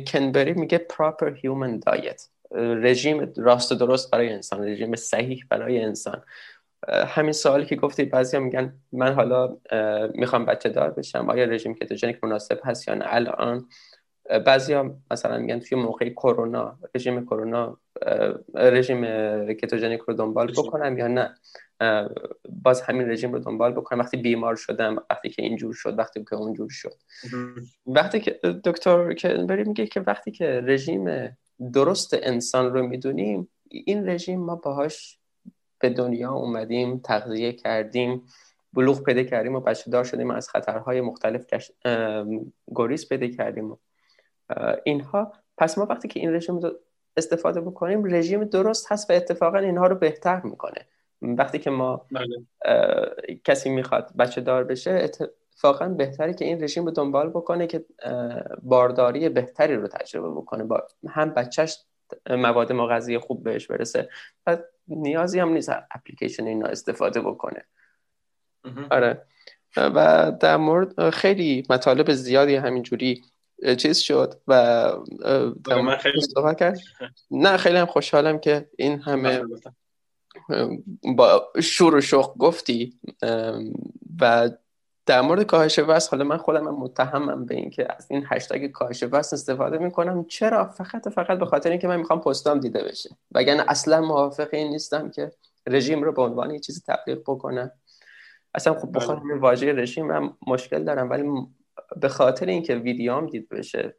[0.07, 6.23] کنبری میگه proper human diet رژیم راست و درست برای انسان رژیم صحیح برای انسان.
[6.89, 9.57] همین سوالی که گفتی بعضیا میگن من حالا
[10.15, 13.69] می‌خوام بچه دار بشم آیا رژیم کتوژنیک مناسب هست یا نه؟ الان
[14.47, 17.79] بعضیا مثلا میگن توی موقع کرونا رژیم کرونا
[18.55, 19.05] رژیم
[19.55, 21.35] کتوژنیک رو دنبال بکنم یا نه؟
[22.63, 23.99] باز همین رژیم رو دنبال بکنم.
[23.99, 26.95] وقتی بیمار شدم وقتی که اینجور شد وقتی که اونجور شد.
[27.87, 31.37] وقتی که دکتر کنبری میگه که وقتی که رژیم
[31.73, 35.19] درست انسان رو می‌دونیم این رژیم ما باهاش
[35.79, 38.23] به دنیا اومدیم تغذیه کردیم
[38.73, 41.47] بلوغ پیدا کردیم و بچه دار شدیم از خطرهای مختلف
[42.75, 43.79] گریز پیدا کردیم.
[44.85, 45.33] اینها.
[45.59, 46.73] پس ما وقتی که این رژیم رو
[47.17, 50.87] استفاده بکنیم رژیم درست هست و اتفاقا اینها رو بهتر می‌کنه.
[51.23, 52.37] وقتی که ما بله.
[53.45, 57.85] کسی می‌خواد بچه دار بشه اتفاقا بهتری که این رژیم رو دنبال بکنه که
[58.63, 61.79] بارداری بهتری رو تجربه بکنه با هم بچهش
[62.31, 64.09] مواد مغذی خوب بهش برسه
[64.47, 67.65] و نیازی هم نیست اپلیکیشن اینا استفاده بکنه.
[68.91, 69.23] آره.
[69.77, 73.23] و در مورد خیلی مطالب زیادی همینجوری
[73.79, 74.93] چیز شد و
[75.67, 76.21] من خیلی
[76.59, 76.79] کرد.
[77.31, 79.43] نه خیلی هم خوشحالم که این همه
[81.17, 83.01] با شور و شوق گفتی.
[84.21, 84.51] و
[85.07, 89.03] در مورد کاهش وزن حالا من خودم متهمم به این که از این هشتگ کاهش
[89.03, 90.25] وزن استفاده می‌کنم.
[90.25, 93.11] چرا؟ فقط فقط به خاطر اینکه من می‌خوام پستام دیده بشه.
[93.33, 95.33] وگرنه اصلا موافق این نیستم که
[95.67, 97.71] رژیم رو به عنوان یه چیزی تبلیغ بکنم.
[98.55, 101.23] اصلا خب بخوام این واژه رژیم هم مشکل دارم ولی
[101.97, 103.97] به خاطر اینکه ویدیوام دید بشه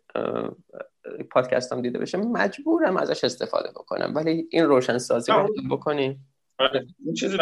[1.32, 4.14] پادکستم دیده بشه مجبورم ازش استفاده بکنم.
[4.16, 6.28] ولی این روشن سازی رو بکنیم
[6.60, 7.38] آره، این چیزی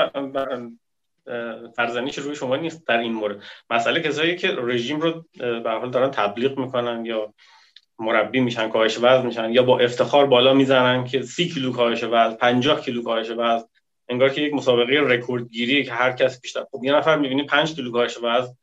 [1.76, 3.42] فرزنیش روی شما نیست در این مورد.
[3.70, 7.34] مسئله کسایی که رژیم رو به حال دارن تبلیغ می‌کنن یا
[8.00, 12.36] مربی میشن کاهش وزن میشن یا با افتخار بالا می‌زنن که سی کیلو کاهش وزن
[12.36, 13.66] 50 کیلو کاهش وزن
[14.10, 16.66] انگار که یک مسابقه رکورد گیری که هر کس بیشتر.
[16.72, 18.54] خب یه نفر می‌بینی 5 کیلو کاهش وزن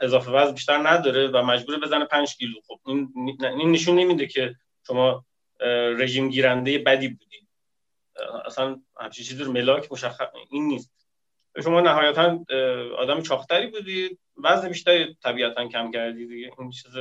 [0.00, 2.60] اضافه وزن بیشتر نداره و مجبور بزنه 5 کیلو.
[2.66, 3.12] خب این
[3.42, 4.54] این نشون نمیده که
[4.86, 5.24] شما
[5.96, 7.48] رژیم گیرنده بدی بودی
[8.46, 10.94] اصلا همچین چیزی رو ملاک مشخص این نیست.
[11.62, 12.44] شما نهایتا
[12.98, 16.92] آدم چاختری بودید وزن بیشتری طبیعتا کم کردید این چیز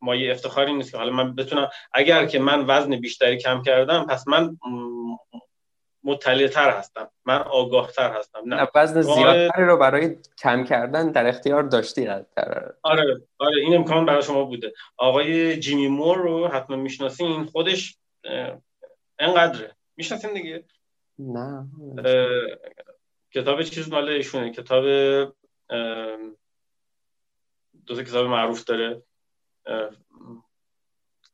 [0.00, 4.28] مایه افتخاری نیست که حالا من بتونم اگر که من وزن بیشتری کم کردم پس
[4.28, 4.58] من
[6.04, 7.10] مطلع تر هستم.
[7.24, 8.40] من آگاه تر هستم.
[8.46, 8.68] نه.
[8.74, 12.74] وزن زیادتری رو برای کم کردن در اختیار داشتی در...
[12.82, 14.72] آره آره این امکان برای شما بوده.
[14.96, 17.44] آقای جیمی مور رو حتما می‌شناسین.
[17.44, 17.98] خودش
[19.18, 19.76] انقدره.
[19.96, 20.64] می‌شناسین دیگه؟
[21.18, 21.66] نه.
[23.34, 24.52] کتاب چیز مال ایشونه.
[24.52, 24.84] کتاب
[27.86, 29.02] دو کتاب معروف داره.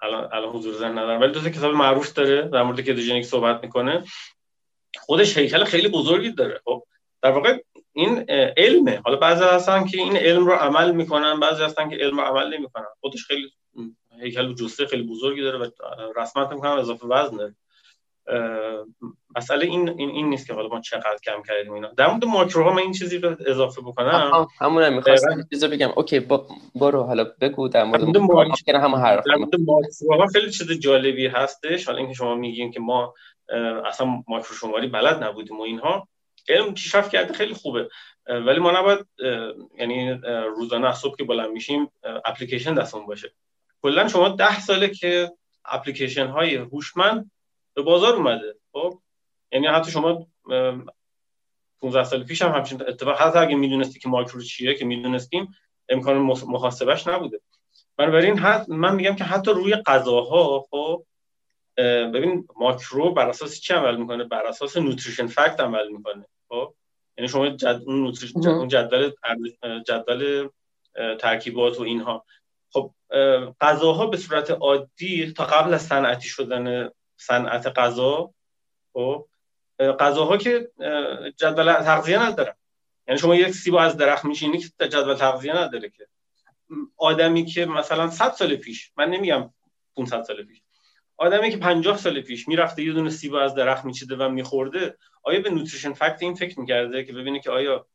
[0.03, 1.21] الان الان حضور ذهن ندارم.
[1.21, 2.43] ولی دو کتاب معروف داره.
[2.43, 4.05] در مورد کتوژنیک صحبت می‌کنه.
[4.99, 6.61] خودش هیکل خیلی بزرگی داره.
[6.65, 6.83] خب
[7.23, 7.59] در واقع
[7.93, 8.25] این
[8.57, 9.01] علمه.
[9.05, 12.57] حالا بعضی هستن که این علم رو عمل می‌کنن بعضی هستن که علم رو عمل
[12.57, 12.87] نمی‌کنن.
[13.01, 13.53] خودش خیلی
[14.21, 15.71] هیکل جسته خیلی بزرگی داره و
[16.17, 17.55] رسمت می‌کنن اضافه وزن داره.
[19.37, 21.89] مسئله این این این نیست که حالا ما چقدر کم کردیم اینا.
[21.97, 24.47] در مورد ماکروها من این چیزی رو اضافه بکنم.
[24.61, 25.93] همون می‌خواستم چیزو بگم.
[25.97, 26.21] اوکی
[26.75, 31.87] برو حالا بگو در مورد ماکروها هم حرف در مورد ماکروها خیلی چیز جالبی هستش.
[31.87, 33.15] حالا اینکه شما میگین که ما
[33.87, 36.09] اصلا ماکرو بلد نبودیم و اینها.
[36.49, 37.89] علم پیشرفت کرده؟ خیلی خوبه.
[38.27, 39.07] ولی ما نباید
[39.79, 40.11] یعنی
[40.57, 41.91] روزانه صبح که بلند میشیم
[42.25, 43.33] اپلیکیشن دستمون باشه.
[43.83, 45.33] کلا شما ده ساله که
[45.65, 47.31] اپلیکیشن های هوشمند
[47.75, 48.55] به بازار اومده.
[48.73, 48.99] خب؟
[49.53, 50.27] یعنی حتی شما
[51.81, 55.55] 15 سال پیش هم همچین اتفاق حتی اگه می‌دونستی که مایکرو چیه که می‌دونستیم
[55.89, 56.17] امکان
[56.47, 57.41] محاسبش نبوده.
[57.97, 61.05] بنابراین من میگم که حتی روی غذاها خب
[61.79, 66.27] ببین ماکرو بر اساس چی عمل می‌کنه؟ بر اساس نوتریشن فکت عمل می‌کنه.
[66.49, 66.75] خب؟
[67.19, 67.83] یعنی شما جد...
[67.87, 69.13] اون نوتریشن اون جدول
[69.87, 70.49] جدول
[71.19, 72.25] ترکیبات و اینها.
[72.73, 72.93] خب
[73.61, 78.31] غذاها به صورت عادی تا قبل از صنعتی شدن صنعت غذا
[78.93, 79.27] خب؟
[79.81, 80.71] غذاها که
[81.37, 82.55] جدول تغذیه ندارن
[83.09, 86.07] یعنی شما یک سیب از درخت میشینی که جدول تغذیه نداره که.
[86.97, 89.51] آدمی که مثلا 100 سال پیش من نمیگم
[89.97, 90.63] 500 سال پیش
[91.17, 95.41] آدمی که 50 سال پیش می‌رفته یه دونه سیب از درخت میچیده و میخورده آیا
[95.41, 97.87] به نوتریشن فکت این فکر می‌کرده که ببینه که آیا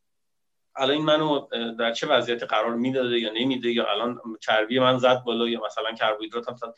[0.75, 1.47] الان منو
[1.79, 5.93] در چه وضعیتی قرار می‌داده یا نمیده یا الان چربی من زد بالا یا مثلا
[5.93, 6.73] کربوهیدرات زد؟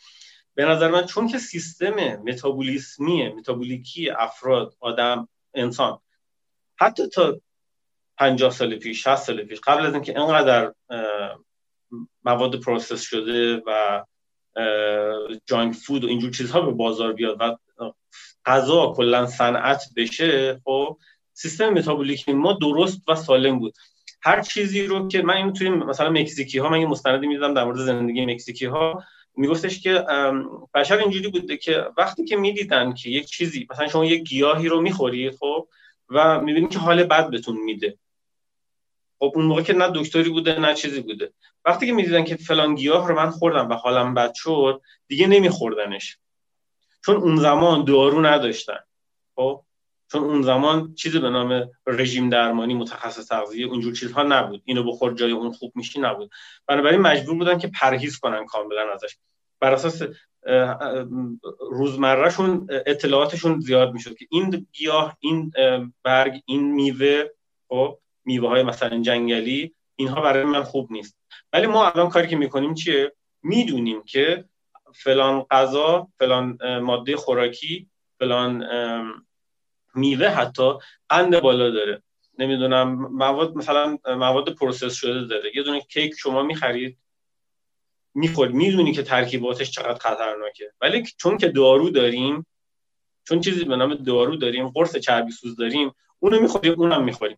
[0.55, 5.99] به نظر من چون که سیستم متابولیسمی متابولیکی افراد آدم انسان
[6.75, 7.39] حتی تا
[8.17, 10.73] 50 سال پیش 60 سال پیش قبل از اینکه اینقدر
[12.23, 14.03] مواد process شده و
[15.45, 17.55] junk food و اینجور چیزها به بازار بیاد و
[18.45, 20.97] غذا کلا صنعت بشه خب
[21.33, 23.73] سیستم متابولیک ما درست و سالم بود.
[24.21, 27.63] هر چیزی رو که من این توی مثلا مکزیکی ها من یه مستندی می‌دیدم در
[27.63, 29.03] مورد زندگی مکزیکی ها
[29.35, 30.05] میگفتش که
[30.73, 34.81] بشر اینجوری بوده که وقتی که می‌دیدن که یک چیزی مثلا شما یک گیاهی رو
[34.81, 35.67] می‌خورید خب
[36.09, 37.97] و می‌بینید که حال بد بهتون میده.
[39.23, 41.33] خب اون موقع که نه دکتری بوده نه چیزی بوده.
[41.65, 46.17] وقتی که می‌دیدن که فلان گیاه رو من خوردم و حالم بد شد دیگه نمیخوردنش.
[47.05, 48.79] چون اون زمان دارو نداشتن.
[49.35, 49.63] خب؟
[50.11, 54.61] چون اون زمان چیزی به نام رژیم درمانی متخصص تغذیه اونجور چیزها نبود.
[54.65, 56.31] اینو بخور جای اون خوب میشی نبود.
[56.67, 59.17] بنابراین مجبور بودن که پرهیز کنن کاملا ازش.
[59.59, 60.01] بر اساس
[61.71, 65.51] روزمرهشون اطلاعاتشون زیاد می‌شد که این گیاه این
[66.03, 67.23] برگ این میوه
[67.69, 71.17] خب؟ میوه های مثلا جنگلی اینها برای من خوب نیست.
[71.53, 73.13] ولی ما الان کاری که می‌کنیم چیه؟
[73.43, 74.45] می‌دونیم که
[74.95, 78.65] فلان غذا فلان ماده خوراکی فلان
[79.95, 80.73] میوه حتی
[81.09, 82.03] قند بالا داره.
[82.39, 85.51] نمی‌دونم مواد مثلا مواد پروسس شده داره.
[85.55, 86.97] یه دونه کیک شما می‌خرید
[88.15, 88.55] می‌خورید.
[88.55, 90.71] می‌دونی که ترکیباتش چقدر خطرناکه.
[90.81, 92.45] ولی چون که دارو داریم
[93.27, 97.37] چون چیزی به نام دارو داریم قرص چربی سوز داریم اونو می‌خوریم اونم می‌خوریم.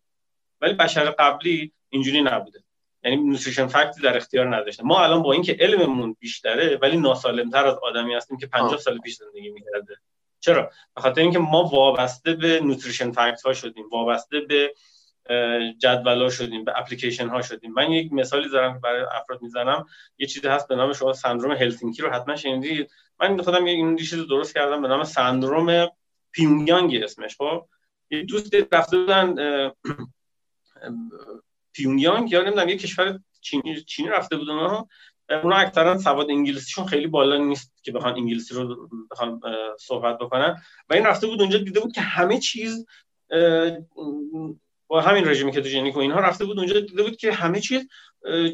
[0.62, 2.64] ولی بشر قبلی اینجوری نبوده.
[3.04, 7.78] یعنی نوتریشن فکتی در اختیار نداشته ما الان با اینکه علممون بیشتره ولی ناسالمتر از
[7.84, 9.98] آدمی هستیم که 50 سال پیش زندگی می‌کرده.
[10.40, 14.74] چرا؟ به خاطر اینکه ما وابسته به نوتریشن فکت ها شدیم وابسته به
[15.78, 17.74] جدول شدیم به اپلیکیشن ها شدیم.
[17.74, 19.86] من یک مثالی دارم برای افراد می‌زنم.
[20.18, 22.92] یه چیزی هست به نام شما سندروم هلسینکی رو حتما شنیدید.
[23.20, 25.88] من خودم این چیز درست کردم به نام سندروم
[26.32, 27.66] پیونگیانگ اسمش خب؟
[28.10, 29.36] یه دوست رفته بودن
[31.74, 34.88] پیونگیانگ یا نمی‌دونم یه کشور چینی چینی رفته بودن ها
[35.44, 39.42] اونا اکثرا سواد انگلیسیشون خیلی بالا نیست که بخوان انگلیسی رو بخوان
[39.80, 40.62] صحبت بکنن.
[40.90, 42.86] و این رفته بود اونجا دیده بود که همه چیز
[44.88, 47.60] با همین رژیمی که تو جنیک و اینها رفته بود اونجا دیده بود که همه
[47.60, 47.88] چیز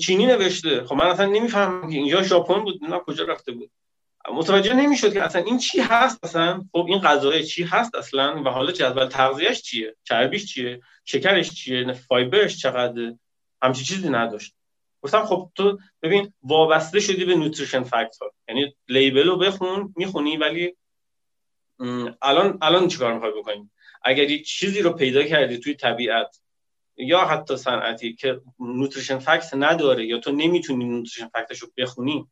[0.01, 0.84] چینی نوشته.
[0.84, 3.71] خب من اصلا نمی‌فهمم که اینجا ژاپن بود نه کجا رفته بود.
[4.30, 8.49] متوجه نمی‌شد که اصلا این چی هست اصلا؟ خب این غذای چی هست اصلا؟ و
[8.49, 13.13] حالا جدول تغذیهش چیه؟ چربیش چیه؟ شکرش چیه؟ فایبرش چقدر
[13.61, 14.55] همچی چیزی نداشت.
[15.01, 18.15] گفتم خب تو ببین وابسته شدی به نوتریشن فکت
[18.47, 20.76] یعنی لیبل رو بخون می‌خونی ولی
[22.22, 23.72] الان الان چیکار می‌خوای بکنیم
[24.03, 26.41] اگر یک چیزی رو پیدا کردی توی طبیعت
[26.97, 32.28] یا حتی صنعتی که نوتریشن فکت نداره یا تو نمی‌تونی نوتریشن فکتش رو بخونی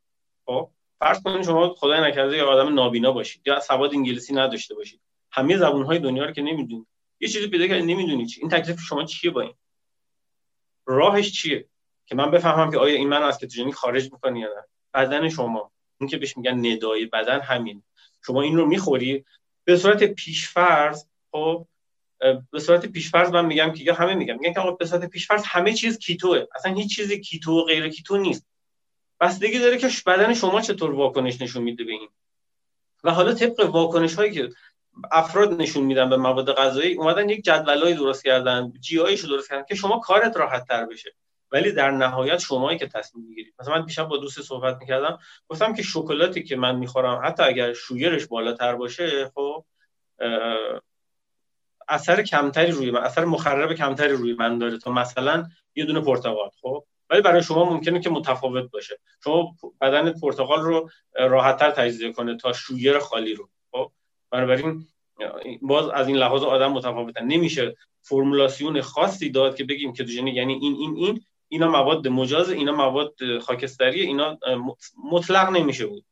[0.46, 5.02] خب؟ فرض کنید شما خدای نکرده یا آدم نابینا باشید یا سواد انگلیسی نداشته باشید
[5.32, 6.88] همه زبون های دنیا رو که نمی‌دونید
[7.20, 8.42] یه چیزی پیدا کردی نمی‌دونی چی.
[8.42, 9.54] این تکلیف شما چیه با این؟
[10.86, 11.66] راهش چیه؟
[12.06, 14.64] که من بفهمم که آیا این من از کتوژنیک خارج می‌کنه یا نه.
[14.94, 15.72] بدن شما.
[16.00, 17.84] اون که بهش میگن ندای بدن همین.
[18.26, 19.26] شما این رو می‌خوری.
[19.64, 21.68] به صورت پیشفرض خب
[22.52, 24.38] به صورت پیشفرض من میگم که یا همه میگم.
[24.40, 26.46] میگن که به صورت پیشفرض همه چیز keto ه.
[26.56, 28.49] اصلا هیچ چیزی keto و غیر keto نیست.
[29.20, 32.10] بستگی داره که بدن شما چطور واکنش نشون میده به این.
[33.04, 34.50] و حالا طبق واکنش هایی که
[35.12, 39.66] افراد نشون میدن به مواد غذایی اومدن یک جدولایی درست کردن جی رو درست کردن
[39.70, 41.16] که شما کارت راحت تر بشه.
[41.52, 43.54] ولی در نهایت شمایی که تصمیم می‌گیرید.
[43.60, 47.74] مثلا من دیشب با دوست صحبت می‌کردم گفتم که شکلاتی که من می‌خورم حتی اگر
[47.74, 49.66] شویرش بالاتر باشه خب
[51.88, 54.78] اثر کمتری روی من اثر مخرب کمتری روی من داره.
[54.78, 59.00] تا مثلا یه دونه پرتقال خب ولی برای شما ممکنه که متفاوت باشه.
[59.24, 63.50] شما بدن پرتقال رو راحتتر تجزیه کنه تا شویر خالی رو.
[63.72, 63.92] خب
[64.32, 64.86] بنابراین
[65.62, 67.26] باز از این لحاظ آدم متفاوتن.
[67.26, 71.22] نمیشه فرمولاسیون خاصی داد که بگیم که یعنی این این این.
[71.52, 74.38] اینا مواد مجاز اینا مواد خاکستری اینا
[75.12, 76.06] مطلق نمیشه بود.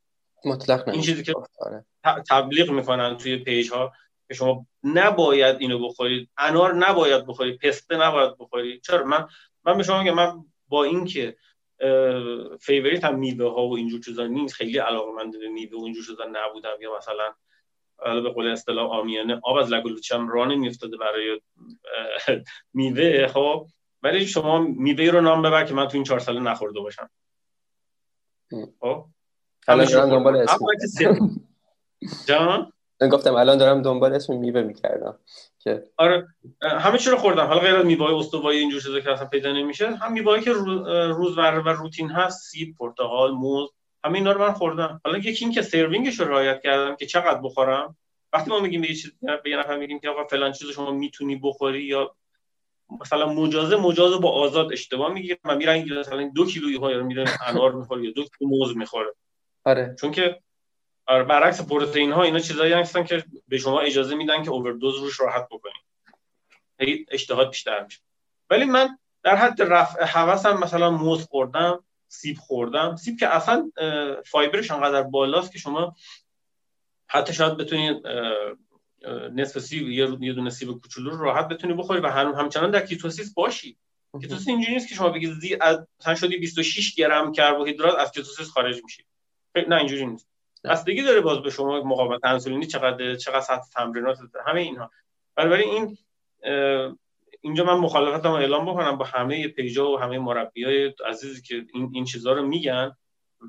[0.45, 1.85] مطلق نمیشه این چیزی که آره.
[2.29, 3.93] تبلیغ می‌کنن توی پیج ها
[4.27, 6.29] که شما نباید اینو بخورید.
[6.37, 7.59] انار نباید بخورید.
[7.59, 8.81] پسته نباید بخورید.
[8.81, 9.27] چرا؟ من
[9.65, 11.37] من به شما میگم من با اینکه
[12.59, 16.03] favorite هم میوه ها و اینجور چیزا نیست خیلی علاقه من به میوه و اینجور
[16.05, 17.33] چیزا نبودم یا مثلا
[18.21, 21.41] به قول اصطلاح آمیانه آب از لگلوچم راه نمیافتاده برای
[22.73, 23.67] میوه خب؟
[24.03, 27.09] ولی شما میوه رو نام ببر که من تو این چهار ساله نخورده باشم.
[28.79, 29.05] خب؟
[30.09, 30.57] دنبال اسم.
[32.27, 32.71] جان؟
[33.01, 35.19] گفتم الان دارم دنبال اسم میوه می‌کردم
[35.59, 36.27] که آره
[36.61, 37.45] همه چی رو خوردم.
[37.45, 40.51] حالا غیر از میوه استوایی اینجور چیزا که اصلا پیدا نمیشه هم میوه‌ای که
[41.17, 43.69] روزمره و روتین هست سیب پرتقال موز
[44.03, 45.01] همه اینا رو من خوردم.
[45.05, 47.97] حالا یکی این که سروینگش رو رعایت کردم که چقدر بخورم.
[48.33, 49.11] وقتی ما میگیم به یه چیز
[49.43, 52.15] به یه نفر میگیم که آقا فلان چیزو شما می‌تونی بخوری یا
[53.01, 57.71] مثلا مجازه مجازه با آزاد اشتباه می‌گیره من میرن مثلا دو کیلو رو میره انار
[57.71, 59.13] می‌خوره یا دو کیلو موز می‌خوره.
[59.65, 59.95] آره.
[59.99, 60.39] چون که
[61.07, 65.45] برعکس پروتئین ها اینا چیزایی هستن که به شما اجازه میدن که اووردوز روش راحت
[65.45, 65.87] بکنید
[66.79, 67.99] هی اشتهات بیشتر میشه.
[68.49, 72.95] ولی من در حد رفع هوسم مثلا موز خوردم سیب خوردم.
[72.95, 73.71] سیب که اصلا
[74.25, 75.95] fiber ش انقدر بالاست که شما
[77.07, 78.07] حتی شاید بتونید
[79.33, 83.33] نصف سیب یه دونه سیب کوچولو رو راحت بتونی بخوری و هم همچنان در ketosis
[83.33, 83.77] باشی.
[84.21, 88.49] ketosis اینجوری نیست که شما بگید زی از مثلا شدی 26 گرم کربوهیدرات از ketosis
[88.49, 89.05] خارج میشی.
[89.67, 90.27] نه اینجوری نیست.
[90.67, 94.91] بستگی داره باز به شما مقاومت انسولینی چقدر چقدر سطح تمرینات همه اینها.
[95.35, 95.97] بنابراین این
[97.41, 102.05] اینجا من مخالفتم اعلام بکنم با همه پیجا و همه مربیای عزیزی که این این
[102.05, 102.95] چیزها رو میگن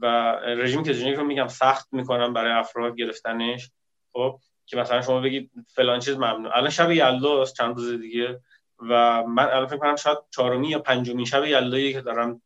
[0.02, 0.06] و
[0.46, 3.70] رژیم کتوژنیک رو میگم سخت می‌کنم برای افراد گرفتنش.
[4.12, 6.56] خب که مثلا شما بگید فلان چیز ممنوع.
[6.56, 8.40] الان شب یلداست چند روز دیگه
[8.78, 12.42] و من الان فکر کنم شاید چهارمی یا پنجمی شب یلدایی که دارم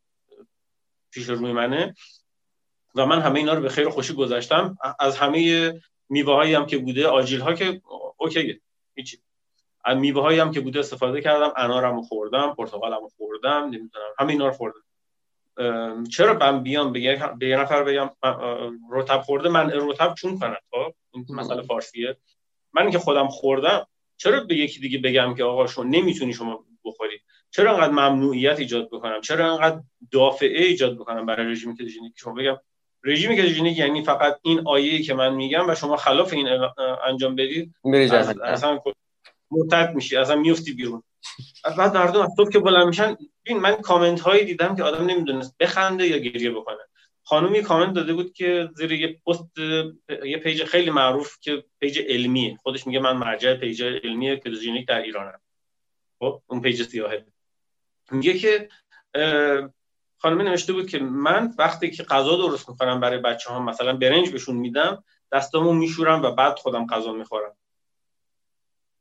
[1.11, 1.95] پیش روی منه.
[2.95, 4.77] و من همه اینا رو به خیر خوشی گذاشتم.
[4.99, 5.73] از همه
[6.09, 7.81] میوه هایی هم که بوده آجیل ها که
[8.17, 8.61] اوکی
[8.95, 9.17] هیچی.
[9.85, 14.47] از میوه هایی هم که بوده استفاده کردم انارم خوردم پرتقالم خوردم نمی‌دونم همه اینا
[14.47, 14.79] رو خوردم.
[16.11, 17.01] چرا من بیام به
[17.41, 18.09] یه نفر بگم
[18.91, 22.17] رتب خورده؟ من رتب چون کنم؟ خب این مسئله فارسیه.
[22.73, 23.87] من که خودم خوردم
[24.17, 27.19] چرا به یکی دیگه بگم که آقا شما نمی‌تونی شما بخوری؟
[27.51, 29.81] چرا انقدر ممنوعیت ایجاد بکنم؟ چرا انقدر
[30.11, 32.57] دافعه ایجاد بکنم برای رژیم کتوژنیک شما بگم
[33.03, 36.47] رژیم کتوژنیک یعنی فقط این آیه که من میگم و شما خلاف این
[37.07, 37.75] انجام بدید
[38.43, 38.79] اصلا
[39.51, 41.03] مرتد میشی اصلا میفتی بیرون.
[41.63, 45.05] از بعد مردم از صبح که بلند میشن ببین من کامنت هایی دیدم که آدم
[45.05, 46.77] نمی‌دونست بخنده یا گریه بکنه.
[47.23, 49.57] خانومی کامنت داده بود که زیر یه پست
[50.25, 52.57] یه پیج خیلی معروف که پیج علمیه.
[52.63, 55.39] خودش میگه من مرجع پیج علمی کتوژنیک در ایرانم.
[56.19, 57.25] خب اون پیج سیاهه.
[58.11, 58.69] میگه که
[60.23, 64.29] خانم نوشته بود که من وقتی که غذا درست می‌کنم برای بچه ها مثلا برنج
[64.29, 67.51] بهشون میدم دستامو میشورم و بعد خودم غذا می‌خورم.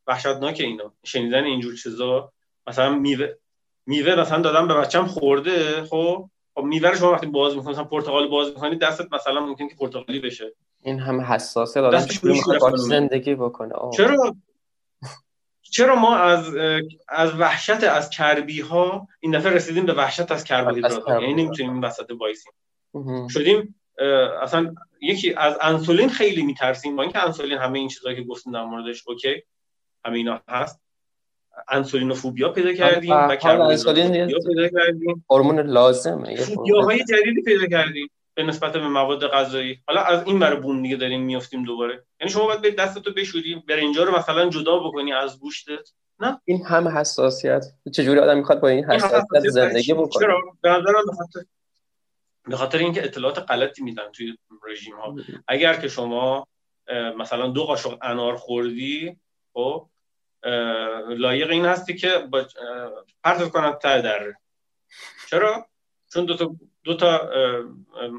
[0.07, 0.93] وحشتناک اینا.
[1.05, 2.33] شنیدن اینجور چیزا.
[2.67, 3.29] مثلا میوه
[3.87, 5.85] میوه مثلا دادم به بچم خورده.
[5.85, 9.69] خب خب میوه رو شما وقتی باز می‌کنی مثلا پرتقال باز می‌کنی دستت مثلا ممکن
[9.69, 10.55] که پرتقالی بشه.
[10.83, 12.07] این همه حساسه دادم
[12.77, 13.75] زندگی بکنه.
[13.97, 14.35] چرا؟
[15.73, 16.55] چرا ما از
[17.09, 21.09] از وحشت از چربی ها این دفعه رسیدیم به وحشت از کربوهیدرات.
[21.09, 22.53] یعنی نمی‌تونیم این وسط وایسیم.
[23.31, 23.75] شدیم
[24.43, 26.97] اصلا یکی از انسولین خیلی میترسیم.
[26.97, 29.43] با اینکه انسولین همه این چیزایی که گفتیم در موردش اوکی
[30.05, 30.81] همه اینا هست.
[32.15, 33.97] فوبیا پیدا کردیم و کربوهیدرات
[34.47, 35.25] پیدا کردیم.
[35.31, 38.11] هورمون لازمه فوبیاهای جدیدی پیدا کردیم.
[38.35, 39.83] به نسبت به مواد غذایی.
[39.87, 42.05] حالا از این ور بوم دیگه داریم میافتیم دوباره.
[42.21, 45.91] یعنی شما باید دستتو بشوری برنجا رو مثلا جدا بکنی از گوشتت.
[46.21, 47.65] نه؟ این هم حساسیت.
[47.95, 51.05] چجوری آدم می‌خواد با این حساسیت, زندگی بکنه؟ چرا؟ به نظرم
[52.49, 55.17] به خاطر اینکه اطلاعات غلطی میدن توی رژیم ها
[55.49, 56.47] اگر که شما
[57.19, 59.17] مثلا دو قاشق انار خوردی
[59.53, 59.89] خب
[61.09, 62.47] لایق این هستی که با
[63.25, 64.37] پرتت کنن ته دره.
[65.31, 65.67] چرا؟
[66.13, 67.31] چون دو تا دو تا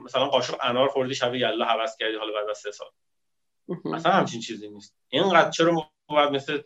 [0.06, 2.88] مثلا قاشق انار خوردی شب یلا حوض کردی حالا بعد از سه سال.
[3.86, 4.96] مثلا همچین چیزی نیست.
[5.10, 6.62] اینقدر چرا ما باید مثل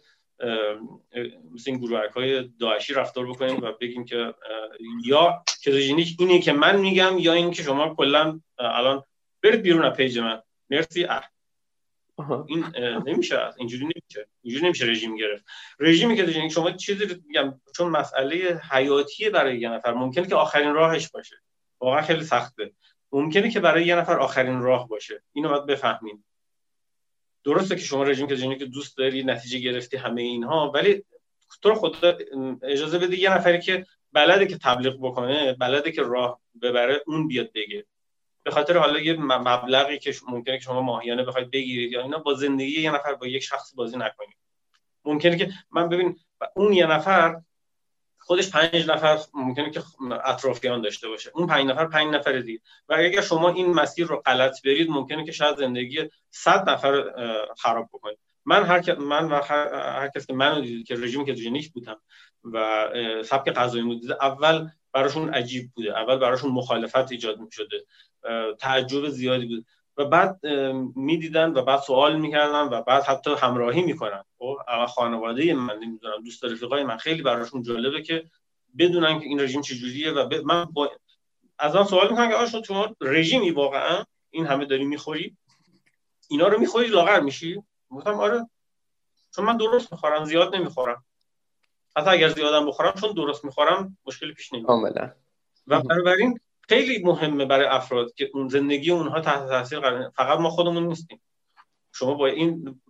[1.53, 4.34] مثل این گروهک های داعشی رفتار بکنیم و بگیم که
[5.05, 9.03] یا کتوژنیک اینه که من میگم یا این که شما کلا الان
[9.43, 10.41] برید بیرون از پیج من.
[10.69, 11.30] مرسی اه.
[12.47, 12.65] این
[13.06, 14.27] نمیشه اینجوری نمیشه.
[14.41, 15.45] اینجوری نمیشه رژیم گرفت.
[15.80, 21.10] رژیمی که شما چیزی میگم چون مسئله حیاتیه برای یه نفر ممکنه که آخرین راهش
[21.10, 21.35] باشه.
[21.80, 22.72] واقعا خیلی سخته.
[23.11, 25.23] ممکنه که برای یه نفر آخرین راه باشه.
[25.34, 26.26] اینو باید بفهمیم.
[27.44, 28.27] درسته که شما رژیم
[28.57, 31.03] که دوست داری نتیجه گرفتی همه اینها ولی
[31.61, 32.18] تو خدا
[32.64, 37.52] اجازه بده یه نفری که بلده که تبلیغ بکنه بلده که راه ببره اون بیاد
[37.56, 37.85] بگه.
[38.48, 42.34] به خاطر حالا یه مبلغی که ممکنه که شما ماهیانه بخواید بگیرید یا اینا با
[42.34, 44.38] زندگی یه نفر با یک شخص بازی نکنید.
[45.06, 46.19] ممکنه که من ببین
[46.56, 47.41] اون یه نفر
[48.19, 49.82] خودش پنج نفر ممکنه که
[50.24, 51.32] اطرافیان داشته باشه.
[51.34, 55.26] اون پنج نفر پنج نفر دید و اگر شما این مسیر رو غلط برید ممکنه
[55.26, 57.03] که شاید زندگی صد نفر
[57.57, 58.19] خراب بکنید.
[58.45, 62.02] من هر من و هر, کس که منو دید که رژیم کتوژنیک بودم
[62.44, 62.88] و
[63.24, 65.99] سبک غذایی دیده اول براشون عجیب بوده.
[65.99, 67.86] اول براشون مخالفت ایجاد می شده
[68.59, 69.65] تعجب زیادی بود.
[69.97, 70.39] و بعد
[70.95, 74.23] می‌دیدن و بعد سوال می‌کردن و بعد حتی همراهی می‌کنن.
[74.37, 78.29] خب خانواده من نمی‌دونم دوست رفیقای من خیلی براشون جالبه که
[78.77, 80.91] بدونن که این رژیم چجوریه و من با...
[81.59, 85.37] از آن سوال می‌کنم که آقا شما رژیمی واقعا؟ این همه داری می‌خوری؟
[86.27, 88.49] اینا رو می‌خوری لاغر میشی؟ گفتم آره.
[89.35, 91.05] چون من درست می‌خورم زیاد نمی‌خورم.
[91.95, 94.67] حتی اگر زیادم بخورم چون درست می‌خورم مشکلی پیش نمیاد.
[94.67, 95.11] کاملا.
[95.67, 96.39] و بنابراین
[96.69, 101.22] خیلی مهمه برای افراد که اون زندگی اونها تحت تاثیر قرار فقط ما خودمون نیستیم.
[101.94, 102.81] شما با این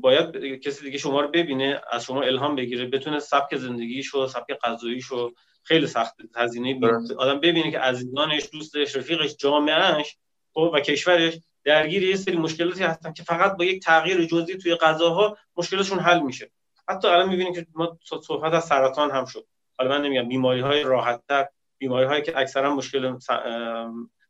[0.00, 5.32] باید کسی دیگه شما رو ببینه از شما الهام بگیره بتونه سبک زندگیشو سبک غذاییشو
[5.62, 6.80] خیلی سخت هزینه
[7.18, 10.16] آدم ببینه که عزیزانش دوستش رفیقش جامعهش
[10.54, 14.74] خب و کشورش درگیر یه سری مشکلاتی هستن که فقط با یک تغییر جزئی توی
[14.74, 16.50] غذاها مشکلشون حل میشه.
[16.88, 19.46] حتی الان می‌بینیم که ما صحبت از سرطان هم شد.
[19.78, 23.18] حالا من نمیگم بیماری های راحت تر بیماری هایی که اکثرا مشکل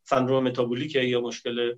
[0.03, 1.77] سندروم متابولیکه یا مشکل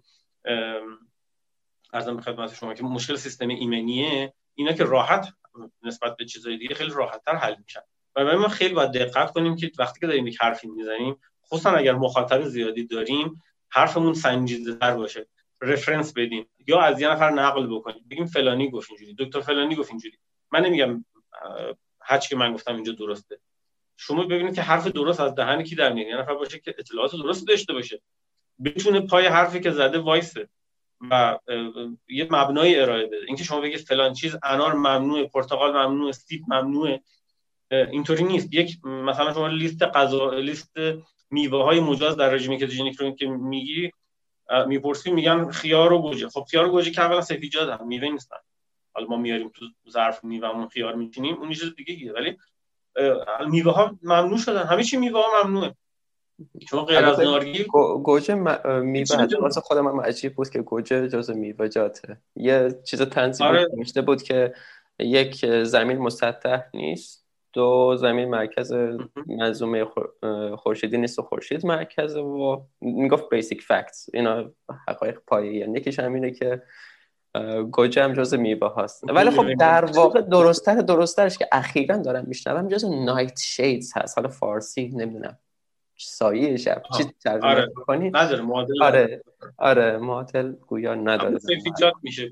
[1.92, 5.28] ارزم به خدمت شما که مشکل سیستم ایمنیه اینا که راحت
[5.82, 7.80] نسبت به چیزهای دیگه خیلی راحت تر حل میشن.
[8.16, 11.16] و ما خیلی باید دقت کنیم که وقتی که داریم یک حرفی می‌زنیم
[11.46, 15.26] خصوصا اگر مخاطب زیادی داریم حرفمون سنجیده تر باشه.
[15.60, 16.46] رفرنس بدیم.
[16.66, 18.04] یا از یه نفر نقل بکنیم.
[18.10, 20.18] بگیم فلانی گفت اینجوری دکتر فلانی گفت اینجوری.
[20.52, 21.04] من نمیگم
[22.00, 23.40] هر که من گفتم اینجا درسته.
[24.00, 26.08] شما ببینید که حرف درست از دهن کی در میاد.
[26.08, 28.00] یه نفر باشه که اطلاعات درست داشته باشه.
[28.64, 30.48] بتونه پای حرفی که زده وایسه
[31.10, 31.38] و
[32.08, 33.24] یه مبنای ارائه بده.
[33.26, 37.00] اینکه شما بگید فلان چیز انار ممنوعه پرتقال ممنوعه سیب ممنوعه
[37.70, 38.54] اینطوری نیست.
[38.54, 40.76] یک مثلا شما لیست غذا لیست
[41.30, 43.92] میوه های مجاز در رژیم کتوژنیک رو که میگی
[44.66, 46.28] می‌پرسی میگن خیار و گوجه.
[46.28, 48.36] خب خیار و گوجه که اولا سفیجاد هم میوه نیستن.
[48.92, 52.36] حالا ما میاریم تو ظرف میوهمون خیار میچینیم اون چیز دیگه ولی
[53.50, 54.62] میوه ها ممنوع شدن.
[54.62, 55.74] همه چی میوه ها ممنوعه.
[56.70, 57.66] شما غیر از نارگیل
[58.04, 58.34] گوجه
[58.80, 61.30] میوه واسه خودم هم عجیب بود که گوجه جز
[61.72, 62.16] جاته.
[62.36, 63.68] یه چیز تنظیم آره.
[64.06, 64.54] بود که
[64.98, 67.28] یک زمین مسطح نیست.
[67.52, 68.72] دو زمین مرکز
[69.26, 69.86] منظومه
[70.56, 74.50] خورشیدی نیست و خورشید مرکز و می‌گفت بیسیک فکتس اینا
[74.88, 76.62] حقایق پایه یعنی یکیش همینه که
[77.72, 79.04] گوجه هم جز میوه هاست.
[79.08, 84.18] ولی خب در واقع درستتر درستترش که اخیرا دارم میشنوم جز نایت شیدز هست.
[84.18, 85.38] حالا فارسی نمی‌دونم
[85.96, 86.82] سایه شب.
[86.96, 87.72] چی ترجمه آره.
[87.86, 89.22] کنی نداره معادل آره.
[89.58, 91.38] آره معادل گویا نداره.
[91.38, 92.30] سیفیجات میشه.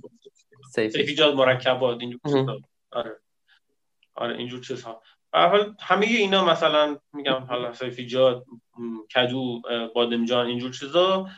[0.74, 2.20] سیفیجات مرکبات اینجور
[2.90, 3.16] آره.
[4.14, 5.02] آره اینجور چیزها.
[5.32, 8.44] حال همه اینا مثلا میگم حالا سیفیجات
[9.14, 9.62] کدو
[9.94, 11.28] بادمجان اینجور چیزا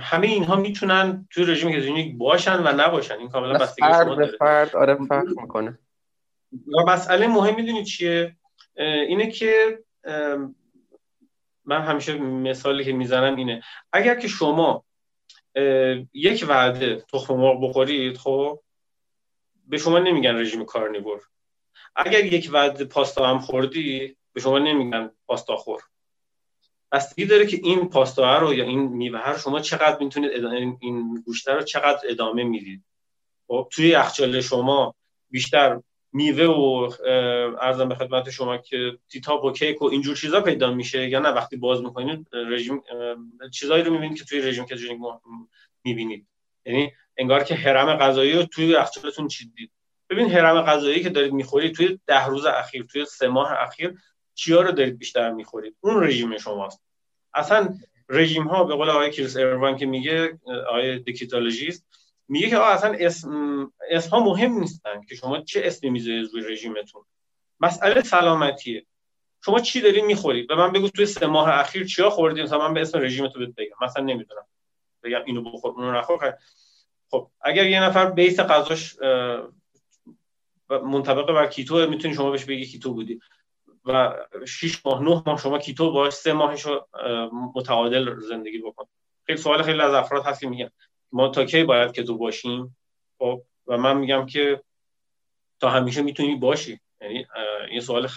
[0.00, 3.18] همه اینها می‌تونن توی رژیم کتونیک باشن و نباشن.
[3.18, 4.36] این کاملا بستگی شما داره.
[4.38, 5.78] فرد آره فرق می‌کنه.
[6.52, 8.36] و مسئله مهم می‌دونی چیه؟
[8.76, 9.78] اینه که
[11.64, 13.62] من همیشه مثالی که می‌زنم اینه.
[13.92, 14.84] اگر که شما
[16.12, 18.60] یک وعده تخم مرغ بخورید خب
[19.66, 21.20] به شما نمیگن رژیم کارنیور
[21.96, 25.82] اگر یک وعده پاستا هم خوردی به شما نمیگن پاستا خور.
[26.92, 30.30] بستگی داره که این پاستا رو یا این میوه رو شما چقدر می‌تونید
[30.80, 32.84] این گوشته رو چقدر ادامه می‌دید.
[33.46, 34.94] خب توی یخچال شما
[35.30, 35.80] بیشتر
[36.12, 36.90] میوه و
[37.60, 41.28] ارزم به خدمت شما که تیتاپ و کیک و اینجور چیزا پیدا میشه یا نه؟
[41.28, 42.82] وقتی باز می‌کنید رژیم
[43.52, 44.98] چیزایی رو می‌بینید که توی رژیم کتوژنیک
[45.84, 46.26] می‌بینید.
[46.66, 49.70] یعنی انگار که حرم غذایی رو توی یخچالتون چیدید.
[50.10, 53.94] ببین حرم غذایی که دارید می‌خورید توی ده روز اخیر توی سه ماه اخیر
[54.34, 56.82] چیا رو دارید بیشتر می‌خورید؟ اون رژیم شماست.
[57.34, 57.74] اصلا
[58.08, 60.38] رژیم ها به قول آقای کریس اروان که میگه
[60.68, 61.86] آقای The Ketologist
[62.28, 67.04] میگه که اصلا اسم اسم ها مهم نیستن که شما چه اسمی می‌ذارید روی رژیمتون.
[67.60, 68.86] مسئله سلامتیه.
[69.44, 72.74] شما چی دارید می‌خورید؟ به من بگو توی سه ماه اخیر چیا خوردید مثلا من
[72.74, 73.76] به اسم رژیمتو بهت بگم.
[73.82, 74.46] مثلا نمی‌دونم.
[75.02, 76.38] بگم اینو بخور اونو نخور.
[77.10, 78.96] خب اگر یه نفر base غذاش
[80.68, 83.20] منطبق بر keto می‌تونی شما بهش بگی keto بودی.
[83.84, 86.88] و 6 ماه 9 ماه شما keto باش سه ماهش رو
[87.54, 88.84] متعادل زندگی بکن.
[89.26, 90.70] خیلی سوال خیلی از افراد هست که میگن
[91.12, 92.76] ما تا کی باید که تو باشیم؟
[93.18, 94.62] خب و من میگم که
[95.60, 96.80] تا همیشه می‌تونی باشی.
[97.00, 97.26] یعنی
[97.70, 98.08] این سوال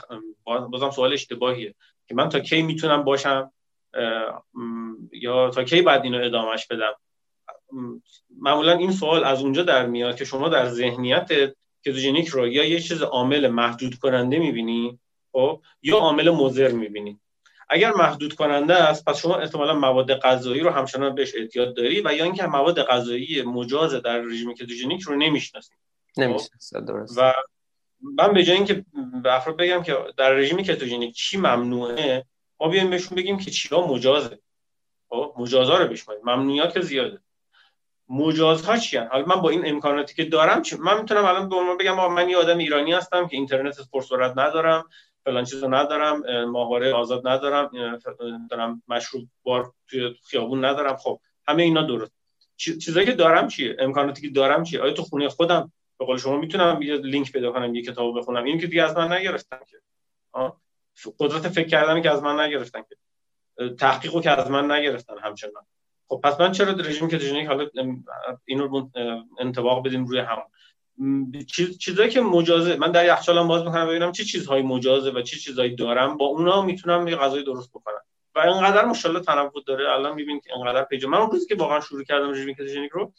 [0.46, 1.76] بازم سوال اشتباهیه
[2.08, 3.52] که من تا کی می‌تونم باشم؟
[5.12, 6.94] یا تا کی باید اینو ادامهش بدم؟
[8.40, 11.30] معمولا این سوال از اونجا در میاد که شما در ذهنیت
[11.86, 15.00] کتوژنیک رو یا یه چیز عامل محدود کننده می‌بینی
[15.36, 17.20] خب یا عامل مضر می‌بینی.
[17.70, 22.14] اگر محدود کننده است پس شما احتمالا مواد غذایی رو همچنان بهش اعتیاد داری و
[22.14, 25.74] یا اینکه مواد غذایی مجاز در رژیم کتوژنیک رو نمی‌شناسی
[26.18, 27.18] نمی‌شناسید درست.
[27.18, 27.34] و
[28.02, 28.86] من به جای اینکه
[29.24, 32.26] به افراد بگم که در رژیم کتوژنیک چی ممنوعه
[32.60, 34.40] ما بیایم بهشون بگیم که چیا مجازه.
[35.10, 37.20] خب؟ مجازا رو بشماریم ممنوعیت که زیاده.
[38.10, 42.14] مجازها چی حالا من با این امکاناتی که دارم چی؟ من می‌تونم الان به بگم
[42.14, 44.90] من یه آدم ایرانی هستم که اینترنت پرسرعت ندارم.
[45.26, 47.72] فلان چیزو ندارم ماهواره آزاد ندارم
[48.50, 50.96] دارم مشروب بار توی خیابون ندارم.
[50.96, 52.12] خب همه اینا درست.
[52.58, 56.38] چیزایی که دارم چیه؟ امکاناتی که دارم چیه؟ آیا تو خونه خودم؟ به قول شما
[56.38, 58.44] می‌تونم یه لینک پیدا کنم یه کتاب بخونم.
[58.44, 59.78] این که دیگه از من نگرفتن که.
[61.20, 62.96] قدرت فکر کردن که از من نگرفتن که.
[63.80, 65.64] تحقیق رو که از من نگرفتن همچنان.
[66.08, 67.68] خب پس من چرا رژیم کتوژنیک حالا
[68.46, 68.92] این رو
[69.40, 70.38] انطباق بدیم روی هم
[71.48, 75.22] چیز چیزایی که مجازه من در یخچالم باز می‌کنم ببینم چه چی چیزهایی مجازه و
[75.22, 78.02] چه چی چیزهایی دارم با اونا می‌تونم یه غذای درست بکنم
[78.36, 79.94] و اینقدر مشالله تنوع داره.
[79.94, 83.14] الان می‌بینید که اینقدر پیج من اون روزی که واقعا شروع کردم رژیم کتوژنیک رو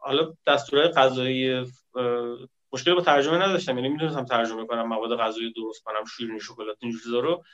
[0.00, 1.64] حالا دستورهای غذایی
[2.72, 3.76] مشکل با ترجمه نداشتم.
[3.76, 7.44] یعنی می‌تونستم ترجمه کنم مواد غذایی درست کنم شیرینی شکلات اینجور چیزا رو.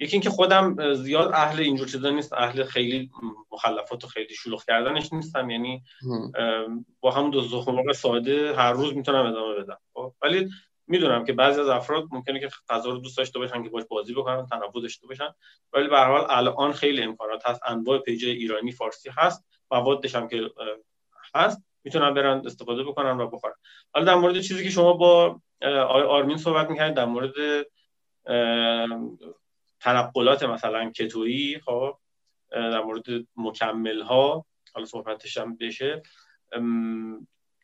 [0.00, 3.10] یکی اینکه خودم زیاد اهل اینجور چیزا نیست اهل خیلی
[3.50, 5.50] مخلفات و خیلی شلوغ کردنش نیستم.
[5.50, 5.82] یعنی
[7.00, 9.78] با هم دو زخم ساده هر روز می‌تونم ادامه بدم.
[9.94, 10.48] خب، ولی
[10.86, 14.14] می‌دونم که بعضی از افراد ممکنه که غذا رو دوست داشته باشن که باش بازی
[14.14, 15.28] بکنن تنوع داشته باشن.
[15.72, 17.60] ولی به هر حال الان خیلی امکانات هست.
[17.66, 19.44] انواع پیج ایرانی فارسی هست.
[19.70, 20.50] موادش هم که
[21.34, 21.62] هست.
[21.84, 23.54] می‌تونن برن استفاده بکنن و بخورن.
[23.94, 25.40] حالا در مورد چیزی که شما با
[25.88, 27.34] آرمین صحبت می‌کنید در مورد
[29.80, 31.98] تنقلات مثلا کتویی خب
[32.50, 33.04] در مورد
[33.36, 36.02] مکمل ها حالا صحبتش هم بشه.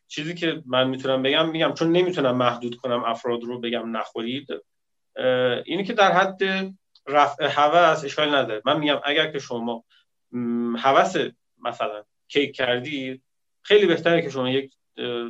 [0.07, 4.47] چیزی که من می‌تونم بگم میگم چون نمی‌تونم محدود کنم افراد رو بگم نخورید
[5.65, 6.41] اینی که در حد
[7.07, 8.61] رفع هوس اشکال نداره.
[8.65, 9.83] من میگم اگر که شما
[10.77, 11.15] هوس
[11.57, 13.23] مثلا کیک کردید
[13.61, 14.73] خیلی بهتره که شما یک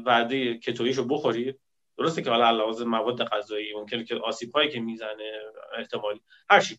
[0.06, 1.60] وعده کتویشو بخورید.
[1.98, 5.42] درسته که حالا علاوه مواد غذایی ممکنه که آسیب هایی که می‌زنه
[5.78, 6.78] احتمالی هر چی.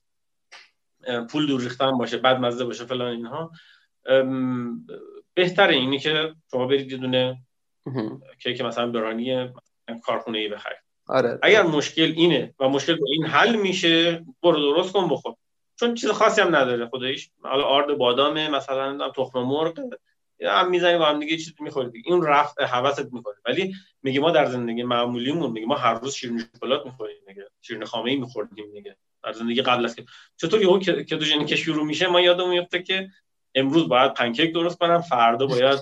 [1.31, 3.51] پول دور ریختن باشه بد مزه باشه فلان اینها.
[5.35, 7.39] بهتره اینی که شما برید یه دونه
[8.39, 9.53] که مثلا برانی
[10.05, 10.78] کارخونه ای بخرید.
[11.07, 11.39] آره.
[11.43, 15.35] اگر مشکل اینه و مشکل با این حل میشه برو درست کن بخور.
[15.81, 17.31] چون چیز خاصی هم نداره خودش.
[17.43, 19.81] حالا آرد بادامه مثلا تخم مرغ
[20.40, 24.47] هم می‌زنی با هم دیگه چیزی می‌خورید این رفت حواست می‌کنه ولی میگه ما در
[24.47, 28.97] زندگی معمولیمون میگه ما هر روز شیرینی شکلات می‌خوریم میگه شیرینی خامه ای میخوردیم میگه
[29.24, 30.05] در زندگی قبل از که
[30.36, 33.09] چطور یهو کتوژنی که شروع میشه ما یادمون میفته که
[33.55, 35.78] امروز باید پنکیک درست کنم فردا باید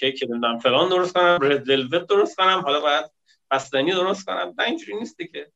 [0.00, 3.04] کیک نمی‌دونم فلان درست کنم رد ولوت درست کنم حالا باید
[3.50, 4.54] بستنی درست کنم.
[4.58, 5.52] نه اینجوری نیستی که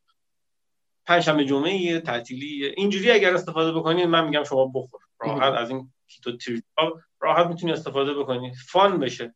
[1.06, 5.00] پنجشنبه جمعه تعطیلی اینجوری اگر استفاده بکنید من میگم شما بخور.
[5.26, 8.52] راحت از این keto treat ها راحت می‌تونی استفاده بکنی.
[8.68, 9.34] fun بشه.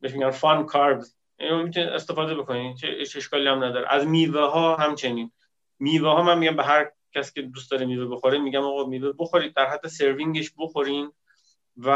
[0.00, 1.16] بهش میگن fun carbs.
[1.38, 2.74] اینو می‌تونی استفاده بکنی.
[2.76, 3.86] چه اشکالی هم نداره.
[3.88, 5.32] از میوه ها همچنین.
[5.78, 9.12] میوه ها من میگم به هر کسی که دوست داره میوه بخوره میگم آقا میوه
[9.18, 9.54] بخورید.
[9.54, 11.12] در حد serving ش بخورین.
[11.76, 11.88] و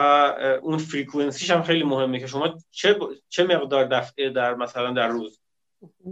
[0.63, 2.99] اون frequency ش هم خیلی مهمه که شما چه
[3.29, 5.41] چه مقدار دفعه در مثلا در روز؟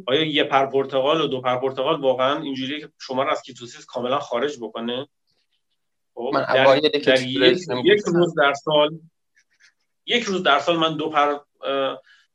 [0.06, 3.86] آیا یه پر پرتقال و دو پر پرتقال واقعا اینجوریه که شما رو از ketosis
[3.86, 5.08] کاملا خارج بکنه؟
[6.16, 6.64] من در,
[6.98, 8.98] در یک, یک روز در سال
[10.06, 11.38] یک روز در سال من دو پر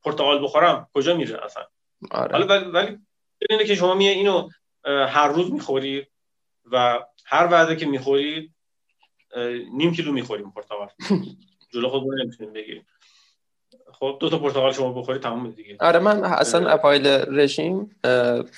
[0.04, 0.88] پرتقال بخورم.
[0.94, 1.64] کجا میره اصلا؟
[2.12, 2.32] آره.
[2.32, 2.98] حالا ولی
[3.50, 4.50] اینه که شما میه اینو
[4.86, 6.08] هر روز می‌خورید
[6.72, 8.54] و هر وعده که می‌خورید
[9.74, 10.90] نیم کیلو می‌خوریم پرتقال
[11.74, 12.86] جلو خودمون نمی‌تونیم بگیریم.
[14.00, 15.78] خب دو تا پرتقال شما بخورید تمام دیگه.
[15.80, 17.96] آره من اصلا اوایل رژیم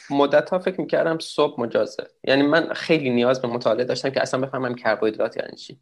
[0.09, 2.03] مدت ها فکر می‌کردم صبح مجازه.
[2.23, 5.79] یعنی من خیلی نیاز به مطالعه داشتم که اصلا بفهمم کربوهیدرات یعنی چی.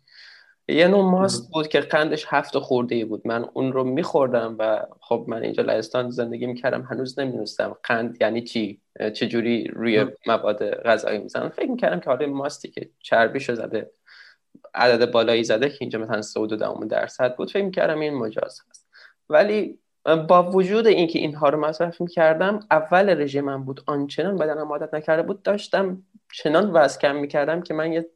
[0.67, 3.21] یه نوع ماست بود که قندش هفت خورده ای بود.
[3.25, 6.81] من اون رو میخوردم و خب من اینجا لهستان زندگی می‌کردم.
[6.81, 8.81] هنوز نمی‌دونستم قند یعنی چی
[9.13, 13.91] چجوری روی مواد غذایی می‌زنن فکر می‌کردم که حالا ماستی که چربیشو زده
[14.73, 17.51] عدد بالایی زده که اینجا مثلا 32 درصد بود.
[17.51, 18.80] فکر می‌کردم این مجاز هست.
[19.29, 19.79] ولی
[20.27, 25.43] با وجود اینکه اینها رو مصرف می‌کردم اول رژیمم بود آنچنان بدنم عادت نکرده بود
[25.43, 26.03] داشتم
[26.33, 28.09] چنان وزن کم می‌کردم که من یه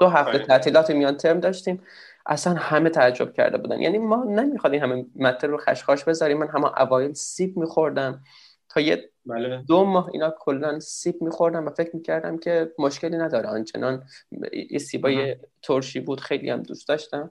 [0.00, 1.82] دو هفته تعطیلات میان ترم داشتیم
[2.26, 3.80] اصلا همه تعجب کرده بودن.
[3.80, 8.22] یعنی ما نمیخوادیم همه متر رو خشخاش بذاریم من همه اوایل سیب میخوردم.
[8.68, 9.62] تا یه بله.
[9.68, 13.48] دو ماه اینا کلا سیب میخوردم و فکر می‌کردم که مشکلی نداره.
[13.48, 14.04] آنچنان
[14.52, 17.28] این سیبای ترشی بود خیلی هم دوست داشتم.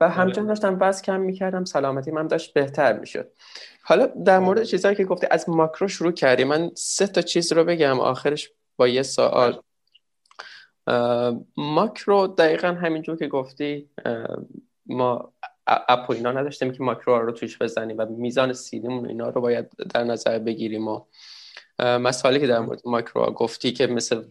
[0.00, 0.14] و بله.
[0.14, 3.32] همچنان داشتم بس کم می‌کردم سلامتی من داشت بهتر می‌شد.
[3.82, 4.66] حالا در مورد بله.
[4.66, 6.44] چیزهایی که گفته از ماکرو شروع کردی.
[6.44, 9.62] من سه تا چیز رو بگم آخرش با یه سوال.
[11.56, 13.90] ماکرو دقیقا همینجور که گفتی
[14.86, 15.32] ما
[15.66, 19.70] اپ و اینا نداشتیم که ماکرو رو توش بزنیم و میزان سیدیمون اینا رو باید
[19.94, 21.04] در نظر بگیریم و
[21.78, 24.22] مسائلی که در مورد ماکرو گفتی که مثل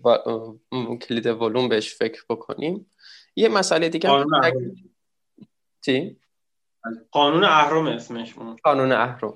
[1.01, 2.91] کلید ولوم بهش فکر بکنیم.
[3.35, 4.09] یه مسئله دیگه
[5.87, 6.17] چی؟
[7.11, 8.33] قانون اهرم اسمش
[8.63, 9.33] قانون اهرم.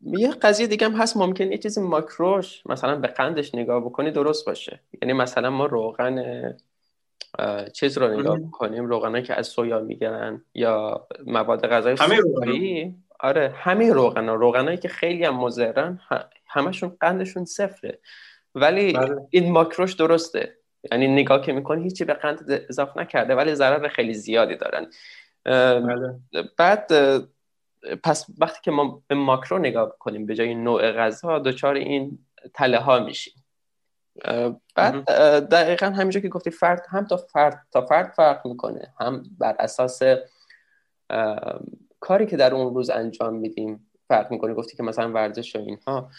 [0.00, 4.46] یه قضیه دیگه هم هست ممکن یه چیزی ماکروش مثلا به قندش نگاه بکنی درست
[4.46, 4.80] باشه.
[5.02, 6.56] یعنی مثلا ما روغن
[7.72, 13.92] چیز رو نگاه بکنیم روغنایی که از سویا می‌گیرن یا مواد غذایی همه آره همه
[13.92, 16.00] روغنا روغنایی که خیلی هم مضرن
[16.46, 17.98] همشون قندشون صفره.
[18.54, 19.16] ولی بله.
[19.30, 20.56] این ماکروش درسته.
[20.92, 24.86] یعنی نگاه که می‌کنی هیچی به قند اضافه نکرده ولی ضرر خیلی زیادی دارن.
[25.44, 26.20] بله.
[26.56, 26.90] بعد
[28.02, 32.18] پس وقتی که ما به ماکرو نگاه کنیم به جای نوع غذا دچار این
[32.54, 33.34] تله ها میشیم
[34.74, 35.04] بعد
[35.48, 40.02] دقیقا همینجا که گفتی فرد هم تا فرد تا فرد فرق می‌کنه هم بر اساس
[42.00, 44.54] کاری که در اون روز انجام میدیم فرق می‌کنه.
[44.54, 46.10] گفتی که مثلا ورزش و اینها.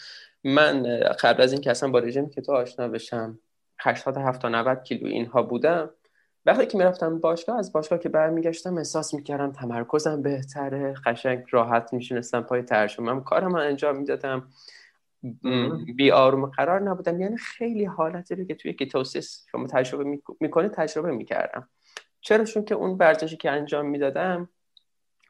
[0.44, 3.38] من قبل از اینکه اصلا با رژیم که تو آشنا بشم
[3.78, 5.90] 80 70 90 کیلو اینها بودم.
[6.46, 12.40] وقتی که می‌رفتم باشگاه از باشگاه که برمیگشتم احساس می‌کردم تمرکزم بهتره قشنگ راحت میشونستم
[12.40, 13.24] پای ترجمه‌م.
[13.24, 14.48] کارم انجام می‌دادم.
[15.96, 17.20] بی آروم قرار نبودم.
[17.20, 21.68] یعنی خیلی حالتی رو که توی ketosis شما تجربه می‌کنید تجربه می‌کردم.
[22.20, 24.48] چرا چون که اون ورزشی که انجام می‌دادم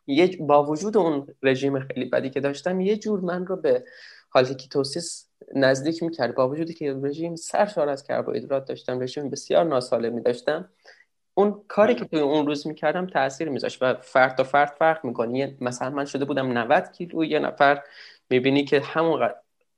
[0.07, 3.85] یه با وجود اون رژیم خیلی بدی که داشتم یه جور من رو به
[4.29, 6.35] حالت ketosis نزدیک می‌کرد.
[6.35, 10.69] با وجودی که رژیم سرشار از کربوهیدرات داشتم رژیم بسیار ناسالمی داشتم
[11.35, 15.57] اون کاری که توی اون روز می‌کردم تاثیر میذاشت و فرد تا فرد فرق می‌کنه
[15.61, 17.83] مثلا من شده بودم 90 کیلو یه نفر
[18.31, 19.31] می‌بینی که همون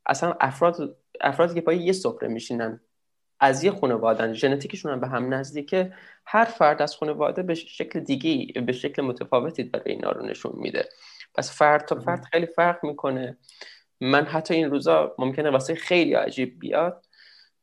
[0.06, 2.80] اصلا افراد افرادی که پای یه سفره میشینن
[3.40, 5.92] از یه خانواده ژنتیکشون هم به هم نزدیکه.
[6.26, 10.88] هر فرد از خانواده به شکل دیگه به شکل متفاوتی داره اینا رو نشون میده.
[11.34, 13.38] پس فرد تا فرد خیلی فرق می‌کنه.
[14.00, 17.04] من حتی این روزا ممکنه واسه خیلی عجیب بیاد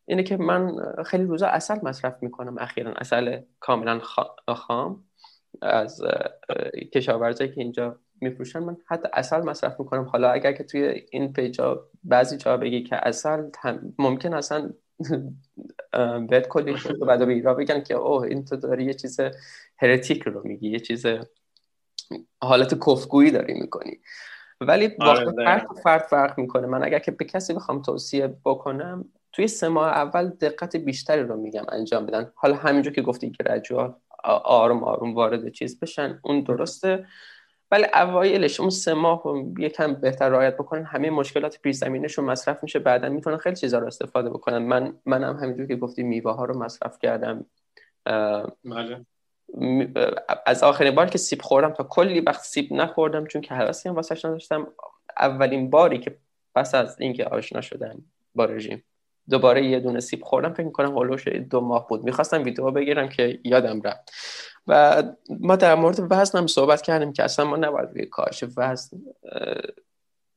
[0.05, 0.75] اینه که من
[1.05, 3.99] خیلی روزا اصل مصرف می‌کنم اخیرا اصل کاملا
[4.55, 5.03] خام
[5.61, 6.01] از
[6.93, 8.59] کشاورزایی که اینجا میفروشن.
[8.59, 10.03] من حتی اصل مصرف می‌کنم.
[10.03, 13.49] حالا اگر که توی این پیجا بعضی جا بگی که اصل
[13.99, 14.73] ممکن اصلا
[16.29, 19.19] بهت کلی شد و بعد به بگن که اوه این تو داری یه چیز
[19.77, 21.05] هرتیک رو میگی یه چیز
[22.41, 23.99] حالت کفگویی داری می‌کنی.
[24.61, 26.67] ولی آره، واقعا فرق فرق فرق می‌کنه.
[26.67, 31.37] من اگر که به کسی بخوام توصیه بکنم توی سه ماه اول دقت بیشتری رو
[31.37, 32.31] میگم انجام بدن.
[32.35, 33.93] حالا همینجور که گفتی گرجوال
[34.43, 37.07] آروم آروم وارد چیز بشن اون درسته.
[37.71, 39.23] ولی اوایلش اون سه ماه
[39.59, 40.83] یکم بهتر رعایت بکنن.
[40.83, 42.79] همه مشکلات پیش زمینشون مصرف میشه.
[42.79, 44.57] بعدا می‌تونن خیلی چیزا رو استفاده بکنن.
[44.57, 47.45] من منم همینجور که گفتی میوه ها رو مصرف کردم.
[48.05, 49.05] بله.
[50.45, 53.95] از آخرین بار که سیب خوردم تا کلی وقت سیب نخوردم چون که حواسی هم
[53.95, 54.67] واسش نداشتم.
[55.19, 56.17] اولین باری که
[56.55, 58.03] پس از اینکه آشنا شدم
[58.35, 58.83] با رژیم
[59.29, 62.03] دوباره یه دونه سیب خوردم فکر می‌کنم هولوش دو ماه بود.
[62.03, 64.11] می‌خواستم ویدیو بگیرم که یادم رفت.
[64.67, 69.01] و ما در مورد وزن هم صحبت کردیم که اصلا ما نباید روی کاهش وزن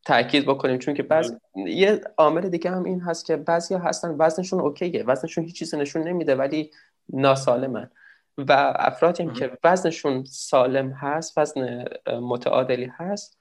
[0.05, 0.79] تاکید بکنیم.
[0.79, 1.33] چون که بعض
[1.67, 5.05] یه عامل دیگه هم این هست که بعضی هستن وزنشون اوکیه.
[5.05, 6.71] وزنشون هیچ چیزی نشون نمیده ولی
[7.13, 7.91] ناسالمن.
[8.39, 13.39] و افرادی هم که وزنشون سالم هست وزن متعادلی هست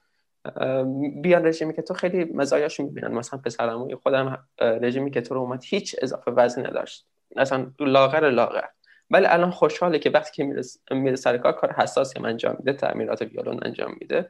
[1.22, 3.11] بیان رژیمی که تو خیلی مزایاش می‌بینن.
[3.11, 7.07] مثلا پسرموی خودم رژیمی که تو رو اومد هیچ اضافه وزن نداشت.
[7.38, 8.65] اصلا لاغر لاغر.
[9.10, 13.60] ولی الان خوشحاله که وقتی که میره سر کار کار حساسی انجام میده تعمیرات ویولون
[13.61, 14.28] انجام میده.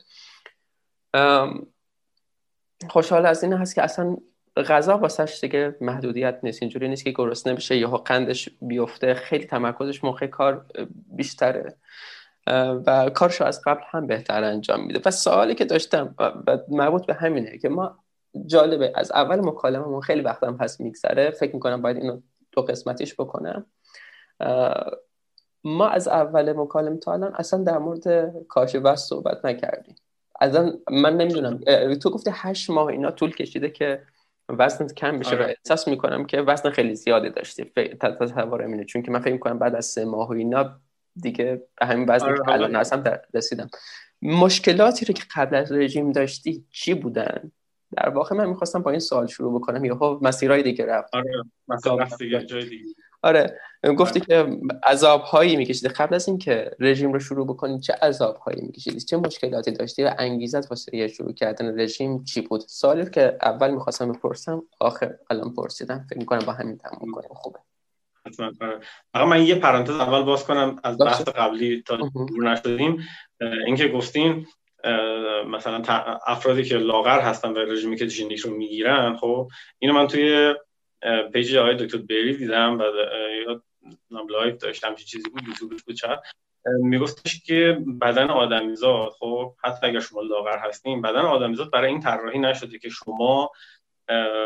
[2.90, 4.18] خوشحال از این هست که اصلا
[4.64, 6.64] غذا واسش دیگه محدودیت نیست.
[6.64, 9.14] اینجوری نیست که گرسنه بشه یا قندش بیفته.
[9.14, 10.66] خیلی تمرکزش موقع کار
[11.16, 11.76] بیشتره.
[12.88, 15.02] و کارشو از قبل هم بهتر انجام میده.
[15.06, 18.00] و سوالی که داشتم و مربوط به همینه که ما
[18.46, 21.32] جالبه از اول مکالمه خیلی وقتم هست میگذره.
[21.32, 22.22] فکر می‌کنم باید اینو
[22.52, 23.66] دو قسمتیش بکنم.
[25.64, 29.96] ما از اول مکالمه تا الان اصلا در مورد کاش وزن صحبت نکردیم.
[30.42, 31.60] اصلا من نمی‌دونم
[32.02, 34.02] تو گفتی هشت ماه اینا طول کشیده که
[34.50, 35.46] وزن کم بشه و آره.
[35.46, 37.72] احساس می‌کنم که وزن خیلی زیادی داشتی
[38.02, 38.86] تصور اینه.
[38.86, 40.80] چون که من فکر می‌کنم بعد از سه ماه و اینا
[41.16, 43.04] دیگه به همین وزن که الان اصلا
[43.34, 43.70] رسیدم.
[44.22, 47.52] مشکلاتی رو که قبل از رژیم داشتی چی بودن؟
[47.98, 49.98] در واقع من می‌خواستم با این سوال شروع بکنم.
[49.98, 51.10] خب مسیرهای دیگه رفت.
[51.16, 52.86] آره دیگه جای دیگه.
[53.22, 53.60] آره
[53.98, 54.48] گفتی که
[54.84, 55.88] عذاب هایی میکشیدی.
[55.88, 60.14] قبل از اینکه رژیم رو شروع بکنی چه عذاب هایی میکشیدی؟ چه مشکلاتی داشتی و
[60.18, 66.06] انگیزت واسه شروع کردن رژیم چی بود؟ سوالی که اول می‌خواستم بپرسم آخر الان پرسیدم.
[66.10, 67.30] فکر می‌کنم با همین تموم کنیم.
[67.32, 67.60] خوبه.
[69.14, 70.80] فقط من یه پرانتز اول باز کنم.
[70.84, 73.08] از بحث قبلی تا دور نشدیم.
[73.66, 74.48] اینکه گفتین
[75.48, 75.82] مثلا
[76.28, 79.48] افرادی که لاغر هستن و رژیم کتوژنیک رو می‌گیرن خب
[79.80, 80.56] اینو من توی
[81.34, 82.84] پیج آقای دکتر بری دیدم و
[83.48, 83.62] یا
[84.30, 86.20] لایو داشتم چه چیزی بود یوتیوبش بود چند.
[86.66, 92.40] میگفتش که بدن آدمیزاد خب حتی اگر شما لاغر هستین بدن آدمیزاد برای این طراحی
[92.40, 93.52] نشده که شما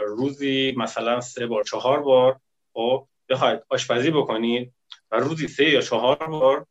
[0.07, 2.39] روزی مثلا سه بار چهار بار
[2.73, 4.73] خب بخواید آشپزی بکنید
[5.11, 6.65] و روزی سه یا چهار بار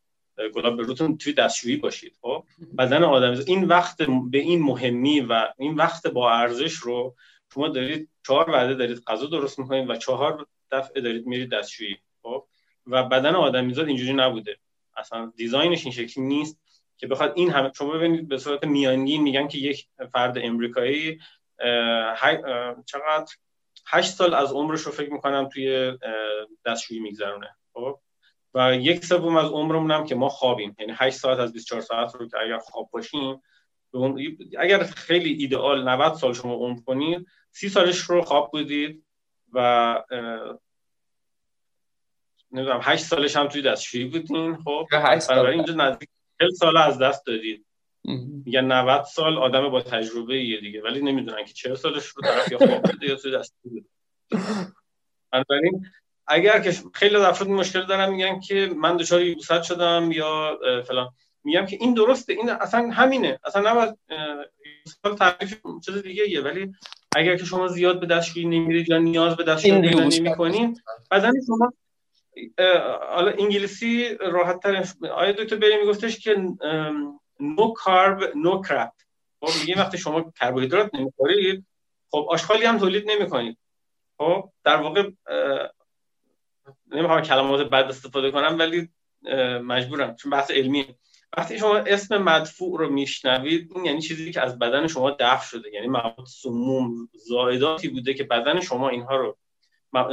[0.54, 2.44] گلاب به روتون توی دستشویی باشید خب.
[2.78, 3.96] بدن آدمیزاد این وقت
[4.30, 7.14] به این مهمی و این وقت با ارزش رو
[7.54, 12.46] شما دارید چهار وعده دارید غذا درست می‌کنید و چهار دفعه دارید میرید دستشویی خب؟
[12.86, 14.56] و بدن آدمیزاد اینجوری نبوده.
[14.96, 16.60] اصلا دیزاینش این شکلی نیست
[16.96, 21.18] که بخواد این همه شما ببینید به صورت میانگین میگن که یک فرد امریکایی
[22.86, 23.26] چقدر
[23.86, 25.92] هشت سال از عمرش رو فکر می‌کنم توی
[26.66, 28.00] دستشویی میگذرونه خب؟
[28.54, 30.76] و یک سوم از عمرمون هم که ما خوابیم.
[30.78, 33.42] یعنی 8 ساعت از 24 ساعت رو که اگر خواب باشیم
[34.58, 39.04] اگر خیلی ایدئال 90 سال شما عمر کنید 30 سالش رو خواب بودید
[39.52, 40.04] و
[42.52, 44.86] نمی‌دونم 8 سالش هم توی دستشویی بودین خب؟
[45.28, 46.08] برای اینجا نزدیک
[46.40, 47.66] 40 سال از دست دادید
[48.44, 52.52] میگن 90 سال آدم با تجربه یه دیگه ولی نمی‌دونن که 40 سالش رو طرف
[52.52, 53.84] یا خواب بوده یا توی دستشویی
[55.32, 55.86] بنابراین
[56.26, 60.58] اگر که خیلی از افراد مشکل دارن میگن که من دچار یوست شدم یا
[60.88, 61.10] فلان.
[61.44, 63.38] میگم که این درسته این اصلا همینه.
[63.44, 63.98] اصلا نباید
[64.84, 66.74] سال تعریف چیز دیگه یه ولی
[67.16, 70.08] اگر که شما زیاد به دستشویی نمیرید یا نیاز به دستشویی پیدا
[71.10, 71.72] بدن شما
[73.10, 76.36] حالا انگلیسی راحت تر آیا دکتر بری میگفتش که
[77.40, 78.92] نو کارب نو کرپ
[79.40, 81.66] خب میگه وقتی شما کربوهیدرات نمی‌خورید
[82.10, 83.58] خب آشغالی هم تولید نمی‌کنید.
[84.18, 85.10] خب در واقع
[86.86, 88.88] نمی‌خوام کلمات بد استفاده کنم ولی
[89.62, 90.86] مجبورم چون بحث علمی
[91.36, 95.70] وقتی شما اسم مدفوع رو میشنوید این یعنی چیزی که از بدن شما دفع شده.
[95.74, 99.36] یعنی مواد سموم زائداتی بوده که بدن شما اینها رو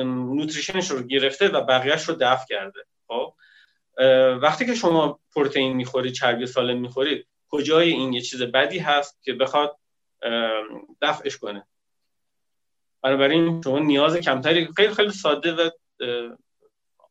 [0.04, 2.86] نوتریشنش رو گرفته و بقیهش رو دفع کرده.
[3.08, 3.34] خب؟
[4.42, 9.34] وقتی که شما پروتئین می‌خورید چربی سالم می‌خورید کجای این یه چیز بدی هست که
[9.34, 9.78] بخواد
[11.02, 11.68] دفعش کنه؟
[13.02, 15.70] بنابراین شما نیاز کمتری خیلی خیلی ساده و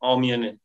[0.00, 0.60] آمیانه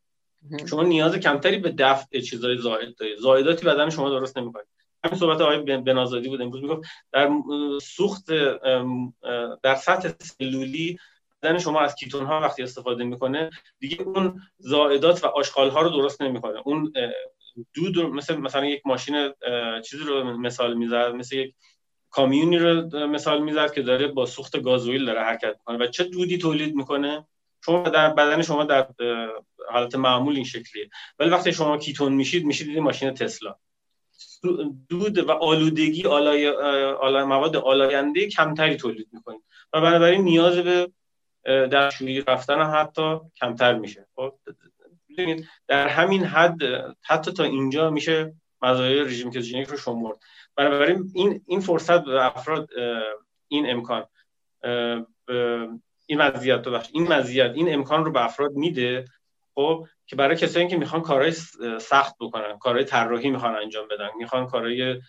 [0.70, 3.18] شما نیاز کمتری به دفع چیزای زائد دارید.
[3.18, 4.62] زائداتی بدن شما درست نمی‌کنه
[5.04, 6.82] همین صحبت آقای بنازادی بود امروز می‌گفت
[7.12, 7.30] در
[7.82, 8.26] سوخت
[9.62, 10.98] در سطح سلولی
[11.42, 15.88] بدن شما از کیتون ها وقتی استفاده می‌کنه دیگه اون زائدات و آشغال ها رو
[15.88, 16.62] درست نمی‌کنه.
[16.64, 16.92] اون
[17.74, 19.32] دود مثل مثلا یک ماشین
[19.90, 21.54] چیزی رو مثال می‌زد مثل یک
[22.10, 25.78] کامیونی رو مثال می‌زد که داره با سوخت گازوئیل داره حرکت می‌کنه.
[25.78, 27.26] و چه دودی تولید می‌کنه؟
[27.64, 28.86] شما در بدن شما در
[29.70, 30.90] حالت معمول این شکلیه.
[31.18, 33.54] ولی وقتی شما کیتون میشید میشید این ماشین تسلا.
[34.88, 36.48] دود و آلودگی آلای,
[36.92, 39.42] آلای مواد آلاینده کمتری تولید می‌کنید.
[39.72, 40.88] و بنابراین نیاز به
[41.44, 44.06] در شویی رفتن حتی کمتر میشه.
[44.16, 44.34] خب
[45.68, 46.58] در همین حد
[47.02, 50.16] حتی تا اینجا میشه مزایای رژیم کتوژنیک رو شمرد
[50.56, 52.68] بنابراین این این فرصت به افراد
[53.48, 54.06] این امکان
[56.12, 56.88] این مزیت ببخش.
[56.92, 59.04] این مزیت این امکان رو به افراد میده
[59.54, 61.32] خب که برای کسایی که می‌خوان کارهای
[61.80, 65.00] سخت بکنن کارهای طراحی می‌خوان انجام بدن می‌خوان کارهای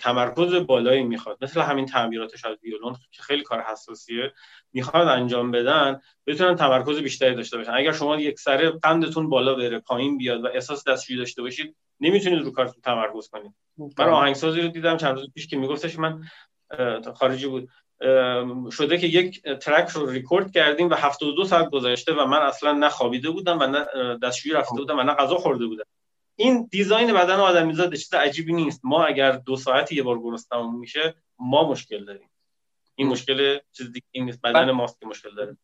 [0.00, 4.32] تمرکز بالایی می‌خواد مثل همین تعمیرات شاید ویولون که خیلی کار حساسیه
[4.72, 7.72] می‌خواد انجام بدن بتونن تمرکز بیشتری داشته باشن.
[7.74, 12.42] اگر شما یک سره قندتون بالا بره پایین بیاد و احساس دستشویی داشته باشید نمی‌تونید
[12.42, 13.52] رو کارتون تمرکز کنید.
[13.98, 16.22] من آهنگسازی رو دیدم چند روز پیش که میگفتش من
[17.14, 17.68] خارجی بود.
[18.70, 22.88] شده که یک ترک رو ریکورد کردیم و 72 ساعت گذشته و من اصلا نه
[22.88, 23.86] خوابیده بودم و نه
[24.22, 25.84] دستشویی رفته بودم و نه غذا خورده بودم.
[26.36, 28.80] این دیزاین بدن آدمیزاد چیز عجیبی نیست.
[28.84, 32.30] ما اگر دو ساعتی یه بار گرسنمون میشه ما مشکل داریم.
[32.94, 34.40] این مشکل چیز دیگه این نیست.
[34.40, 35.56] بدن ماست که مشکل داره.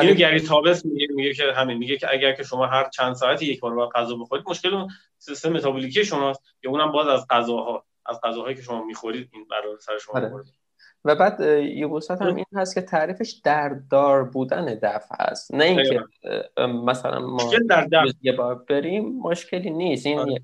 [0.00, 3.46] اینو گری تابس میگه میگه که همین میگه که اگر که شما هر چند ساعتی
[3.46, 4.86] یک بار غذا بخورید مشکل
[5.18, 9.76] سیستم متابولیکی شماست که اونم باز از غذاها از غذاهایی که شما می‌خورید این برای
[9.80, 10.32] سر شما آره.
[11.04, 16.04] و بعد یوبوست هم این هست که تعریفش در دار بودن دفع هست نه اینکه
[16.58, 17.50] مثلا ما
[18.22, 20.06] یه بار بریم مشکلی نیست.
[20.06, 20.40] این بله.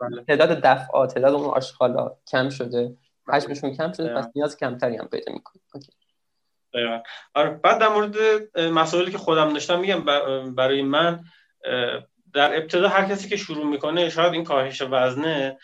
[0.00, 0.24] بله.
[0.28, 2.96] تعداد دفعات تعداد اون آشغالا کم شده.
[3.28, 5.62] حجمشون کم شده پس نیاز کمتری هم پیدا می‌کنه.
[7.34, 8.16] آره بعد در مورد
[8.58, 10.04] مسائلی که خودم داشتم میگم
[10.54, 11.20] برای من
[12.34, 15.58] در ابتدا هر کسی که شروع می‌کنه شاید این کاهش وزنه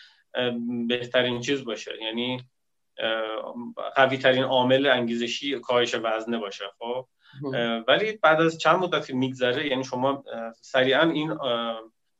[0.87, 1.91] بهترین چیز باشه.
[2.01, 2.41] یعنی
[3.95, 7.07] قوی ترین عامل انگیزشی کاهش وزنه باشه خب؟
[7.87, 10.23] ولی بعد از چند مدت میگذره یعنی شما
[10.61, 11.37] سریعا این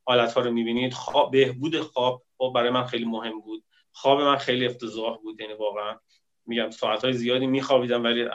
[0.05, 0.93] حالت ها رو می‌بینید.
[0.93, 3.63] خواب بهبود خواب خب برای من خیلی مهم بود.
[3.91, 5.99] خواب من خیلی افتضاح بود یعنی واقعا
[6.45, 8.27] میگم ساعت های زیادی میخوابیدم ولی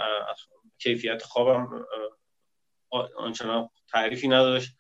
[0.79, 1.87] کیفیت خوابم
[3.19, 4.77] آنچنان تعریفی نداشت.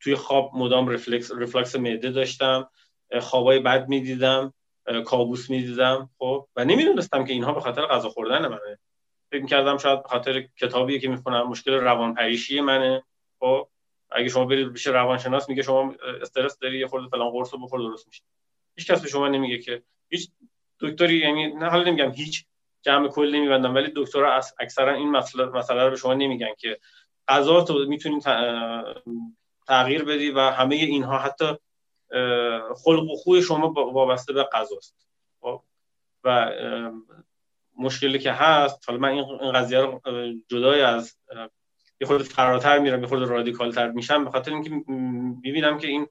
[0.00, 2.70] توی خواب مدام رفلکس رفلکس معده داشتم.
[3.20, 4.54] خوابای بد می‌دیدم.
[5.06, 8.78] کابوس می‌دیدم خب؟ و نمی‌دونستم که اینها به خاطر غذا خوردن منه.
[9.30, 13.02] فکر می‌کردم شاید به خاطر کتابی که می‌خونم مشکل روانپریشی منه
[13.40, 13.68] خب؟
[14.10, 18.06] اگه شما برید پیش روانشناس میگه شما استرس داری یه خورده فلان قرص بخور درست
[18.06, 18.22] میشه.
[18.76, 20.30] هیچ کس به شما نمیگه که هیچ
[20.80, 22.44] دکتری یعنی نه حالا نمیگم هیچ
[22.82, 26.78] جمع کلی میبندن ولی دکترها اکثرا این مسئله مسئله رو به شما نمیگن که
[27.28, 28.22] غذا تو می‌تونید
[29.66, 31.56] تغییر بدی و همه اینها حتی
[32.84, 35.08] خلق و خوی شما وابسته به غذاست
[35.40, 35.62] خب؟
[36.24, 36.52] و
[37.78, 40.00] مشکلی که هست حالا من این قضیه رو
[40.48, 41.16] جدای از
[42.00, 44.70] یه خورده فراتر میرم یه خورده رادیکال تر میشم به خاطر اینکه
[45.42, 46.06] می‌بینم که این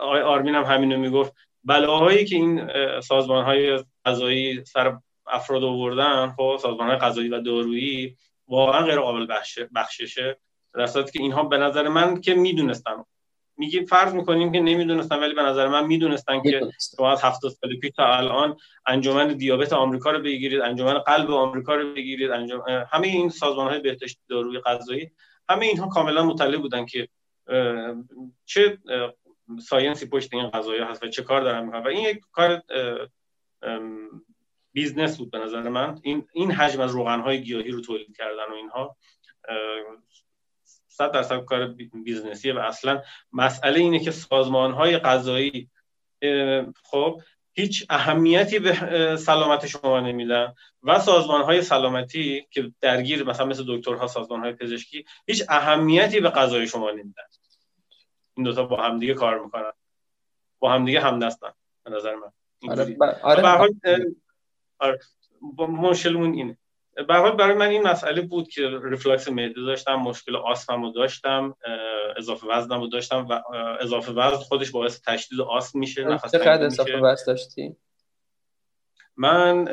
[0.00, 2.68] آقای آرمین هم همینو می‌گفت بلاهایی که این
[3.00, 8.16] سازمان های قضایی سر افراد آوردن خب سازمان های قضایی و دارویی
[8.48, 9.26] واقعا غیر قابل
[9.74, 10.38] بخششه
[10.74, 13.04] در که اینها به نظر من که می‌دونستن
[13.60, 17.76] میگیم فرض می‌کنیم که نمی‌دونستن ولی به نظر من می‌دونستن که شما از 70 سال
[17.76, 18.56] پیش تا الان
[18.86, 22.62] انجمن دیابت آمریکا رو بگیرید انجمن قلب آمریکا رو بگیرید انجام
[22.92, 25.10] همه این سازمان های بهداشت داروی غذایی
[25.48, 27.08] همه اینها کاملا مطلع بودن که
[28.44, 28.78] چه
[29.68, 31.82] science ی پشت این قضایا هست و چه کار دارن می‌کنن.
[31.82, 32.62] و این یک کار
[34.72, 35.98] business بود به نظر من.
[36.02, 38.96] این این حجم از روغن های گیاهی رو تولید کردن و اینها.
[41.00, 41.66] صد درصد کار
[42.04, 43.02] بیزنسیه و اصلا
[43.32, 45.70] مسئله اینه که سازمان های قضایی
[46.82, 47.20] خب
[47.52, 48.72] هیچ اهمیتی به
[49.16, 55.04] سلامت شما نمیدن و سازمان های سلامتی که درگیر مثلا مثل دکترها سازمان های پزشکی
[55.26, 57.22] هیچ اهمیتی به قضای شما نمیدن.
[58.34, 59.72] این دوتا با همدیگه کار می‌کنن.
[60.58, 61.52] با همدیگه همدستن
[61.84, 62.32] به نظر من.
[63.22, 64.06] آره, آره.
[64.78, 64.98] آره.
[65.58, 66.58] مشکلمون اینه.
[67.08, 71.56] به حال برای من این مسئله بود که ریفلاکس معده داشتم مشکل آسمم رو داشتم
[72.16, 73.42] اضافه وزنم رو داشتم و
[73.80, 77.76] اضافه وزن خودش باعث تشدید آسم میشه نفس چقدر اضافه وزن داشتی؟
[79.16, 79.68] من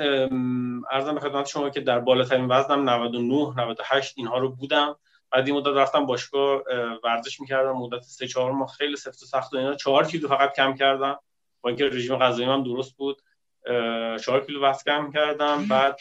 [0.91, 4.95] عرضم به خدمت شما که در بالاترین وزنم 99 98 اینها رو بودم.
[5.31, 6.63] بعد این مدت رفتم باشگاه
[7.03, 9.75] ورزش می‌کردم مدت 3 4 ماه خیلی سفت و سخت و اینا.
[9.75, 11.19] 4 کیلو فقط کم کردم.
[11.61, 13.21] با اینکه رژیم غذایی هم درست بود.
[13.65, 15.65] 4 کیلو وزن کم کردم.
[15.67, 15.99] بعد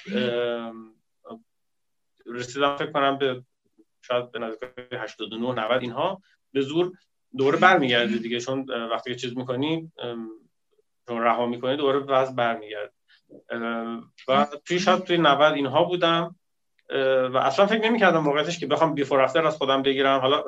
[2.34, 3.42] رسیدم فکر کنم به
[4.02, 6.20] شاید به نزدیک 89 90 اینها.
[6.52, 6.92] به زور
[7.36, 9.92] دوره برمیگرده دیگه چون وقتی که چیز می‌کنی
[11.08, 12.92] چون رها می‌کنی دوره وزن برمیگرده.
[14.28, 16.36] و توی شاید توی 90 اینها بودم.
[17.32, 20.20] و اصلا فکر نمی‌کردم واقعیتش که بخوام بیفور افتر از خودم بگیرم.
[20.20, 20.44] حالا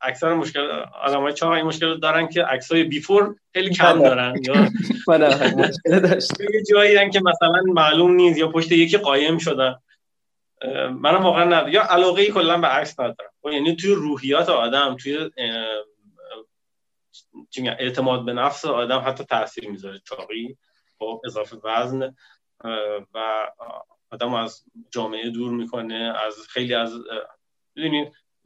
[0.00, 0.60] اکثر مشکل
[1.02, 4.54] آدمای چاق این مشکل دارن که عکسای بیفور خیلی کم دارن یا
[6.54, 9.74] یه جایی که مثلا معلوم نیست یا پشت یکی قایم شدن.
[10.90, 11.68] منم واقعا ندارم.
[11.68, 13.30] یا علاقه ای کلا به عکس ندارم.
[13.42, 15.30] خب، یعنی توی روحیات آدم توی
[17.78, 19.98] اعتماد به نفس آدم حتی تاثیر می‌ذاره.
[19.98, 20.56] چاقی
[20.98, 22.14] خب اضافه وزن
[23.14, 23.46] و
[24.10, 26.92] آدم از جامعه دور می‌کنه از خیلی از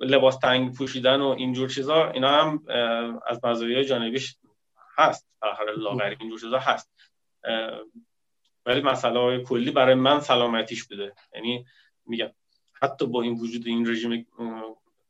[0.01, 2.65] لباس تنگ پوشیدن و اینجور چیزا اینا هم
[3.27, 4.37] از مزایای جانبیش
[4.97, 5.29] هست.
[5.41, 6.91] آخر لاغری اینجور چیزا هست.
[8.67, 11.13] ولی مسئله کلی برای من سلامتیش بوده.
[11.35, 11.65] یعنی
[12.09, 12.31] میگم.
[12.83, 14.27] حتی با این وجود این رژیم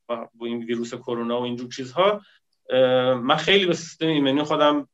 [0.09, 2.21] با این ویروس کرونا و اینجور چیزها
[3.15, 4.89] من خیلی به سیستم ایمنی خودم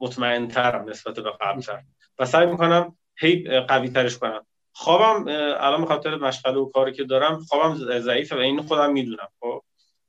[0.00, 1.82] مطمئن ترم نسبت به قبلتر.
[2.18, 4.46] و سعی می‌کنم هی قوی ترش کنم.
[4.72, 5.24] خوابم
[5.60, 9.62] الان خاطر مشغله و کاری که دارم خوابم ضعیفه و این خودم می‌دونم خب؟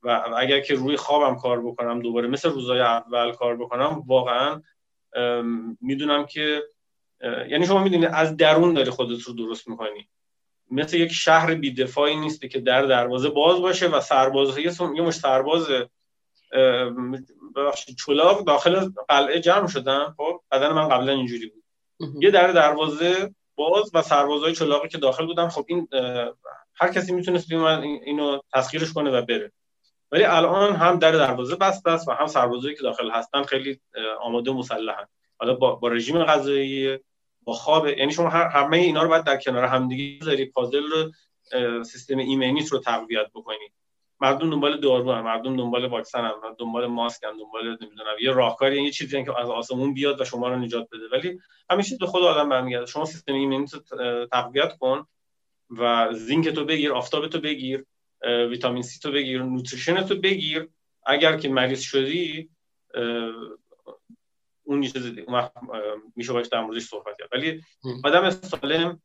[0.03, 4.61] و اگر که روی خوابم کار بکنم دوباره مثل روزای اول کار بکنم واقعا
[5.81, 6.63] می‌دونم که
[7.49, 10.09] یعنی شما می‌دونید از درون داری خودت رو درست می‌کنی.
[10.71, 15.67] مثل یک شهر بیدفاعی نیست که در دروازه باز باشه و سرباز یه مش سرباز
[18.05, 20.13] چلاق داخل قلعه جمع شدن.
[20.17, 21.63] خب بدن من قبلا اینجوری بود.
[22.23, 25.87] یه در دروازه باز و سربازای چلاقی که داخل بودن خب این
[26.75, 29.51] هر کسی می‌تونست بیومد اینو تسخیرش کنه و بره.
[30.11, 33.79] ولی الان هم در دروازه بسته است و هم سربازایی که داخل هستن خیلی
[34.21, 35.07] آماده مسلحن.
[35.39, 36.99] حالا با, با رژیم غذایی
[37.47, 41.11] با خواب یعنی شما همه اینا رو باید در کنار همدیگه بذاری پازل رو
[41.83, 43.71] سیستم ایمنیت رو تقویت بکنی
[44.19, 48.83] مردم دنبال دارو هم مردم دنبال واکسن هم دنبال ماسک هم دنبال نمی‌دونم یه راهکاری
[48.83, 51.03] یه چیزی که از آسمون بیاد و شما رو نجات بده.
[51.11, 52.85] ولی چیز به خود آدم برمیگرده.
[52.85, 55.05] شما سیستم ایمنیت رو تقویت کن
[55.69, 57.85] و زینک تو بگیر آفتاب تو بگیر
[58.49, 60.69] ویتامین سی تو بگیر نوتریشن تو بگیر.
[61.05, 62.49] اگر که مریض شدی
[64.67, 65.19] اون چیز
[66.15, 67.29] میشه باش در موردش صحبت کرد.
[67.31, 67.61] ولی
[68.03, 69.01] آدم سالم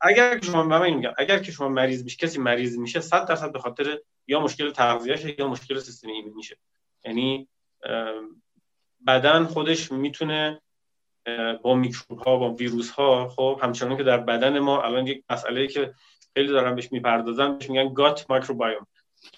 [0.00, 3.52] اگر که شما من میگم اگر که شما مریض میشه کسی مریض میشه 100 درصد
[3.52, 6.56] به خاطر یا مشکل تغذیه‌اش یا مشکل سیستم میشه.
[7.04, 7.48] یعنی
[9.06, 10.60] بدن خودش می‌تونه
[11.62, 15.66] با میکروب ها با ویروس ها خب همچنان که در بدن ما الان یک مسئله
[15.66, 15.94] که
[16.34, 18.86] خیلی دارن بهش می‌پردازن بهش میگن گات مایکروبیوم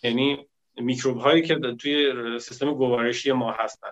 [0.03, 0.47] یعنی
[0.77, 3.89] میکروب هایی که توی سیستم گوارشی ما هستن.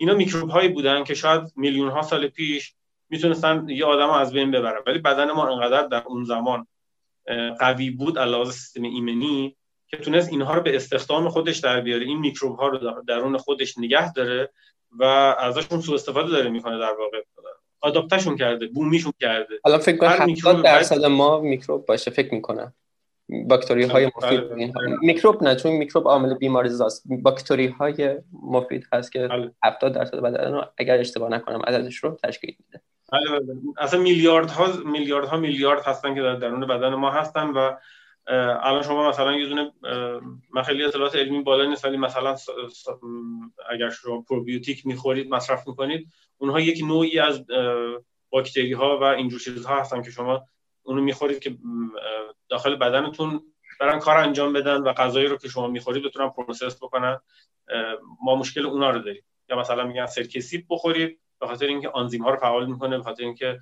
[0.00, 2.74] اینا میکروب هایی بودن که شاید میلیون ها سال پیش
[3.10, 4.82] می‌تونستن یه آدم از بین ببرن.
[4.86, 6.66] ولی بدن ما انقدر در اون زمان
[7.58, 9.56] قوی بود علاوه سیستم ایمنی
[9.88, 12.06] که تونست اینها رو به استخدام خودش در بیاره.
[12.06, 14.50] این میکروب ها رو درون خودش نگه داره
[14.98, 15.04] و
[15.38, 17.22] ازشون سوء استفاده داره می‌کنه در واقع.
[17.80, 19.60] آداپتشون کرده بومیشون کرده.
[19.64, 22.72] حالا فکر کنم 70 درصد ما میکروب باشه فکر می‌کنم.
[23.48, 24.96] باکتری های بله، مفید بله، بله.
[25.02, 27.04] میکروب نه چون میکروب عامل بیماری زاست.
[27.06, 29.28] باکتری های مفید هست که
[29.64, 32.82] 70 درصد بدن رو اگر اشتباه نکنم عددش رو تشکیل میده.
[33.78, 37.76] اصلا میلیارد ها میلیارد ها میلیارد هستن که در درون بدن ما هستن و
[38.62, 39.72] الان شما مثلا یه دونه
[40.54, 42.36] من خیلی اطلاعات علمی بالا نیست ولی مثلا
[43.70, 46.08] اگر شما پروبیوتیک می‌خورید مصرف می‌کنید
[46.38, 47.44] اونها یک نوعی از
[48.30, 50.44] باکتری ها و اینجور چیزها هستن که شما
[50.82, 51.56] اونو می‌خورید که
[52.48, 53.42] داخل بدنتون
[53.80, 57.18] برن کار انجام بدن و غذایی رو که شما می‌خورید بتونن process بکنن.
[58.22, 59.24] ما مشکل اونا رو داریم.
[59.48, 63.02] یا مثلا میگن سرکه سیب بخورید به خاطر اینکه آنزیم ها رو فعال می‌کنه به
[63.02, 63.60] خاطر اینکه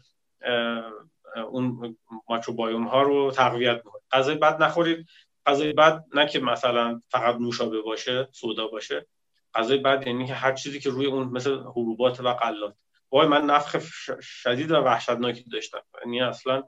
[1.51, 1.97] اون
[2.29, 4.03] مایکروبایوم ها رو تقویت می‌کنه.
[4.13, 5.07] غذای بد نخورید.
[5.47, 9.07] غذای بد نه که مثلا فقط نوشابه باشه سودا باشه.
[9.55, 12.75] غذای بد یعنی که هر چیزی که روی اون مثل حبوبات و غلات.
[13.13, 13.77] وای من نفخ
[14.21, 15.81] شدید و وحشتناکی داشتم.
[16.05, 16.63] یعنی اصلا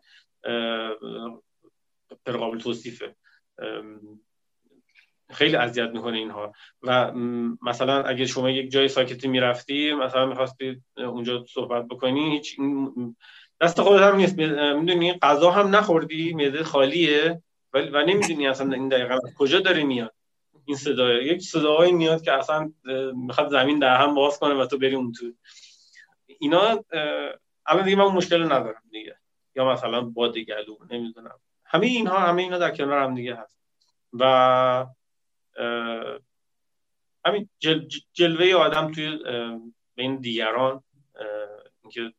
[2.26, 3.16] قابل توصیفه.
[5.30, 6.52] خیلی اذیت می‌کنه اینها.
[6.82, 7.12] و
[7.62, 12.56] مثلا اگه شما یک جای ساکتی می‌رفتی مثلا می‌خواستی اونجا صحبت بکنی هیچ
[13.60, 14.38] دست خودت هم نیست.
[14.38, 17.42] می‌دونی غذا هم نخوردی میده خالیه
[17.72, 20.14] ولی و نمی‌دونی اصلا این دقیقا کجا داره میاد.
[20.64, 22.72] این صدا یک صداهایی میاد که اصلا
[23.14, 25.32] می‌خواد زمین در هم باز کنه و تو بری اون تو.
[26.38, 26.84] اینا
[27.66, 29.16] الان دیگه من مشکل ندارم دیگه.
[29.56, 31.40] یا مثلا باد گلو نمی‌دونم.
[31.64, 33.60] همه اینها همه اینا در کنار هم دیگه هست.
[34.12, 34.86] و
[37.26, 39.18] همین جل جلوه آدم توی
[39.94, 40.82] بین دیگران
[41.82, 42.12] اینکه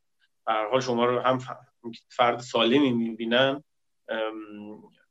[0.46, 1.38] به حال شما رو هم
[2.08, 3.64] فرد سالمی می‌بینن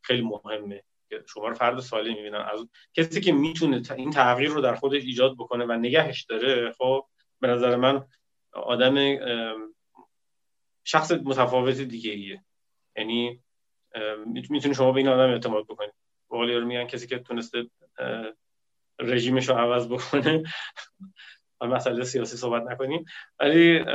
[0.02, 0.84] خیلی مهمه
[1.34, 2.36] شما رو فرد سالم می‌بینن.
[2.36, 7.06] از کسی که می‌تونه این تغییر رو در خودش ایجاد بکنه و نگهش داره خب
[7.40, 8.06] به نظر من
[8.54, 8.96] آدم
[10.84, 12.44] شخص متفاوت دیگه ایه
[12.98, 13.40] یعنی
[14.26, 15.94] می‌تونی شما به این آدم اعتماد بکنید
[16.30, 17.70] قولی رو میگن کسی که تونسته
[19.00, 20.44] رژیمش رو عوض بکنه.
[21.62, 23.06] مسئله سیاسی صحبت نکنیم.
[23.40, 23.80] ولی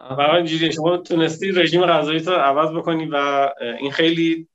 [0.00, 3.48] واقعا اینجوری شما تونستی رژیم غذایی تو عوض بکنی و
[3.78, 4.48] این خیلی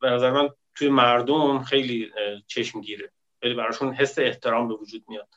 [0.00, 2.10] به نظر من توی مردم خیلی
[2.46, 5.28] چشم گیره خیلی براشون حس احترام به وجود میاد.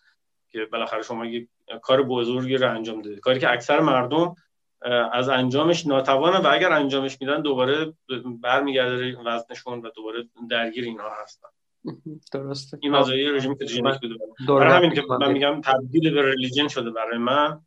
[0.56, 1.48] که بالاخره شما یه
[1.82, 3.20] کار بزرگی رو انجام دادید.
[3.20, 4.36] کاری که اکثر مردم
[5.12, 7.94] از انجامش ناتوانه و اگر انجامش میدن دوباره
[8.42, 11.48] برمیگرده وزنشون و دوباره درگیر اینها هستن.
[12.34, 12.78] درسته.
[12.82, 14.16] این مزایای رژیم کتوژنیک بوده.
[14.48, 17.60] برای همین که من میگم تبدیل به ریلیجن شده برای من.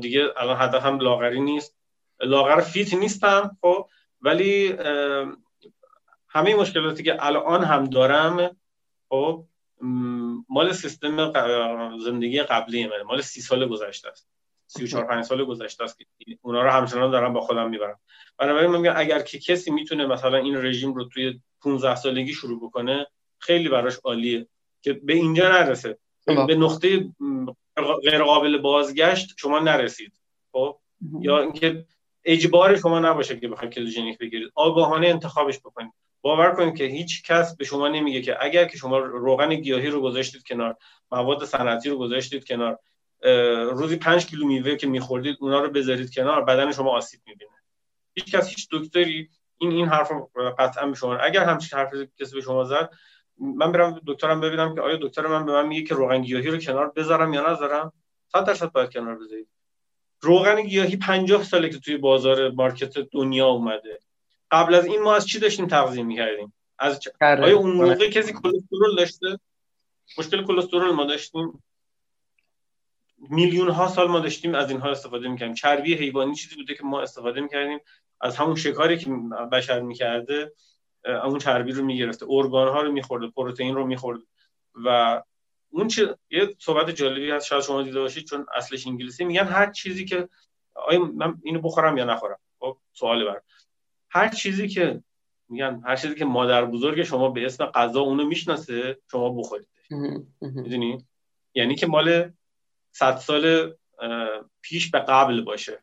[0.00, 1.76] دیگه الان هدفم لاغری نیست.
[2.20, 3.88] لاغر فیت نیستم خب
[4.20, 4.76] ولی
[6.28, 8.56] همه مشکلاتی که الان هم دارم
[9.08, 9.44] خب
[10.48, 11.32] مال سیستم
[12.04, 14.28] زندگی قبلی من مال سی سال گذشته است.
[14.66, 16.06] سی و چهار پنج سال گذشته است که
[16.42, 18.00] اونا رو همچنان دارم با خودم می‌برم.
[18.38, 22.60] بنابراین من میگم اگر که کسی می‌تونه مثلا این رژیم رو توی 15 سالگی شروع
[22.66, 23.06] بکنه
[23.38, 24.46] خیلی براش عالیه
[24.82, 25.98] که به اینجا نرسه.
[26.46, 27.10] به نقطه
[28.02, 30.12] غیر قابل بازگشت شما نرسید.
[30.52, 30.78] خب؟
[31.20, 31.84] یا اینکه
[32.24, 34.52] اجبار شما نباشه که بخواید کتوژنیک بگیرید.
[34.54, 35.92] آگاهانه انتخابش بکنید.
[36.24, 40.00] باور کنید که هیچ کس به شما نمیگه که اگر که شما روغن گیاهی رو
[40.00, 40.76] گذاشتید کنار
[41.12, 42.78] مواد صنعتی رو گذاشتید کنار
[43.70, 47.50] روزی پنج کیلو میوه که میخوردید اونا رو بذارید کنار بدن شما آسیب می‌بینه.
[48.14, 49.28] هیچ کس هیچ دکتری
[49.58, 50.12] این این حرف
[50.58, 52.90] قطعا به شما اگر همچین حرف کسی به شما زد
[53.38, 56.58] من برم دکترم ببینم که آیا دکتر من به من میگه که روغن گیاهی رو
[56.58, 57.92] کنار بذارم یا نذارم؟
[58.32, 59.48] 100 درصد باید کنار بذارید.
[60.20, 63.98] روغن گیاهی 50 ساله که توی بازار مارکت دنیا اومده.
[64.50, 67.08] قبل از این ما از چی داشتیم تغذیه می‌کردیم؟ از چ...
[67.20, 69.38] آیا اون موقع کسی کلسترول داشته؟
[70.18, 71.62] مشکل کلسترول ما داشتیم.
[73.30, 75.54] میلیون ها سال ما داشتیم از اینها استفاده می‌کردیم.
[75.54, 77.80] چربی حیوانی چیزی بوده که ما استفاده می‌کردیم.
[78.20, 79.10] از همون شکاری که
[79.52, 80.52] بشر می‌کرده
[81.04, 82.26] اون چربی رو می‌گرفته.
[82.28, 84.24] ارگان ها رو میخورده پروتئین رو میخورده.
[84.74, 85.22] و
[85.70, 87.46] اون چه یه صحبت جالبی هست.
[87.46, 89.24] شاید شما دیده باشید چون اصلش انگلیسی.
[89.24, 90.28] میگن هر چیزی که
[90.74, 93.40] آیا من اینو بخورم یا نخورم؟ خب سوال بر
[94.14, 95.02] هر چیزی که
[95.48, 99.66] میگن هر چیزی که مادر بزرگ شما به اسم غذا اونو می‌شناسه شما بخورید.
[100.40, 101.06] می‌دونی؟
[101.54, 102.32] یعنی که مال
[102.92, 103.74] 100 سال
[104.62, 105.82] پیش به قبل باشه.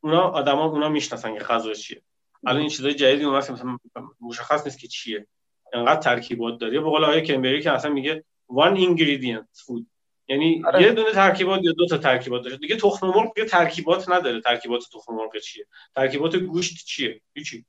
[0.00, 2.02] اونا آدما اونا می‌شناسن که غذا چیه.
[2.46, 3.78] الان این چیزای جدیدی اومد مثلا
[4.20, 5.26] مشخص نیست که چیه.
[5.72, 6.80] انقدر ترکیبات داره.
[6.80, 9.84] به قول آقای کمبری که اصلا میگه one ingredient food.
[10.28, 10.82] یعنی آره.
[10.82, 14.40] یه دونه ترکیبات یا دو تا ترکیبات داره دیگه تخم مرغ دیگه ترکیبات نداره.
[14.40, 17.64] ترکیبات تخم مرغ چیه؟ ترکیبات گوشت چیه؟ هیچی.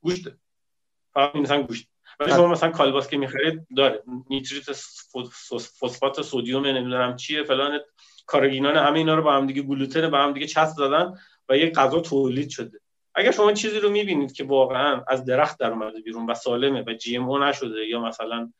[0.00, 0.28] گوشت
[1.14, 1.88] فقط مثلا گوشت.
[2.20, 4.02] ولی شما مثلا کالباس که می‌خرید داره.
[4.30, 4.72] نیتریت
[5.80, 7.80] فسفات سدیم نمی‌دونم چیه فلان
[8.26, 11.14] کارگینان همه اینا رو با هم دیگه گلوتن با هم دیگه چسب دادن
[11.48, 12.80] و یه غذا تولید شده.
[13.14, 16.92] اگر شما چیزی رو می‌بینید که واقعا از درخت در اومده بیرون و سالمه و
[16.92, 18.52] جی ام نشده یا مثلا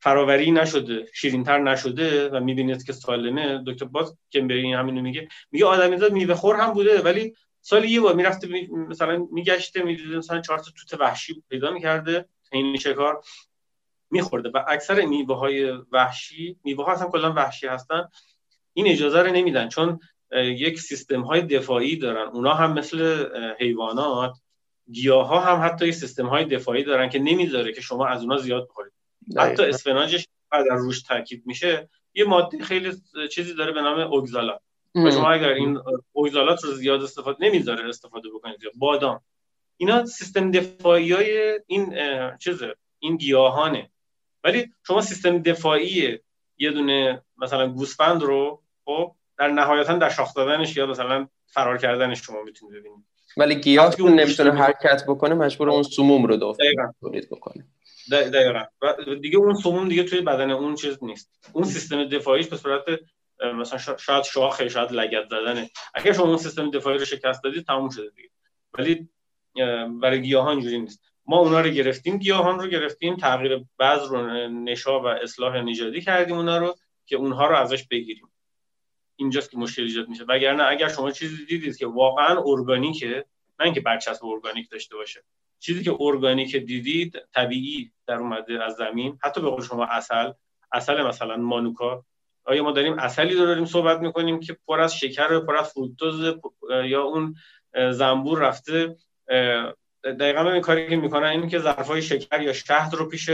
[0.00, 3.62] فراوری نشده شیرینتر نشده و می‌بینید که سالمه.
[3.66, 7.84] دکتر باز که به این همینو میگه میگه آدمیزاد میوه خور هم بوده ولی سال
[7.84, 8.66] یه بار می‌رفته می...
[8.66, 13.22] مثلا میگشته می‌دیده مثلا چهار تا توت وحشی پیدا می‌کرده این شکار
[14.10, 14.48] میخورده.
[14.48, 18.08] و اکثر میوه های وحشی میوه ها اصلا کلا وحشی هستن
[18.72, 20.00] این اجازه رو نمیدن چون
[20.32, 22.28] یک سیستم های دفاعی دارن.
[22.28, 23.26] اونا هم مثل
[23.58, 24.32] حیوانات
[24.92, 28.68] گیاه ها هم حتی سیستم های دفاعی دارن که نمی‌ذاره که شما از اونا زیاد
[28.68, 28.92] بخورید.
[29.36, 32.92] حتی اسفناجش بعد از روش تاکید میشه یه ماده خیلی
[33.30, 34.60] چیزی داره به نام اوگزالات
[34.94, 35.78] و شما اگر این
[36.12, 39.20] اوگزالات رو زیاد استفاده نمی‌ذاره استفاده بکنید بادام.
[39.76, 41.94] اینا سیستم دفاعی های این
[42.38, 43.90] چیزه این گیاهانه.
[44.44, 46.18] ولی شما سیستم دفاعی
[46.58, 52.22] یه دونه مثلا گوسفند رو خب در نهایتا در شاخ دادنش یا مثلا فرار کردنش
[52.22, 53.04] شما می‌تونید ببینید.
[53.36, 56.54] ولی گیاه که نمی‌تونه حرکت بکنه مجبور اون سموم رو
[57.00, 57.66] تولید بکنه.
[58.10, 58.64] دقیقا.
[58.82, 61.50] و دیگه اون سموم دیگه توی بدن اون چیز نیست.
[61.52, 62.82] اون سیستم دفاعیش به صورت
[63.54, 65.70] مثلا شاید شاخه شاید لگت زدنه.
[65.94, 68.28] اگر شما اون سیستم دفاعی رو شکست دادید تموم شده دیگه.
[68.78, 69.08] ولی
[70.00, 71.02] برای گیاهان اینجوری نیست.
[71.26, 76.36] ما اونا رو گرفتیم گیاهان رو گرفتیم تغییر بعض رو نشا و اصلاح نژادی کردیم
[76.36, 76.76] اونا رو
[77.06, 78.26] که اونها رو ازش بگیریم.
[79.16, 80.24] اینجاست که مشکل ایجاد میشه.
[80.24, 83.24] وگرنه اگر شما چیزی دیدید که واقعا ارگانیکه
[83.58, 85.22] نه اینکه برچسب ارگانیک داشته باشه.
[85.60, 89.18] چیزی که ارگانیک دیدید طبیعی در اومده از زمین.
[89.22, 90.32] حتی به قول شما اصل
[90.72, 92.04] عسل مثلا مانوکا.
[92.44, 96.34] آیا ما داریم عسلی داریم صحبت می‌کنیم که پر از شکر پر از فروکتوز
[96.84, 97.34] یا اون
[97.90, 98.96] زنبور رفته؟
[100.04, 103.30] دقیقا این کاری که می‌کنن این که ظرفای شکر یا شهد رو پیش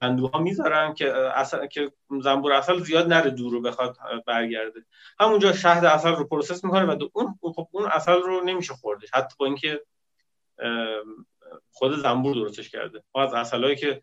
[0.00, 1.92] کندوها می‌ذارن که عسل که
[2.22, 3.96] زنبور عسل زیاد نره دور رو بخواد
[4.26, 4.80] برگرده.
[5.20, 9.08] همونجا شهد عسل رو process می‌کنه و اون خب اون عسل رو نمیشه خوردش.
[9.14, 9.80] حتی با اینکه
[11.72, 13.02] خود زنبور درستش کرده.
[13.14, 14.02] ما از اصلایی که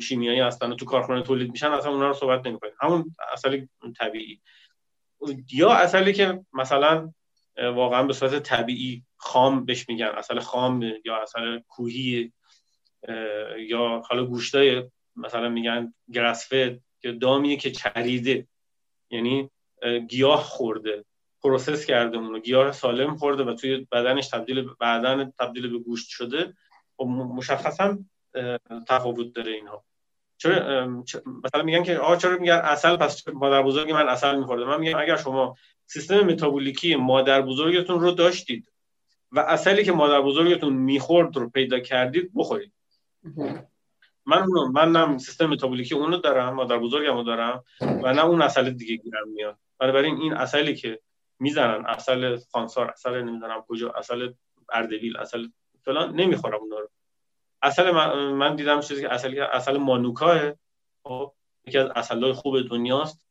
[0.00, 2.72] شیمیایی هستن تو کارخانه تولید میشن اصلا اونا رو صحبت نمی‌کنیم.
[2.80, 3.66] همون اصل
[3.98, 4.40] طبیعی.
[5.52, 7.12] یا اصلی که مثلا
[7.56, 10.06] واقعا به صورت طبیعی خام بهش میگن.
[10.06, 12.32] اصل خام یا اصل کوهی
[13.58, 18.46] یا حالا گوشتای مثلا میگن گرسفه که دامیه که چریده.
[19.10, 19.50] یعنی
[20.08, 21.04] گیاه خورده.
[21.44, 22.38] پروسس کرده اونو.
[22.38, 26.44] گیاه سالم خورده و توی بدنش تبدیل بعدن تبدیل به گوشت شده.
[26.44, 26.52] و
[26.96, 27.98] خب مشخصا
[28.88, 29.84] تفاوت داره اینها.
[30.38, 30.86] چرا
[31.44, 34.64] مثلا میگن که آقا چرا میگن اصل پس مادر بزرگی من اصل میخورده.
[34.64, 35.56] من میگم اگر شما
[35.86, 38.72] سیستم متابولیکی مادر بزرگتون رو داشتید
[39.32, 42.72] و اصلی که مادر بزرگتون می‌خورد رو پیدا کردید بخورید.
[44.26, 48.96] من من نه سیستم متابولیکی اونو دارم مادر بزرگمو دارم و نه اون اصل دیگه
[48.96, 49.58] گیرم میاد.
[49.78, 51.00] بنابراین این اصلی که
[51.44, 54.32] می‌زنن اصل خانسار اصل نمی‌دونم کجا اصل
[54.72, 55.48] اردبیل اصل
[55.84, 56.88] فلان نمی‌خورم اونا رو.
[57.62, 60.52] اصل من, دیدم چیزی که اصل اصل مانوکاه.
[61.02, 61.32] خب
[61.66, 63.24] یکی از اصلای خوب دنیاست.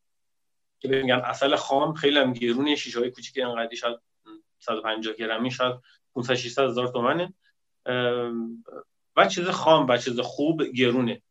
[0.80, 3.98] که میگن اصل خام خیلی هم گرونه شیشه های کوچیک انقدی شاید
[4.58, 5.76] 150 گرمی شاید
[6.14, 7.34] 500 600 هزار تومنه.
[9.16, 11.22] و چیز خام و چیز خوب گرونه.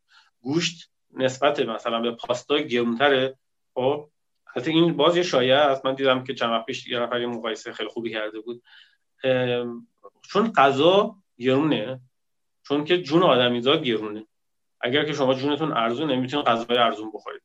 [0.42, 3.38] گوشت نسبت مثلا به پاستا گرونتره.
[3.74, 4.10] خب
[4.56, 5.86] البته این باز یه شایعه است.
[5.86, 8.64] من دیدم که چند وقت پیش یه نفر مقایسه خیلی خوبی کرده بود.
[10.30, 12.00] چون غذا گرونه
[12.68, 14.26] چون که جون آدمیزاد گرونه.
[14.82, 17.42] اگر که شما جونتون ارزونه می‌تونید غذای ارزون بخورید.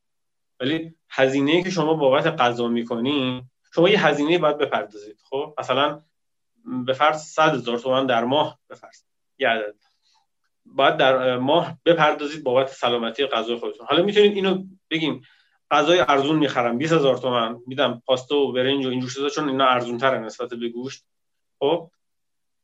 [0.60, 3.42] ولی هزینه که شما بابت غذا می‌کنی
[3.74, 5.18] شما یه هزینه باید بپردازید.
[5.30, 6.02] خب؟ مثلا
[6.86, 9.02] به فرض 100 هزار تومان در ماه به فرض
[9.38, 9.74] یه عدد.
[10.64, 13.86] باید در ماه بپردازید بابت سلامتی غذای خودتون.
[13.86, 15.22] حالا می‌تونید اینو بگیم.
[15.70, 19.66] غذای ارزون می‌خرم 20 هزار تومن میدم پاستا و برنج و اینجور چیزا چون اینا
[19.68, 21.04] ارزون تره نسبت به گوشت.
[21.58, 21.90] خب؟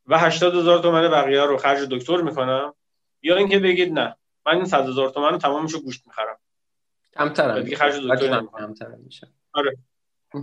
[0.07, 2.75] و 80 هزار تومن بقیه رو خرج دکتر می‌کنم.
[3.23, 4.17] یا اینکه بگید نه
[4.47, 6.37] من این 100 هزار تومن تمامشو گوشت می‌خرم.
[7.17, 8.43] کمتر دیگه خرج دکتر
[9.05, 9.29] میشه.
[9.53, 9.77] آره.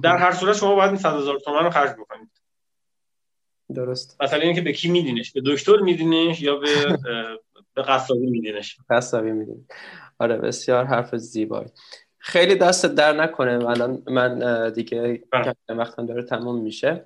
[0.03, 2.29] در هر صورت شما باید این 100 هزار تومن رو خرج بکنید.
[3.75, 4.21] درست.
[4.21, 6.67] مثلا اینکه به کی میدینش؟ به دکتر میدینش یا به
[7.75, 9.67] به قصابی میدینش؟ قصابی میدین.
[10.19, 11.67] آره بسیار حرف زیبایی.
[12.23, 13.69] خیلی دست در نکنه.
[13.69, 15.23] الان من دیگه
[15.69, 17.05] وقتم داره تمام میشه.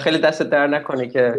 [0.00, 1.34] خیلی دست در نکنه که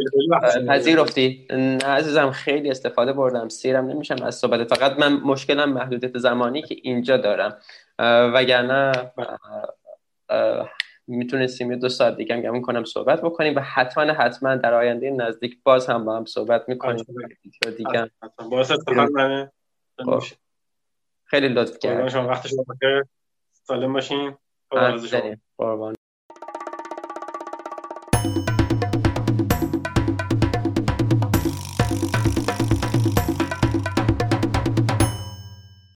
[0.68, 1.48] پذیرفتی.
[1.52, 3.49] نه عزیزم خیلی استفاده بردم.
[3.49, 4.76] سیرم نمیشم از صحبت.
[4.76, 7.57] فقط من مشکلم محدودیت زمانی که اینجا دارم.
[8.34, 8.91] وگرنه
[11.07, 15.64] می‌تونستیم یه دو ساعت دیگه هم کنم صحبت بکنیم و حتما حتما در آینده نزدیک
[15.64, 17.06] باز هم با هم صحبت می‌کنیم.
[17.78, 18.11] دیگه
[18.49, 18.72] باعث
[21.34, 23.03] خیلی لطف کرد شما وقت شما بخیر.
[23.53, 24.35] سالم باشین.
[25.57, 25.95] قربان.